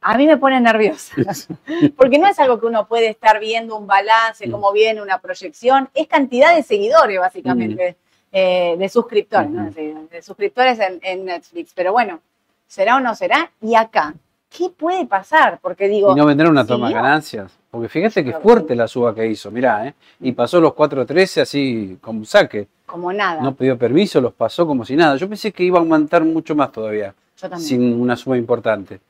a 0.00 0.16
mí 0.16 0.26
me 0.26 0.36
pone 0.36 0.60
nerviosa. 0.60 1.14
Porque 1.96 2.18
no 2.18 2.26
es 2.28 2.38
algo 2.38 2.60
que 2.60 2.66
uno 2.66 2.86
puede 2.86 3.08
estar 3.08 3.40
viendo 3.40 3.76
un 3.76 3.86
balance, 3.86 4.46
Mm. 4.46 4.50
cómo 4.52 4.72
viene 4.72 5.02
una 5.02 5.18
proyección. 5.18 5.88
Es 5.94 6.06
cantidad 6.06 6.54
de 6.54 6.62
seguidores, 6.62 7.18
básicamente, 7.18 7.96
eh, 8.30 8.76
de 8.78 8.88
suscriptores, 8.88 9.50
¿no? 9.50 9.64
Ujú. 9.68 10.08
de, 10.10 10.22
suscriptores 10.22 10.78
en, 10.78 11.00
en 11.02 11.24
Netflix. 11.24 11.72
Pero 11.74 11.92
bueno, 11.92 12.20
¿será 12.68 12.96
o 12.96 13.00
no 13.00 13.14
será? 13.14 13.50
Y 13.62 13.74
acá, 13.74 14.14
¿qué 14.50 14.68
puede 14.70 15.06
pasar? 15.06 15.58
Porque 15.60 15.88
digo, 15.88 16.12
¿Y 16.12 16.14
no 16.14 16.26
vendrá 16.26 16.48
una 16.50 16.64
toma 16.66 16.86
de 16.88 16.92
¿siguió? 16.92 17.02
ganancias? 17.02 17.52
Porque 17.74 17.88
fíjate 17.88 18.24
que 18.24 18.32
fuerte 18.34 18.74
la 18.76 18.86
suba 18.86 19.12
que 19.14 19.26
hizo, 19.26 19.50
mirá, 19.50 19.88
¿eh? 19.88 19.94
Y 20.20 20.30
pasó 20.32 20.60
los 20.60 20.72
4.13 20.74 21.40
así 21.42 21.98
como 22.00 22.20
un 22.20 22.26
saque. 22.26 22.68
como 22.86 23.12
nada. 23.12 23.42
No 23.42 23.52
pidió 23.54 23.76
permiso, 23.76 24.20
los 24.20 24.32
pasó 24.32 24.64
como 24.66 24.84
si 24.84 24.94
nada. 24.94 25.16
Yo 25.16 25.28
pensé 25.28 25.50
que 25.52 25.64
iba 25.64 25.78
a 25.78 25.82
aumentar 25.82 26.24
mucho 26.24 26.54
más 26.54 26.70
todavía, 26.70 27.12
Yo 27.36 27.48
también. 27.50 27.60
sin 27.68 28.00
una 28.00 28.14
suba 28.16 28.36
importante. 28.38 29.00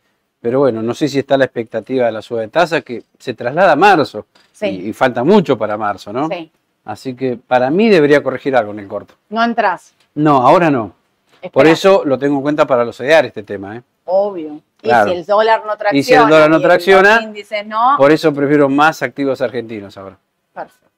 Pero 0.40 0.60
bueno, 0.60 0.82
no 0.82 0.94
sé 0.94 1.08
si 1.08 1.18
está 1.18 1.36
la 1.36 1.44
expectativa 1.44 2.06
de 2.06 2.12
la 2.12 2.22
suba 2.22 2.40
de 2.40 2.48
tasa 2.48 2.80
que 2.80 3.02
se 3.18 3.34
traslada 3.34 3.72
a 3.72 3.76
marzo. 3.76 4.26
Sí. 4.52 4.66
Y, 4.66 4.88
y 4.88 4.92
falta 4.94 5.22
mucho 5.24 5.58
para 5.58 5.76
marzo, 5.76 6.10
¿no? 6.12 6.28
Sí. 6.28 6.50
Así 6.86 7.14
que 7.14 7.36
para 7.36 7.70
mí 7.70 7.88
debería 7.90 8.22
corregir 8.22 8.56
algo 8.56 8.72
en 8.72 8.78
el 8.78 8.88
corto. 8.88 9.14
No 9.28 9.44
entras. 9.44 9.92
No, 10.14 10.46
ahora 10.46 10.70
no. 10.70 10.92
Por 11.52 11.66
eso 11.66 12.02
lo 12.06 12.18
tengo 12.18 12.36
en 12.36 12.42
cuenta 12.42 12.66
para 12.66 12.84
los 12.84 12.96
CEDAR 12.96 13.26
este 13.26 13.42
tema. 13.42 13.76
¿eh? 13.76 13.82
Obvio. 14.04 14.60
Claro. 14.80 15.10
Y 15.10 15.14
si 15.14 15.18
el 15.20 15.26
dólar 15.26 15.62
no 15.64 15.76
tracciona. 15.76 15.98
Y 15.98 16.02
si 16.02 16.12
el 16.14 16.28
dólar 16.28 16.50
no 16.50 16.60
tracciona, 16.60 17.14
los 17.16 17.24
índices 17.24 17.66
no. 17.66 17.94
Por 17.96 18.12
eso 18.12 18.32
prefiero 18.34 18.68
más 18.68 19.02
activos 19.02 19.40
argentinos 19.40 19.96
ahora. 19.96 20.18
Perfecto. 20.52 20.88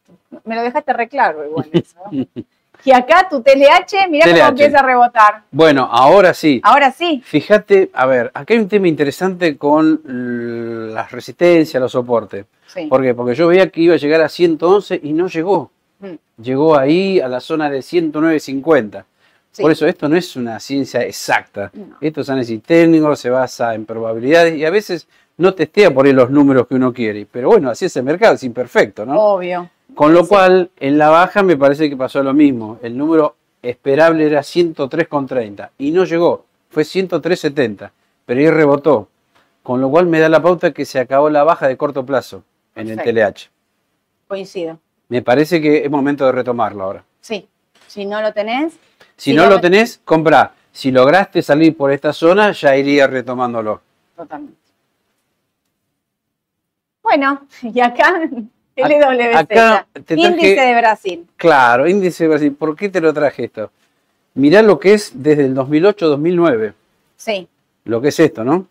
Me 0.44 0.54
lo 0.56 0.62
dejaste 0.62 0.92
re 0.92 1.08
claro 1.08 1.44
igual 1.46 1.68
eso. 1.72 1.96
¿no? 2.10 2.26
y 2.84 2.92
acá 2.92 3.26
tu 3.28 3.42
TLH, 3.42 4.08
mira 4.10 4.26
TLH. 4.26 4.32
cómo 4.38 4.48
empieza 4.48 4.78
a 4.80 4.82
rebotar. 4.82 5.42
Bueno, 5.50 5.88
ahora 5.90 6.34
sí. 6.34 6.60
Ahora 6.64 6.90
sí. 6.92 7.22
Fíjate, 7.24 7.90
a 7.92 8.06
ver, 8.06 8.30
acá 8.34 8.54
hay 8.54 8.60
un 8.60 8.68
tema 8.68 8.86
interesante 8.88 9.56
con 9.56 10.00
las 10.94 11.10
resistencias, 11.12 11.80
los 11.80 11.92
soportes. 11.92 12.44
Sí. 12.66 12.86
¿Por 12.86 13.02
qué? 13.02 13.14
Porque 13.14 13.34
yo 13.34 13.46
veía 13.48 13.70
que 13.70 13.80
iba 13.80 13.94
a 13.94 13.98
llegar 13.98 14.20
a 14.20 14.28
111 14.28 15.00
y 15.02 15.12
no 15.12 15.28
llegó. 15.28 15.70
Mm, 16.00 16.14
Llegó 16.42 16.76
ahí 16.76 17.20
a 17.20 17.28
la 17.28 17.40
zona 17.40 17.70
de 17.70 17.78
109.50. 17.78 19.04
sí. 19.56 19.62
Por 19.62 19.72
eso 19.72 19.86
esto 19.86 20.08
no 20.08 20.16
es 20.16 20.36
una 20.36 20.58
ciencia 20.60 21.00
exacta. 21.02 21.70
No. 21.74 21.96
Esto 22.00 22.20
es 22.20 22.28
análisis 22.30 22.62
técnico, 22.62 23.14
se 23.16 23.30
basa 23.30 23.74
en 23.74 23.84
probabilidades 23.86 24.56
y 24.56 24.64
a 24.64 24.70
veces 24.70 25.06
no 25.38 25.54
testea 25.54 25.92
por 25.92 26.06
ahí 26.06 26.12
los 26.12 26.30
números 26.30 26.66
que 26.66 26.74
uno 26.74 26.92
quiere. 26.92 27.26
Pero 27.30 27.48
bueno, 27.48 27.70
así 27.70 27.84
es 27.86 27.96
el 27.96 28.04
mercado, 28.04 28.34
es 28.34 28.42
imperfecto, 28.44 29.04
¿no? 29.04 29.18
Obvio. 29.20 29.68
Con 29.94 30.12
lo 30.12 30.22
Sí. 30.22 30.28
cual, 30.28 30.70
en 30.78 30.98
la 30.98 31.08
baja 31.10 31.42
me 31.42 31.56
parece 31.56 31.88
que 31.88 31.96
pasó 31.96 32.22
lo 32.22 32.34
mismo. 32.34 32.78
El 32.82 32.96
número 32.96 33.36
esperable 33.62 34.26
era 34.26 34.42
103,30 34.42 35.70
y 35.78 35.90
no 35.90 36.04
llegó, 36.04 36.44
fue 36.70 36.84
103,70, 36.84 37.90
pero 38.24 38.40
ahí 38.40 38.50
rebotó. 38.50 39.08
Con 39.62 39.80
lo 39.80 39.90
cual 39.90 40.06
me 40.06 40.20
da 40.20 40.28
la 40.28 40.40
pauta 40.40 40.70
que 40.72 40.84
se 40.84 40.98
acabó 41.00 41.28
la 41.28 41.42
baja 41.42 41.66
de 41.66 41.76
corto 41.76 42.06
plazo 42.06 42.44
en 42.76 42.88
el. 42.90 43.00
TLH. 43.02 43.50
Coincido. 44.28 44.78
Me 45.08 45.22
parece 45.22 45.60
que 45.60 45.84
es 45.84 45.90
momento 45.90 46.24
de 46.26 46.32
retomarlo 46.32 46.84
ahora. 46.84 47.04
Sí. 47.20 47.48
Si 47.86 48.06
no 48.06 48.20
lo 48.20 48.32
tenés, 48.32 48.74
Si 49.16 49.32
no 49.34 49.48
lo 49.48 49.60
tenés, 49.60 50.00
comprá. 50.04 50.52
Si 50.72 50.90
lograste 50.90 51.40
salir 51.42 51.76
por 51.76 51.90
esta 51.90 52.12
zona, 52.12 52.52
ya 52.52 52.76
iría 52.76 53.06
retomándolo. 53.06 53.80
totalmente. 54.14 54.56
Bueno, 57.02 57.46
y 57.62 57.80
acá 57.80 58.20
LWZ. 58.76 59.36
acá 59.36 59.86
te 59.92 60.16
traje- 60.16 60.20
Índice 60.28 60.60
de 60.60 60.74
Brasil. 60.76 61.26
Claro, 61.36 61.88
índice 61.88 62.24
de 62.24 62.28
Brasil. 62.28 62.52
¿Por 62.54 62.76
qué 62.76 62.88
te 62.88 63.00
lo 63.00 63.12
traje 63.14 63.44
esto? 63.44 63.70
Mirá 64.34 64.60
lo 64.62 64.78
que 64.78 64.94
es 64.94 65.12
desde 65.14 65.46
el 65.46 65.54
2008-2009. 65.54 66.74
Sí. 67.16 67.48
lo 67.84 68.00
que 68.02 68.08
es 68.08 68.20
esto, 68.20 68.44
¿no? 68.44 68.66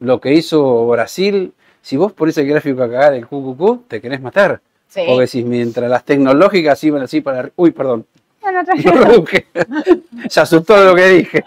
Lo 0.00 0.20
que 0.20 0.34
hizo 0.34 0.86
Brasil, 0.88 1.54
si 1.80 1.96
vos 1.96 2.12
pones 2.12 2.36
el 2.36 2.46
gráfico 2.46 2.82
acá 2.82 3.10
del 3.10 3.26
QQQ, 3.26 3.88
te 3.88 4.00
querés 4.02 4.20
matar. 4.20 4.60
Sí. 4.88 5.02
Porque 5.06 5.26
si 5.26 5.44
mientras 5.44 5.88
las 5.88 6.04
tecnológicas 6.04 6.82
iban 6.84 7.02
así 7.02 7.20
para... 7.22 7.50
Uy, 7.56 7.70
perdón, 7.70 8.04
No, 8.50 8.52
no, 8.60 8.64
tranquilo. 8.64 9.04
reduje. 9.04 9.46
Se 10.28 10.40
asustó 10.40 10.78
de 10.78 10.84
lo 10.86 10.94
que 10.94 11.08
dije. 11.08 11.44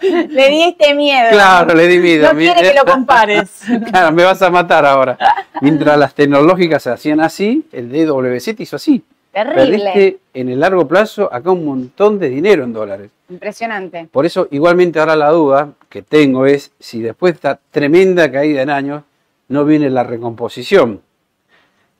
Le 0.00 0.48
diste 0.50 0.94
miedo. 0.94 1.30
Claro, 1.30 1.74
le 1.74 1.86
di 1.88 1.98
vida. 1.98 2.32
No 2.32 2.38
quiere 2.38 2.62
que 2.62 2.74
lo 2.74 2.84
compares. 2.84 3.62
Claro, 3.90 4.12
me 4.12 4.24
vas 4.24 4.40
a 4.42 4.50
matar 4.50 4.84
ahora. 4.86 5.18
Mientras 5.60 5.98
las 5.98 6.14
tecnológicas 6.14 6.82
se 6.82 6.90
hacían 6.90 7.20
así, 7.20 7.66
el 7.72 7.90
DWZ 7.90 8.60
hizo 8.60 8.76
así. 8.76 9.02
Terrible. 9.32 9.54
Perdiste 9.92 10.18
en 10.34 10.48
el 10.48 10.60
largo 10.60 10.86
plazo 10.88 11.28
acá 11.32 11.50
un 11.50 11.64
montón 11.64 12.18
de 12.18 12.28
dinero 12.30 12.64
en 12.64 12.72
dólares. 12.72 13.10
Impresionante. 13.28 14.08
Por 14.10 14.24
eso, 14.24 14.48
igualmente 14.50 14.98
ahora 15.00 15.16
la 15.16 15.30
duda 15.30 15.70
que 15.88 16.02
tengo 16.02 16.46
es 16.46 16.70
si 16.78 17.02
después 17.02 17.32
de 17.32 17.36
esta 17.36 17.60
tremenda 17.70 18.30
caída 18.30 18.62
en 18.62 18.70
años 18.70 19.02
no 19.48 19.64
viene 19.64 19.90
la 19.90 20.04
recomposición. 20.04 21.02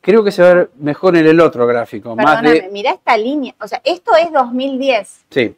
Creo 0.07 0.23
que 0.23 0.31
se 0.31 0.41
va 0.41 0.51
a 0.51 0.55
ver 0.55 0.71
mejor 0.79 1.17
en 1.17 1.27
el 1.27 1.41
otro 1.41 1.67
gráfico, 1.67 2.15
más 2.15 2.25
Perdóname, 2.25 2.61
de... 2.61 2.69
mirá 2.71 2.93
esta 2.93 3.17
línea. 3.17 3.57
O 3.61 3.67
sea, 3.67 3.83
esto 3.83 4.13
es 4.15 4.33
2010. 4.33 5.25
Sí, 5.29 5.57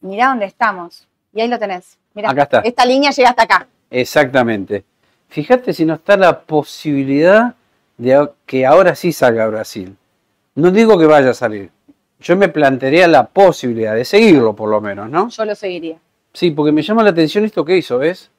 Mirá 0.00 0.28
dónde 0.28 0.46
estamos. 0.46 1.06
Y 1.34 1.42
ahí 1.42 1.48
lo 1.48 1.58
tenés. 1.58 1.98
Mirá. 2.14 2.30
Acá 2.30 2.44
está. 2.44 2.60
Esta 2.60 2.86
línea 2.86 3.10
llega 3.10 3.28
hasta 3.28 3.42
acá. 3.42 3.66
exactamente. 3.90 4.82
Fíjate 5.28 5.74
si 5.74 5.84
no 5.84 5.94
está 5.94 6.16
la 6.16 6.40
posibilidad 6.40 7.54
de 7.98 8.30
que 8.46 8.64
ahora 8.64 8.94
sí 8.94 9.12
salga 9.12 9.46
Brasil. 9.46 9.94
No 10.54 10.70
digo 10.70 10.98
que 10.98 11.04
vaya 11.04 11.30
a 11.30 11.34
salir. 11.34 11.70
Yo 12.18 12.34
me 12.34 12.48
plantearía 12.48 13.06
la 13.08 13.26
posibilidad 13.26 13.94
de 13.94 14.06
seguirlo, 14.06 14.56
por 14.56 14.70
lo 14.70 14.80
menos, 14.80 15.10
¿no? 15.10 15.28
Yo 15.28 15.44
lo 15.44 15.54
seguiría. 15.54 15.98
Sí, 16.32 16.50
porque 16.50 16.72
me 16.72 16.80
llama 16.80 17.02
la 17.02 17.10
atención 17.10 17.44
esto 17.44 17.62
que 17.62 17.76
hizo, 17.76 17.98
¿ves? 17.98 18.30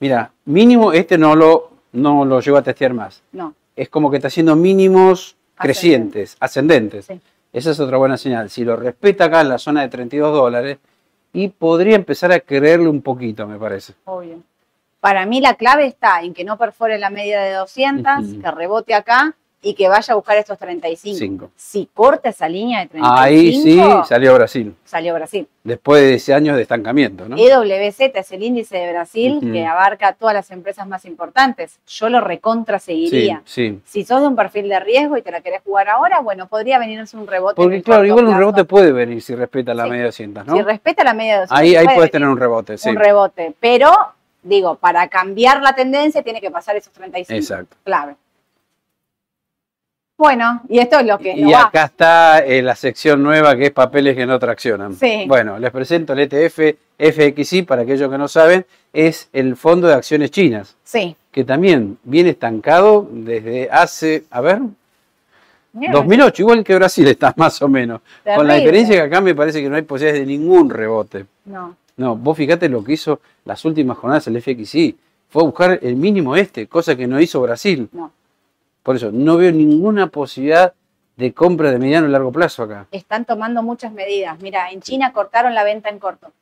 Mira, 0.00 0.30
mínimo 0.46 0.94
este 0.94 1.18
no 1.18 1.36
lo, 1.36 1.72
no 1.92 2.24
lo 2.24 2.40
llevo 2.40 2.56
a 2.56 2.62
testear 2.62 2.94
más. 2.94 3.22
No. 3.32 3.52
Es 3.78 3.88
como 3.88 4.10
que 4.10 4.16
está 4.16 4.28
haciendo 4.28 4.56
mínimos 4.56 5.36
crecientes, 5.54 6.36
ascendentes. 6.40 7.06
Sí. 7.06 7.20
Esa 7.52 7.70
es 7.70 7.80
otra 7.80 7.96
buena 7.96 8.16
señal. 8.16 8.50
Si 8.50 8.64
lo 8.64 8.76
respeta 8.76 9.24
acá 9.24 9.40
en 9.40 9.48
la 9.48 9.58
zona 9.58 9.82
de 9.82 9.88
32 9.88 10.32
dólares, 10.32 10.78
y 11.32 11.48
podría 11.48 11.94
empezar 11.96 12.32
a 12.32 12.40
creerle 12.40 12.88
un 12.88 13.02
poquito, 13.02 13.46
me 13.46 13.58
parece. 13.58 13.94
Obvio. 14.04 14.40
Para 15.00 15.26
mí 15.26 15.40
la 15.40 15.54
clave 15.54 15.86
está 15.86 16.22
en 16.22 16.34
que 16.34 16.44
no 16.44 16.56
perfore 16.58 16.98
la 16.98 17.10
media 17.10 17.40
de 17.40 17.52
200, 17.52 18.24
Ujú. 18.24 18.40
que 18.40 18.50
rebote 18.50 18.94
acá 18.94 19.36
y 19.60 19.74
que 19.74 19.88
vaya 19.88 20.12
a 20.12 20.16
buscar 20.16 20.36
estos 20.36 20.56
35. 20.56 21.18
Cinco. 21.18 21.50
Si 21.56 21.88
corta 21.92 22.28
esa 22.28 22.48
línea 22.48 22.80
de 22.80 22.86
35, 22.86 23.20
Ahí 23.20 23.54
sí 23.54 23.80
salió 24.08 24.34
Brasil. 24.34 24.74
salió 24.84 25.14
Brasil. 25.14 25.48
Después 25.64 26.00
de 26.02 26.14
ese 26.14 26.32
año 26.32 26.54
de 26.54 26.62
estancamiento, 26.62 27.28
¿no? 27.28 27.36
EWZ 27.36 28.00
es 28.14 28.32
el 28.32 28.42
índice 28.44 28.78
de 28.78 28.92
Brasil 28.92 29.40
que 29.52 29.66
abarca 29.66 30.12
todas 30.12 30.32
las 30.34 30.50
empresas 30.52 30.86
más 30.86 31.04
importantes. 31.04 31.80
Yo 31.88 32.08
lo 32.08 32.20
recontra 32.20 32.78
Sí, 32.78 33.08
seguiría. 33.08 33.42
sí. 33.44 33.80
Si 33.84 34.04
sos 34.04 34.20
de 34.20 34.28
un 34.28 34.36
perfil 34.36 34.68
de 34.68 34.78
riesgo 34.80 35.16
y 35.16 35.22
te 35.22 35.32
la 35.32 35.40
querés 35.40 35.60
jugar 35.64 35.88
ahora, 35.88 36.20
bueno, 36.20 36.46
podría 36.46 36.78
venirse 36.78 37.16
un 37.16 37.26
rebote. 37.26 37.56
Porque 37.56 37.82
claro, 37.82 38.04
igual 38.04 38.26
un 38.28 38.38
rebote 38.38 38.64
puede 38.64 38.92
venir 38.92 39.20
si 39.20 39.34
respeta 39.34 39.74
la 39.74 39.84
Sí. 39.84 39.90
media 39.90 40.02
de 40.02 40.08
200, 40.08 40.46
¿no? 40.46 40.56
Si 40.56 40.62
respeta 40.62 41.02
la 41.02 41.14
media 41.14 41.32
de 41.34 41.40
200, 41.40 41.58
ahí 41.58 41.74
ahí 41.76 41.84
puede 41.84 41.96
puedes 41.96 42.10
tener 42.12 42.28
un 42.28 42.38
rebote, 42.38 42.78
sí. 42.78 42.88
un 42.88 42.96
rebote. 42.96 43.54
Pero, 43.58 43.90
digo, 44.42 44.76
para 44.76 45.08
cambiar 45.08 45.60
la 45.62 45.74
tendencia 45.74 46.22
tiene 46.22 46.40
que 46.40 46.50
pasar 46.52 46.76
esos 46.76 46.92
35. 46.92 47.36
Exacto. 47.36 47.76
Clave. 47.84 48.14
Bueno, 50.18 50.62
y 50.68 50.80
esto 50.80 50.98
es 50.98 51.06
lo 51.06 51.16
que 51.16 51.32
Y 51.36 51.52
acá 51.54 51.84
está 51.84 52.40
eh, 52.40 52.60
la 52.60 52.74
sección 52.74 53.22
nueva 53.22 53.56
que 53.56 53.66
es 53.66 53.70
papeles 53.70 54.16
que 54.16 54.26
no 54.26 54.36
traccionan. 54.40 54.94
Sí. 54.96 55.24
Bueno, 55.28 55.60
les 55.60 55.70
presento 55.70 56.12
el 56.12 56.18
ETF 56.18 56.76
FXI, 56.98 57.62
para 57.62 57.82
aquellos 57.82 58.10
que 58.10 58.18
no 58.18 58.26
saben, 58.26 58.66
es 58.92 59.28
el 59.32 59.54
fondo 59.54 59.86
de 59.86 59.94
acciones 59.94 60.32
chinas, 60.32 60.76
Sí. 60.82 61.14
que 61.30 61.44
también 61.44 61.98
viene 62.02 62.30
estancado 62.30 63.06
desde 63.08 63.70
hace, 63.70 64.24
a 64.30 64.40
ver, 64.40 64.60
Mira, 65.72 65.92
2008, 65.92 66.42
igual 66.42 66.64
que 66.64 66.74
Brasil 66.74 67.06
está 67.06 67.32
más 67.36 67.62
o 67.62 67.68
menos. 67.68 68.00
Con 68.34 68.48
la 68.48 68.54
diferencia 68.54 68.96
que 68.96 69.02
acá 69.02 69.20
me 69.20 69.36
parece 69.36 69.62
que 69.62 69.68
no 69.68 69.76
hay 69.76 69.82
posibilidades 69.82 70.26
de 70.26 70.26
ningún 70.26 70.68
rebote. 70.68 71.26
No. 71.44 71.76
No, 71.96 72.16
vos 72.16 72.36
fíjate 72.36 72.68
lo 72.68 72.82
que 72.82 72.94
hizo 72.94 73.20
las 73.44 73.64
últimas 73.64 73.96
jornadas 73.98 74.26
el 74.26 74.42
FXI. 74.42 74.96
Fue 75.28 75.42
a 75.42 75.44
buscar 75.44 75.78
el 75.80 75.94
mínimo 75.94 76.34
este, 76.34 76.66
cosa 76.66 76.96
que 76.96 77.06
no 77.06 77.20
hizo 77.20 77.40
Brasil. 77.40 77.88
No. 77.92 78.10
Por 78.88 78.96
eso, 78.96 79.12
no 79.12 79.36
veo 79.36 79.52
ninguna 79.52 80.06
posibilidad 80.06 80.72
de 81.18 81.34
compra 81.34 81.70
de 81.70 81.78
mediano 81.78 82.08
y 82.08 82.10
largo 82.10 82.32
plazo 82.32 82.62
acá. 82.62 82.86
están 82.90 83.26
tomando 83.26 83.62
muchas 83.62 83.92
medidas. 83.92 84.40
Mira, 84.40 84.70
en 84.70 84.80
China 84.80 85.12
cortaron 85.12 85.54
la 85.54 85.62
venta 85.62 85.90
en 85.90 85.98
corto, 85.98 86.32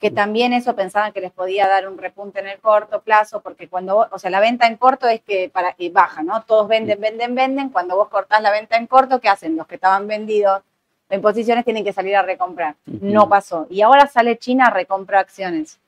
que 0.00 0.10
también 0.10 0.52
eso 0.52 0.74
pensaban 0.74 1.12
que 1.12 1.20
les 1.20 1.30
podía 1.30 1.68
dar 1.68 1.88
un 1.88 1.96
repunte 1.96 2.40
en 2.40 2.48
el 2.48 2.58
corto 2.58 3.02
plazo, 3.02 3.40
porque 3.40 3.68
cuando 3.68 3.94
vos, 3.94 4.08
o 4.10 4.18
sea, 4.18 4.30
la 4.30 4.40
venta 4.40 4.66
en 4.66 4.78
corto 4.78 5.06
es 5.06 5.20
que 5.20 5.48
para 5.48 5.76
y 5.78 5.90
baja, 5.90 6.24
¿no? 6.24 6.42
Todos 6.42 6.66
venden, 6.66 7.00
venden, 7.00 7.36
venden. 7.36 7.68
Cuando 7.68 7.94
vos 7.94 8.08
cortás 8.08 8.42
la 8.42 8.50
venta 8.50 8.76
en 8.76 8.88
corto, 8.88 9.20
¿qué 9.20 9.28
hacen? 9.28 9.54
Los 9.54 9.68
que 9.68 9.76
estaban 9.76 10.08
vendidos 10.08 10.62
en 11.08 11.22
posiciones 11.22 11.64
tienen 11.64 11.84
que 11.84 11.92
salir 11.92 12.16
a 12.16 12.22
recomprar. 12.22 12.74
No 12.84 13.28
pasó. 13.28 13.68
Y 13.70 13.82
ahora 13.82 14.08
sale 14.08 14.38
China 14.38 14.66
a 14.66 14.70
recomprar 14.70 15.20
acciones 15.20 15.78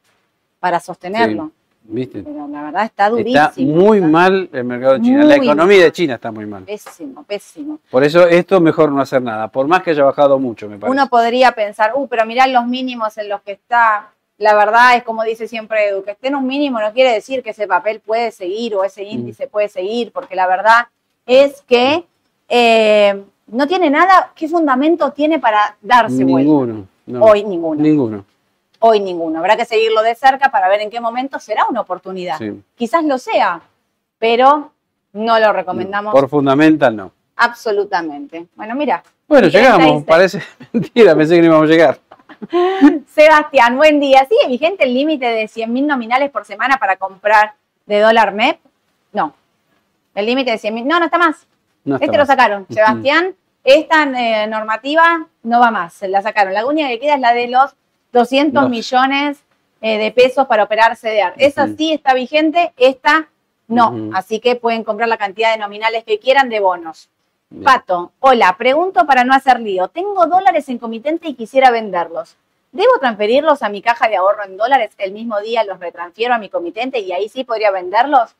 para 0.61 0.79
sostenerlo. 0.79 1.51
¿Viste? 1.85 2.23
Pero 2.23 2.47
la 2.49 2.63
verdad 2.63 2.85
está 2.85 3.11
durísimo. 3.11 3.45
Está 3.45 3.61
muy 3.61 4.01
mal 4.01 4.49
el 4.53 4.65
mercado 4.65 4.95
de 4.95 5.01
China. 5.03 5.25
La 5.25 5.37
economía 5.37 5.83
de 5.85 5.93
China 5.93 6.15
está 6.15 6.31
muy 6.31 6.47
mal. 6.47 6.63
Pésimo, 6.65 7.25
pésimo. 7.25 7.79
Por 7.91 8.05
eso 8.05 8.27
esto 8.27 8.61
mejor 8.61 8.93
no 8.93 9.01
hacer 9.03 9.21
nada. 9.21 9.49
Por 9.49 9.67
más 9.67 9.83
que 9.83 9.91
haya 9.91 10.05
bajado 10.05 10.39
mucho, 10.39 10.69
me 10.69 10.79
parece. 10.79 10.93
Uno 10.93 11.09
podría 11.09 11.53
pensar, 11.53 11.93
uh, 11.95 12.07
pero 12.07 12.25
mirá 12.25 12.47
los 12.47 12.67
mínimos 12.67 13.19
en 13.19 13.29
los 13.29 13.43
que 13.43 13.53
está. 13.53 14.11
La 14.39 14.55
verdad 14.55 14.97
es 14.97 15.03
como 15.03 15.23
dice 15.25 15.47
siempre 15.49 15.89
Edu, 15.89 16.03
que 16.05 16.13
esté 16.13 16.29
en 16.29 16.37
un 16.37 16.47
mínimo 16.47 16.81
no 16.81 16.93
quiere 16.93 17.13
decir 17.13 17.43
que 17.43 17.51
ese 17.51 17.67
papel 17.67 18.01
puede 18.01 18.31
seguir 18.31 18.75
o 18.75 18.83
Mm. 18.83 18.87
ese 18.87 19.03
índice 19.05 19.47
puede 19.49 19.69
seguir, 19.69 20.13
porque 20.13 20.35
la 20.37 20.47
verdad 20.47 20.87
es 21.27 21.63
que 21.63 22.05
eh, 22.49 23.23
no 23.49 23.67
tiene 23.67 23.91
nada, 23.91 24.33
¿qué 24.35 24.49
fundamento 24.49 25.11
tiene 25.13 25.39
para 25.39 25.77
darse 25.81 26.25
vuelta? 26.25 26.49
Ninguno. 26.49 26.87
no. 27.07 27.25
Hoy 27.25 27.45
ninguno, 27.45 27.83
Ninguno. 27.83 28.25
Hoy 28.83 29.01
ninguno. 29.01 29.39
Habrá 29.39 29.57
que 29.57 29.65
seguirlo 29.65 30.03
de 30.03 30.15
cerca 30.15 30.51
para 30.51 30.69
ver 30.69 30.81
en 30.81 30.91
qué 30.91 31.01
momento 31.01 31.39
será 31.39 31.67
una 31.69 31.81
oportunidad. 31.81 32.39
Sí. 32.39 32.63
Quizás 32.75 33.05
lo 33.05 33.17
sea, 33.17 33.63
pero 34.19 34.73
no 35.13 35.39
lo 35.39 35.53
recomendamos 35.53 36.13
Por 36.13 36.29
fundamental, 36.29 36.95
no. 36.95 37.13
absolutamente. 37.37 38.47
Bueno, 38.55 38.75
mira, 38.75 39.03
Bueno, 39.27 39.49
llegamos. 39.49 40.05
36. 40.05 40.05
Parece 40.05 40.43
mentira, 40.73 41.17
pensé 41.17 41.37
que 41.37 41.41
no 41.43 41.47
íbamos 41.47 41.69
a 41.69 41.73
llegar. 41.73 41.99
Sebastián, 43.07 43.77
buen 43.77 44.01
día. 44.01 44.27
¿Sigue 44.29 44.49
vigente 44.49 44.85
el 44.85 44.95
límite 44.95 45.27
de 45.27 45.45
100.000 45.45 45.87
nominales 45.87 46.31
por 46.31 46.45
semana 46.45 46.77
para 46.79 46.97
comprar 46.97 47.55
de 47.87 48.01
dólar 48.01 48.35
MEP? 48.35 48.59
No. 49.13 49.35
El 50.15 50.27
límite 50.27 50.51
de 50.51 50.59
100.000. 50.59 50.85
No, 50.85 50.99
no 50.99 51.05
está 51.05 51.19
más. 51.19 51.47
No 51.85 51.97
está 51.97 52.07
este 52.07 52.19
lo 52.19 52.27
sacaron. 52.27 52.67
Sebastián, 52.69 53.35
esta 53.65 54.03
eh, 54.03 54.47
normativa 54.49 55.27
no 55.45 55.61
va 55.61 55.71
más. 55.71 55.93
Se 55.95 56.09
la 56.09 56.21
sacaron. 56.21 56.53
La 56.53 56.67
única 56.67 56.89
que 56.89 56.99
queda 56.99 57.15
es 57.15 57.21
la 57.21 57.33
de 57.33 57.49
los 57.49 57.77
200 58.13 58.63
Dos. 58.63 58.71
millones 58.71 59.39
eh, 59.81 59.99
de 59.99 60.13
pesos 60.13 60.47
para 60.47 60.65
operar 60.65 60.97
CDR. 60.97 61.35
Esa 61.39 61.67
sí 61.69 61.93
está 61.93 62.15
vigente, 62.15 62.73
esta 62.77 63.29
no. 63.69 64.11
Así 64.15 64.39
que 64.39 64.57
pueden 64.57 64.85
comprar 64.85 65.09
la 65.09 65.17
cantidad 65.17 65.53
de 65.53 65.59
nominales 65.59 66.05
que 66.05 66.19
quieran 66.19 66.49
de 66.49 66.61
bonos. 66.61 67.09
Bien. 67.49 67.65
Pato, 67.65 68.13
hola, 68.21 68.55
pregunto 68.59 69.07
para 69.07 69.25
no 69.25 69.35
hacer 69.35 69.61
lío. 69.61 69.89
Tengo 69.89 70.27
dólares 70.27 70.69
en 70.69 70.79
comitente 70.79 71.29
y 71.29 71.35
quisiera 71.35 71.71
venderlos. 71.71 72.37
¿Debo 72.71 72.99
transferirlos 73.01 73.63
a 73.63 73.69
mi 73.69 73.83
caja 73.83 74.09
de 74.09 74.17
ahorro 74.17 74.45
en 74.45 74.57
dólares? 74.57 74.93
El 74.97 75.13
mismo 75.13 75.41
día 75.41 75.63
los 75.65 75.79
retransfiero 75.79 76.35
a 76.35 76.39
mi 76.39 76.49
comitente 76.49 77.01
y 77.01 77.13
ahí 77.13 77.29
sí 77.29 77.45
podría 77.45 77.71
venderlos. 77.71 78.35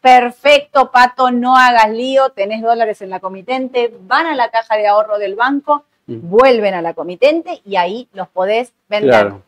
Perfecto, 0.00 0.90
Pato, 0.90 1.30
no 1.30 1.56
hagas 1.56 1.90
lío, 1.90 2.30
tenés 2.30 2.62
dólares 2.62 3.02
en 3.02 3.10
la 3.10 3.20
comitente, 3.20 3.92
van 4.02 4.26
a 4.26 4.34
la 4.34 4.50
caja 4.50 4.76
de 4.76 4.86
ahorro 4.86 5.18
del 5.18 5.34
banco, 5.34 5.84
Mm. 6.06 6.28
vuelven 6.28 6.74
a 6.74 6.82
la 6.82 6.94
comitente 6.94 7.60
y 7.64 7.76
ahí 7.76 8.08
los 8.12 8.28
podés 8.28 8.72
vender. 8.88 9.10
Claro. 9.10 9.42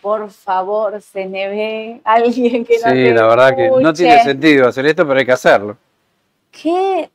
Por 0.00 0.30
favor, 0.30 1.00
se 1.02 1.26
me 1.26 1.48
ve 1.48 2.00
alguien 2.04 2.64
que 2.64 2.78
no 2.78 2.90
Sí, 2.90 2.94
te 2.94 3.12
la 3.14 3.26
verdad 3.26 3.56
que 3.56 3.68
no 3.80 3.92
tiene 3.92 4.22
sentido 4.22 4.68
hacer 4.68 4.86
esto, 4.86 5.06
pero 5.06 5.18
hay 5.18 5.26
que 5.26 5.32
hacerlo. 5.32 5.76
que 6.52 7.10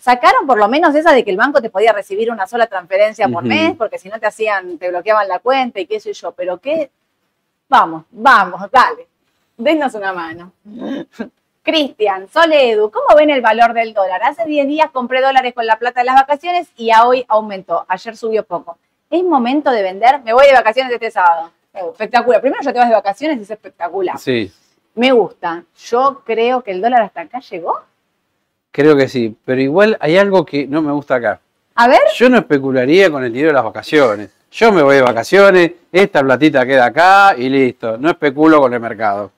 sacaron 0.00 0.46
por 0.46 0.56
lo 0.58 0.66
menos 0.68 0.94
esa 0.94 1.12
de 1.12 1.24
que 1.24 1.30
el 1.30 1.36
banco 1.36 1.60
te 1.60 1.68
podía 1.70 1.92
recibir 1.92 2.30
una 2.30 2.46
sola 2.46 2.66
transferencia 2.66 3.28
por 3.28 3.44
mes, 3.44 3.74
porque 3.76 3.98
si 3.98 4.08
no 4.08 4.18
te 4.18 4.26
hacían, 4.26 4.78
te 4.78 4.88
bloqueaban 4.88 5.28
la 5.28 5.40
cuenta 5.40 5.78
y 5.80 5.86
qué 5.86 6.00
sé 6.00 6.12
yo, 6.12 6.32
pero 6.32 6.58
qué, 6.58 6.90
vamos, 7.68 8.04
vamos, 8.10 8.60
dale, 8.70 9.06
denos 9.56 9.94
una 9.94 10.12
mano. 10.12 10.52
Cristian, 11.66 12.28
Sole 12.28 12.70
Edu, 12.70 12.92
¿cómo 12.92 13.06
ven 13.16 13.28
el 13.28 13.40
valor 13.40 13.74
del 13.74 13.92
dólar? 13.92 14.22
Hace 14.22 14.44
10 14.44 14.68
días 14.68 14.88
compré 14.92 15.20
dólares 15.20 15.52
con 15.52 15.66
la 15.66 15.80
plata 15.80 15.98
de 15.98 16.06
las 16.06 16.14
vacaciones 16.14 16.68
y 16.76 16.92
a 16.92 17.04
hoy 17.08 17.24
aumentó, 17.26 17.84
ayer 17.88 18.16
subió 18.16 18.44
poco. 18.44 18.78
¿Es 19.10 19.24
momento 19.24 19.72
de 19.72 19.82
vender? 19.82 20.22
Me 20.22 20.32
voy 20.32 20.46
de 20.46 20.52
vacaciones 20.52 20.92
este 20.92 21.10
sábado. 21.10 21.50
Eh, 21.74 21.80
Espectacular. 21.90 22.40
Primero 22.40 22.62
ya 22.62 22.72
te 22.72 22.78
vas 22.78 22.88
de 22.88 22.94
vacaciones 22.94 23.40
es 23.40 23.50
espectacular. 23.50 24.16
Sí, 24.16 24.52
Me 24.94 25.10
gusta. 25.10 25.64
Yo 25.76 26.22
creo 26.24 26.62
que 26.62 26.70
el 26.70 26.80
dólar 26.80 27.02
hasta 27.02 27.22
acá 27.22 27.40
llegó. 27.40 27.80
creo 28.70 28.96
que 28.96 29.08
sí. 29.08 29.36
Pero 29.44 29.60
igual 29.60 29.96
hay 30.00 30.16
algo 30.18 30.46
que 30.46 30.68
no 30.68 30.82
me 30.82 30.92
gusta 30.92 31.16
acá. 31.16 31.40
A 31.74 31.88
ver, 31.88 32.00
Yo 32.14 32.28
no 32.28 32.38
especularía 32.38 33.10
con 33.10 33.24
el 33.24 33.32
dinero 33.32 33.48
de 33.50 33.54
las 33.54 33.64
vacaciones. 33.64 34.30
Yo 34.52 34.70
me 34.70 34.82
voy 34.82 34.94
de 34.94 35.02
vacaciones, 35.02 35.72
esta 35.90 36.22
platita 36.22 36.64
queda 36.64 36.86
acá 36.86 37.34
y 37.36 37.48
listo. 37.48 37.98
No 37.98 38.08
especulo 38.08 38.60
con 38.60 38.72
el 38.72 38.78
mercado. 38.78 39.32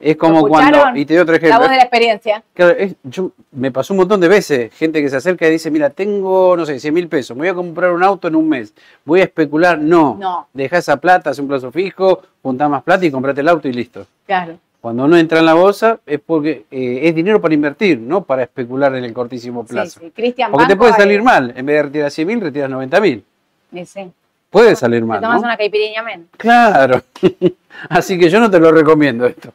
Es 0.00 0.16
como 0.16 0.46
cuando, 0.46 0.94
y 0.94 1.04
te 1.04 1.14
doy 1.14 1.22
otro 1.22 1.32
la 1.32 1.38
ejemplo. 1.38 1.58
voz 1.58 1.70
de 1.70 1.76
la 1.76 1.82
experiencia. 1.82 2.42
Claro, 2.54 2.72
es- 2.78 2.94
yo, 3.02 3.32
me 3.50 3.72
pasó 3.72 3.92
un 3.94 3.98
montón 3.98 4.20
de 4.20 4.28
veces, 4.28 4.72
gente 4.74 5.02
que 5.02 5.08
se 5.08 5.16
acerca 5.16 5.48
y 5.48 5.50
dice, 5.50 5.72
mira, 5.72 5.90
tengo, 5.90 6.56
no 6.56 6.64
sé, 6.64 6.78
100 6.78 6.94
mil 6.94 7.08
pesos, 7.08 7.36
me 7.36 7.40
voy 7.42 7.48
a 7.48 7.54
comprar 7.54 7.90
un 7.90 8.04
auto 8.04 8.28
en 8.28 8.36
un 8.36 8.48
mes, 8.48 8.72
voy 9.04 9.20
a 9.20 9.24
especular. 9.24 9.76
No, 9.78 10.16
No. 10.20 10.46
deja 10.52 10.78
esa 10.78 10.98
plata, 10.98 11.30
haz 11.30 11.38
un 11.40 11.48
plazo 11.48 11.72
fijo, 11.72 12.22
juntá 12.42 12.68
más 12.68 12.84
plata 12.84 13.04
y 13.06 13.10
comprate 13.10 13.40
el 13.40 13.48
auto 13.48 13.66
y 13.66 13.72
listo. 13.72 14.06
Claro. 14.26 14.58
Cuando 14.80 15.08
no 15.08 15.16
entra 15.16 15.40
en 15.40 15.46
la 15.46 15.54
bolsa 15.54 15.98
es 16.06 16.20
porque 16.24 16.64
eh, 16.70 17.00
es 17.02 17.14
dinero 17.16 17.40
para 17.40 17.52
invertir, 17.54 17.98
no 17.98 18.22
para 18.22 18.44
especular 18.44 18.94
en 18.94 19.02
el 19.04 19.12
cortísimo 19.12 19.62
Sí, 19.66 19.72
plazo. 19.72 19.98
sí. 20.00 20.12
Cristian 20.14 20.52
Porque 20.52 20.68
te 20.68 20.76
puede 20.76 20.92
salir 20.92 21.20
mal, 21.24 21.52
en 21.56 21.66
vez 21.66 21.74
de 21.76 21.82
retirar 21.82 22.10
100 22.12 22.28
mil, 22.28 22.40
retiras 22.40 22.70
90 22.70 23.00
mil. 23.00 23.24
sí, 23.72 23.84
sí. 23.84 24.12
Puede 24.50 24.76
salir 24.76 25.00
Te 25.00 25.06
mal, 25.06 25.20
tomas 25.20 25.40
¿no? 25.40 25.46
una 25.48 25.56
caipirinha 25.58 26.02
men. 26.04 26.28
Claro. 26.36 27.02
Así 27.90 28.16
que 28.18 28.30
yo 28.30 28.38
no 28.40 28.48
te 28.50 28.58
lo 28.60 28.70
recomiendo 28.72 29.26
esto. 29.26 29.52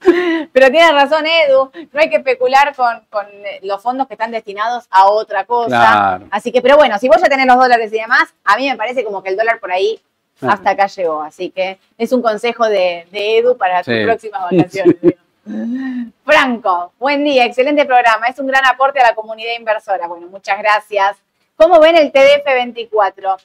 Pero 0.52 0.70
tienes 0.70 0.92
razón, 0.92 1.24
Edu. 1.26 1.70
No 1.92 2.00
hay 2.00 2.08
que 2.10 2.16
especular 2.16 2.74
con, 2.74 3.00
con, 3.10 3.26
eh, 3.26 3.60
los 3.62 3.82
fondos 3.82 4.06
que 4.06 4.14
están 4.14 4.30
destinados 4.30 4.86
a 4.90 5.06
otra 5.08 5.44
cosa. 5.44 5.68
Claro. 5.68 6.26
Así 6.30 6.52
que, 6.52 6.62
pero 6.62 6.76
bueno, 6.76 6.98
si 6.98 7.08
vos 7.08 7.20
ya 7.20 7.28
tenés 7.28 7.46
los 7.46 7.56
dólares 7.56 7.92
y 7.92 7.96
demás, 7.98 8.32
a 8.44 8.56
mí 8.56 8.68
me 8.68 8.76
parece 8.76 9.04
como 9.04 9.22
que 9.22 9.30
el 9.30 9.36
dólar 9.36 9.58
por 9.60 9.72
ahí 9.72 10.00
Claro. 10.38 10.54
hasta 10.54 10.70
acá 10.70 10.86
llegó. 10.86 11.20
Así 11.22 11.50
que 11.50 11.78
es 11.98 12.12
un 12.12 12.22
consejo 12.22 12.68
de, 12.68 13.06
de 13.10 13.38
Edu 13.38 13.56
para 13.56 13.82
tus 13.82 13.92
Sí. 13.92 14.04
próximas 14.04 14.42
vacaciones. 14.50 14.96
Franco, 16.24 16.92
buen 16.98 17.24
día, 17.24 17.44
excelente 17.44 17.84
programa. 17.84 18.26
Es 18.26 18.38
un 18.38 18.46
gran 18.46 18.64
aporte 18.66 19.00
a 19.00 19.08
la 19.08 19.14
comunidad 19.14 19.52
inversora. 19.58 20.06
Bueno, 20.06 20.28
muchas 20.28 20.58
gracias. 20.58 21.16
¿Cómo 21.56 21.80
ven 21.80 21.96
el 21.96 22.12
TDF24? 22.12 23.36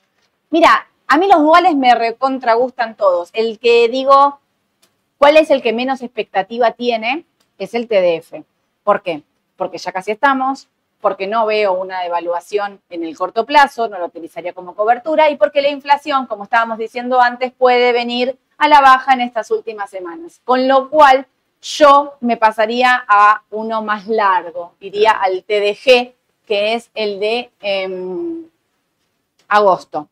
Mira, 0.51 0.86
a 1.08 1.18
mí 1.18 1.28
los 1.28 1.41
duales 1.41 1.76
me 1.76 1.95
recontra 1.95 2.54
gustan 2.54 2.95
todos. 2.95 3.30
El 3.34 3.58
que 3.58 3.88
digo, 3.89 4.39
¿cuál 5.24 5.38
es 5.38 5.51
el 5.51 5.61
que 5.61 5.71
menos 5.71 6.01
expectativa 6.01 6.71
tiene? 6.71 7.24
Es 7.57 7.74
el 7.76 7.88
TDF. 7.88 8.43
¿Por 8.84 9.01
qué? 9.03 9.24
Porque 9.55 9.78
ya 9.78 9.93
casi 9.93 10.11
estamos, 10.11 10.67
porque 10.99 11.28
no 11.28 11.45
veo 11.45 11.71
una 11.71 12.01
devaluación 12.01 12.82
en 12.89 13.05
el 13.05 13.15
corto 13.15 13.45
plazo, 13.45 13.88
no 13.88 13.99
lo 13.99 14.07
utilizaría 14.07 14.51
como 14.51 14.76
cobertura, 14.76 15.30
y 15.30 15.38
porque 15.38 15.61
la 15.61 15.69
inflación, 15.69 16.26
como 16.26 16.43
estábamos 16.43 16.78
diciendo 16.78 17.21
antes, 17.21 17.53
puede 17.53 17.93
venir 17.93 18.38
a 18.57 18.67
la 18.67 18.82
baja 18.82 19.13
en 19.13 19.21
estas 19.21 19.49
últimas 19.49 19.89
semanas. 19.89 20.41
Con 20.43 20.67
lo 20.67 20.89
cual, 20.89 21.26
yo 21.61 22.15
me 22.19 22.36
pasaría 22.36 23.05
a 23.07 23.43
uno 23.49 23.82
más 23.82 24.07
largo, 24.07 24.74
iría 24.82 25.11
al 25.11 25.45
TDG, 25.45 26.15
que 26.45 26.74
es 26.74 26.91
el 26.95 27.21
de 27.21 27.49
em, 27.61 28.43
agosto. 29.47 30.09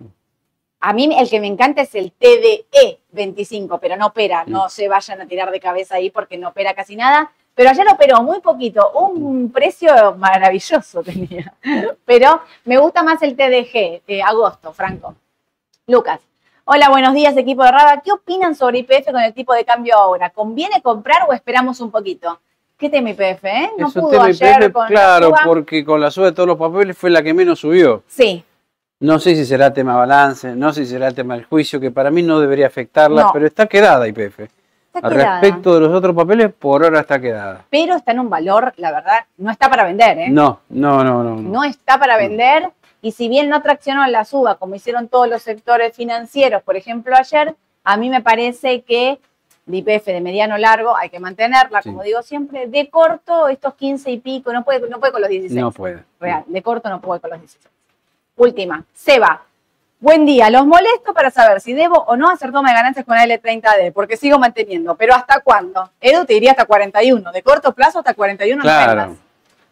A 0.83 0.93
mí 0.93 1.15
el 1.15 1.29
que 1.29 1.39
me 1.39 1.45
encanta 1.45 1.83
es 1.83 1.93
el 1.93 2.11
TDE 2.11 2.99
25, 3.11 3.77
pero 3.79 3.95
no 3.97 4.07
opera, 4.07 4.43
no 4.47 4.67
se 4.67 4.87
vayan 4.87 5.21
a 5.21 5.27
tirar 5.27 5.51
de 5.51 5.59
cabeza 5.59 5.95
ahí 5.95 6.09
porque 6.09 6.39
no 6.39 6.49
opera 6.49 6.73
casi 6.73 6.95
nada. 6.95 7.31
Pero 7.53 7.69
ayer 7.69 7.85
operó 7.87 8.23
muy 8.23 8.39
poquito, 8.39 8.91
un 8.93 9.51
precio 9.51 10.15
maravilloso 10.17 11.03
tenía. 11.03 11.53
Pero 12.03 12.41
me 12.65 12.79
gusta 12.79 13.03
más 13.03 13.21
el 13.21 13.35
TDG 13.35 14.05
de 14.07 14.23
agosto, 14.25 14.73
Franco. 14.73 15.15
Lucas. 15.85 16.19
Hola, 16.65 16.89
buenos 16.89 17.13
días, 17.13 17.37
equipo 17.37 17.63
de 17.63 17.71
Raba. 17.71 18.01
¿Qué 18.01 18.11
opinan 18.11 18.55
sobre 18.55 18.79
IPF 18.79 19.11
con 19.11 19.21
el 19.21 19.33
tipo 19.33 19.53
de 19.53 19.65
cambio 19.65 19.95
ahora? 19.95 20.31
¿Conviene 20.31 20.81
comprar 20.81 21.27
o 21.29 21.33
esperamos 21.33 21.79
un 21.79 21.91
poquito? 21.91 22.39
¿Qué 22.77 22.89
tema 22.89 23.11
IPF, 23.11 23.45
eh? 23.45 23.71
No 23.77 23.91
pudo 23.91 24.19
ayer 24.19 24.71
con 24.71 24.87
Claro, 24.87 25.31
porque 25.45 25.85
con 25.85 26.01
la 26.01 26.09
suba 26.09 26.27
de 26.27 26.31
todos 26.31 26.47
los 26.47 26.57
papeles 26.57 26.97
fue 26.97 27.11
la 27.11 27.21
que 27.21 27.35
menos 27.35 27.59
subió. 27.59 28.03
Sí. 28.07 28.43
No 29.01 29.17
sé 29.17 29.35
si 29.35 29.45
será 29.45 29.73
tema 29.73 29.95
balance, 29.95 30.55
no 30.55 30.71
sé 30.71 30.85
si 30.85 30.91
será 30.91 31.11
tema 31.11 31.33
del 31.33 31.45
juicio, 31.45 31.79
que 31.79 31.89
para 31.89 32.11
mí 32.11 32.21
no 32.21 32.39
debería 32.39 32.67
afectarla, 32.67 33.31
pero 33.33 33.47
está 33.47 33.65
quedada 33.65 34.07
IPF. 34.07 34.41
Al 34.93 35.11
respecto 35.11 35.73
de 35.73 35.79
los 35.79 35.91
otros 35.91 36.15
papeles, 36.15 36.53
por 36.53 36.83
ahora 36.83 36.99
está 36.99 37.19
quedada. 37.19 37.65
Pero 37.71 37.95
está 37.95 38.11
en 38.11 38.19
un 38.19 38.29
valor, 38.29 38.73
la 38.77 38.91
verdad, 38.91 39.25
no 39.37 39.49
está 39.49 39.69
para 39.69 39.85
vender, 39.85 40.19
¿eh? 40.19 40.29
No, 40.29 40.59
no, 40.69 41.03
no, 41.03 41.23
no. 41.23 41.35
No, 41.35 41.63
está 41.63 41.97
para 41.97 42.15
vender 42.15 42.69
y 43.01 43.13
si 43.13 43.27
bien 43.27 43.49
no 43.49 43.63
traccionó 43.63 44.05
la 44.05 44.23
suba, 44.23 44.55
como 44.55 44.75
hicieron 44.75 45.07
todos 45.07 45.27
los 45.27 45.41
sectores 45.41 45.95
financieros, 45.95 46.61
por 46.61 46.75
ejemplo, 46.75 47.15
ayer, 47.17 47.55
a 47.83 47.97
mí 47.97 48.07
me 48.07 48.21
parece 48.21 48.83
que 48.83 49.17
el 49.65 49.75
IPF 49.75 50.05
de 50.05 50.21
mediano 50.21 50.59
largo 50.59 50.95
hay 50.95 51.09
que 51.09 51.19
mantenerla, 51.19 51.81
como 51.81 52.03
digo 52.03 52.21
siempre. 52.21 52.67
De 52.67 52.87
corto, 52.89 53.47
estos 53.47 53.73
15 53.73 54.11
y 54.11 54.19
pico, 54.19 54.53
no 54.53 54.63
puede, 54.63 54.87
no 54.87 54.99
puede 54.99 55.11
con 55.11 55.21
los 55.21 55.29
16. 55.29 55.59
No 55.59 55.71
puede. 55.71 56.03
Real, 56.19 56.43
de 56.45 56.61
corto 56.61 56.87
no 56.89 57.01
puede 57.01 57.19
con 57.19 57.31
los 57.31 57.39
16. 57.39 57.67
Última, 58.41 58.83
Seba. 58.95 59.43
Buen 59.99 60.25
día, 60.25 60.49
los 60.49 60.65
molesto 60.65 61.13
para 61.13 61.29
saber 61.29 61.61
si 61.61 61.73
debo 61.73 61.99
o 62.07 62.17
no 62.17 62.27
hacer 62.27 62.51
toma 62.51 62.69
de 62.69 62.75
ganancias 62.75 63.05
con 63.05 63.15
L30D, 63.15 63.93
porque 63.93 64.17
sigo 64.17 64.39
manteniendo. 64.39 64.95
Pero 64.95 65.13
¿hasta 65.13 65.41
cuándo? 65.41 65.91
Edu 66.01 66.25
te 66.25 66.33
diría 66.33 66.49
hasta 66.49 66.65
41, 66.65 67.31
de 67.31 67.43
corto 67.43 67.71
plazo 67.75 67.99
hasta 67.99 68.15
41 68.15 68.63
claro. 68.63 69.15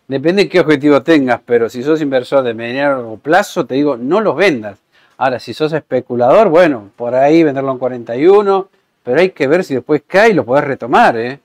Depende 0.08 0.44
de 0.44 0.50
qué 0.50 0.60
objetivo 0.60 1.02
tengas, 1.02 1.42
pero 1.44 1.68
si 1.68 1.82
sos 1.82 2.00
inversor 2.00 2.44
de 2.44 2.54
mediano 2.54 3.20
plazo, 3.20 3.66
te 3.66 3.74
digo, 3.74 3.98
no 3.98 4.22
los 4.22 4.36
vendas. 4.36 4.78
Ahora, 5.18 5.40
si 5.40 5.56
sos 5.56 5.74
especulador, 5.74 6.50
bueno, 6.50 6.92
por 6.96 7.16
ahí 7.16 7.42
venderlo 7.42 7.72
en 7.72 7.80
41, 7.80 8.70
pero 9.02 9.20
hay 9.20 9.32
que 9.32 9.48
ver 9.48 9.64
si 9.64 9.74
después 9.74 10.04
cae 10.06 10.30
y 10.30 10.34
lo 10.34 10.46
podés 10.46 10.66
retomar, 10.66 11.18
¿eh? 11.18 11.40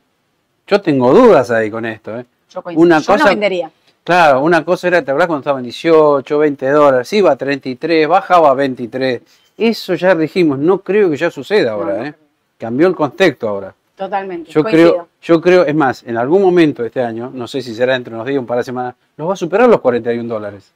Yo 0.66 0.83
tengo 0.83 1.11
dudas 1.14 1.51
ahí 1.51 1.70
con 1.70 1.87
esto, 1.87 2.18
¿eh? 2.18 2.27
Yo, 2.51 2.62
una 2.75 2.99
cosa, 2.99 3.16
no 3.16 3.25
vendería. 3.25 3.70
Claro, 4.05 4.43
una 4.43 4.63
cosa 4.67 4.89
era, 4.89 5.03
¿te 5.03 5.11
acuerdas 5.11 5.29
cuando 5.29 5.41
estaba 5.41 5.59
en 5.61 5.65
18, 5.65 6.39
20 6.39 6.71
dólares? 6.71 7.11
Iba 7.15 7.33
a 7.33 7.37
33, 7.37 8.07
bajaba 8.07 8.51
a 8.51 8.55
23. 8.55 9.23
Eso 9.57 9.95
ya 9.95 10.15
dijimos, 10.15 10.59
no 10.59 10.81
creo 10.81 11.09
que 11.09 11.17
ya 11.17 11.31
suceda 11.31 11.73
ahora, 11.73 12.09
¿eh? 12.09 12.15
Cambió 12.59 12.87
el 12.87 12.95
contexto 12.95 13.49
ahora. 13.49 13.75
Totalmente. 13.97 14.51
Yo 14.51 14.63
creo, 14.63 15.09
yo 15.23 15.41
creo, 15.41 15.65
es 15.65 15.75
más, 15.75 16.03
en 16.03 16.19
algún 16.19 16.43
momento 16.43 16.83
de 16.83 16.89
este 16.89 17.01
año, 17.01 17.31
no 17.33 17.49
sé 17.49 17.63
si 17.63 17.75
será 17.75 17.97
entre 17.97 18.13
unos 18.13 18.27
días, 18.27 18.39
un 18.39 18.47
par 18.47 18.59
de 18.59 18.65
semanas, 18.65 18.95
nos 19.17 19.29
va 19.29 19.33
a 19.33 19.37
superar 19.37 19.71
los 19.71 19.81
41 19.81 20.29
dólares. 20.29 20.71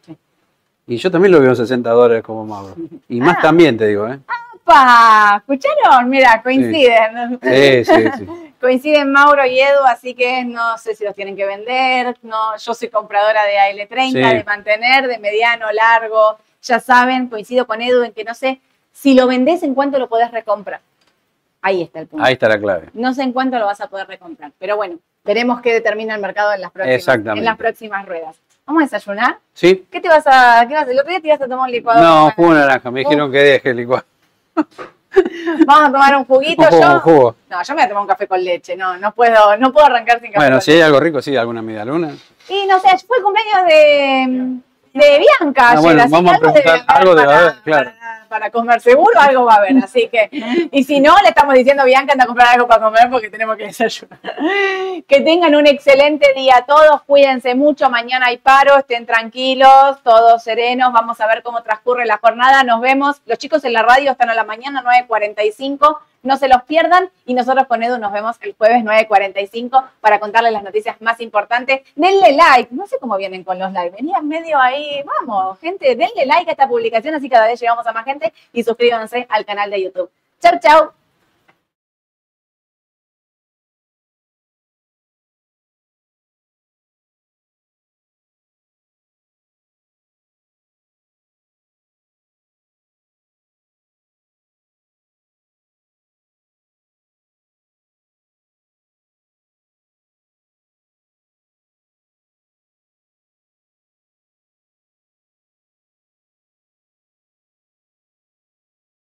Y 0.87 0.97
yo 0.97 1.11
también 1.11 1.33
lo 1.33 1.41
veo 1.41 1.51
en 1.51 1.57
60 1.57 1.91
dólares 1.91 2.23
como 2.23 2.47
Mauro. 2.47 2.77
Y 3.11 3.21
más 3.21 3.37
ah. 3.39 3.43
también 3.43 3.77
te 3.77 3.89
digo, 3.89 4.09
¿eh? 4.09 4.19
¡Apa! 4.65 5.37
¿Escucharon? 5.37 6.09
Mira, 6.09 6.41
coinciden. 6.43 7.39
Sí, 7.43 7.85
sí, 7.85 8.05
sí. 8.17 8.27
coinciden 8.61 9.11
Mauro 9.11 9.45
y 9.47 9.61
Edu, 9.61 9.85
así 9.87 10.15
que 10.15 10.45
no 10.45 10.77
sé 10.79 10.95
si 10.95 11.05
los 11.05 11.15
tienen 11.15 11.37
que 11.37 11.47
vender. 11.47 12.17
No, 12.23 12.57
yo 12.57 12.75
soy 12.75 12.89
compradora 12.89 13.45
de 13.45 13.57
AL30, 13.57 14.13
de 14.13 14.45
mantener, 14.45 15.07
de 15.07 15.19
mediano, 15.19 15.71
largo. 15.73 16.39
Ya 16.63 16.81
saben, 16.81 17.29
coincido 17.29 17.67
con 17.67 17.81
Edu 17.81 18.03
en 18.03 18.13
que 18.13 18.25
no 18.25 18.35
sé 18.35 18.61
si 18.93 19.15
lo 19.15 19.27
vendés, 19.27 19.63
en 19.63 19.75
cuánto 19.75 19.99
lo 19.99 20.09
podés 20.09 20.31
recomprar. 20.31 20.81
Ahí 21.63 21.83
está 21.83 22.01
el 22.01 22.07
punto. 22.07 22.25
Ahí 22.25 22.35
está 22.35 22.49
la 22.49 22.59
clave. 22.59 22.89
No 22.95 23.15
sé 23.15 23.23
en 23.23 23.33
cuánto 23.33 23.59
lo 23.59 23.67
vas 23.67 23.81
a 23.81 23.89
poder 23.89 24.07
recomprar, 24.07 24.53
pero 24.59 24.77
bueno, 24.77 24.99
veremos 25.25 25.61
qué 25.61 25.73
determina 25.73 26.15
el 26.15 26.21
mercado 26.21 26.53
en 26.53 26.61
las 26.61 26.71
próximas, 26.71 27.37
en 27.37 27.45
las 27.45 27.57
próximas 27.57 28.07
ruedas. 28.07 28.37
¿Vamos 28.67 28.83
a 28.83 28.85
desayunar? 28.87 29.39
Sí. 29.55 29.87
¿Qué 29.91 30.01
te 30.01 30.09
vas 30.09 30.27
a, 30.27 30.65
qué 30.69 30.75
vas, 30.75 30.89
el 30.89 30.99
otro 30.99 31.11
día 31.11 31.21
te 31.21 31.29
ibas 31.29 31.41
a 31.41 31.49
tomar 31.49 31.67
un 31.67 31.73
licuado? 31.73 32.03
No, 32.03 32.31
jugo 32.33 32.55
naranja, 32.55 32.91
me 32.91 33.01
dijeron 33.01 33.33
que 33.33 33.39
deje 33.39 33.71
el 33.71 33.77
licuado. 33.77 34.05
Vamos 35.67 35.89
a 35.89 35.93
tomar 35.93 36.17
un 36.17 36.25
juguito. 36.25 36.63
Un 36.63 36.81
yo, 36.81 37.01
jugo. 37.01 37.37
No, 37.49 37.63
yo 37.63 37.75
me 37.75 37.81
voy 37.81 37.85
a 37.85 37.89
tomar 37.89 38.03
un 38.03 38.09
café 38.09 38.27
con 38.27 38.43
leche. 38.43 38.77
No, 38.77 38.97
no 38.99 39.13
puedo, 39.13 39.57
no 39.57 39.73
puedo 39.73 39.87
arrancar 39.87 40.21
sin 40.21 40.33
café. 40.33 40.47
Bueno, 40.47 40.61
si 40.61 40.73
hay 40.73 40.81
algo 40.81 41.01
rico, 41.01 41.23
sí, 41.23 41.37
alguna 41.37 41.63
media 41.63 41.85
luna. 41.85 42.15
Y 42.49 42.67
no 42.67 42.81
sé, 42.81 42.89
fue 43.07 43.19
el 43.19 43.23
cumpleaños 43.23 43.67
de, 43.67 44.61
de 44.93 45.19
Bianca. 45.19 45.71
Ah, 45.71 45.81
bueno, 45.81 46.05
vamos 46.09 46.35
a 46.35 46.39
preguntar 46.39 46.85
algo 46.87 47.15
de, 47.15 47.23
de 47.27 47.53
claro 47.65 47.91
para 48.29 48.51
comer, 48.51 48.81
seguro 48.81 49.19
algo 49.19 49.45
va 49.45 49.55
a 49.55 49.57
haber. 49.57 49.77
Así 49.83 50.09
que, 50.09 50.29
y 50.71 50.85
si 50.85 51.01
no, 51.01 51.15
le 51.23 51.31
estamos 51.31 51.55
diciendo, 51.55 51.85
Bianca, 51.85 52.13
anda 52.13 52.25
a 52.25 52.27
comprar 52.27 52.49
algo 52.55 52.69
para 52.69 52.83
comer 52.83 53.09
porque 53.11 53.31
tenemos 53.31 53.57
que 53.57 53.65
desayunar. 53.65 54.19
Que 55.07 55.21
tengan 55.21 55.55
un 55.55 55.67
excelente 55.67 56.33
día 56.35 56.65
todos, 56.67 57.03
cuídense 57.03 57.55
mucho, 57.55 57.91
mañana 57.91 58.27
hay 58.27 58.39
paro, 58.39 58.77
estén 58.79 59.07
tranquilos, 59.07 60.03
todos 60.03 60.43
serenos, 60.43 60.93
vamos 60.93 61.21
a 61.21 61.27
ver 61.27 61.43
cómo 61.43 61.63
transcurre 61.63 62.05
la 62.07 62.19
jornada, 62.19 62.63
nos 62.63 62.81
vemos. 62.81 63.21
Los 63.27 63.39
chicos 63.39 63.65
en 63.65 63.73
la 63.73 63.83
radio 63.83 64.13
están 64.13 64.31
a 64.31 64.35
la 64.35 64.45
mañana, 64.45 64.85
9.45 65.09 65.99
no 66.29 66.37
se 66.37 66.47
los 66.47 66.63
pierdan 66.63 67.11
y 67.25 67.35
nosotros 67.35 67.67
con 67.67 67.83
Edu 67.83 67.99
nos 67.99 68.13
vemos 68.13 68.37
el 68.43 68.55
jueves 68.55 68.85
9.45 68.85 69.83
para 70.01 70.21
contarles 70.21 70.53
las 70.53 70.63
noticias 70.63 71.01
más 71.01 71.21
importantes. 71.21 71.81
Denle 71.97 72.33
like, 72.33 72.73
no 72.73 72.87
sé 72.87 72.99
cómo 73.01 73.17
vienen 73.17 73.43
con 73.43 73.59
los 73.59 73.73
likes, 73.73 73.97
venían 73.97 74.29
medio 74.29 74.61
ahí, 74.61 75.03
vamos, 75.05 75.59
gente, 75.59 75.97
denle 75.97 76.27
like 76.27 76.51
a 76.51 76.53
esta 76.53 76.69
publicación 76.69 77.15
así 77.15 77.29
cada 77.29 77.47
vez 77.47 77.59
llegamos 77.59 77.87
a 77.87 77.93
más 77.93 78.05
gente 78.05 78.33
y 78.53 78.63
suscríbanse 78.63 79.27
al 79.31 79.45
canal 79.45 79.71
de 79.71 79.83
YouTube. 79.83 80.11
Chau, 80.41 80.61
chau. 80.61 80.98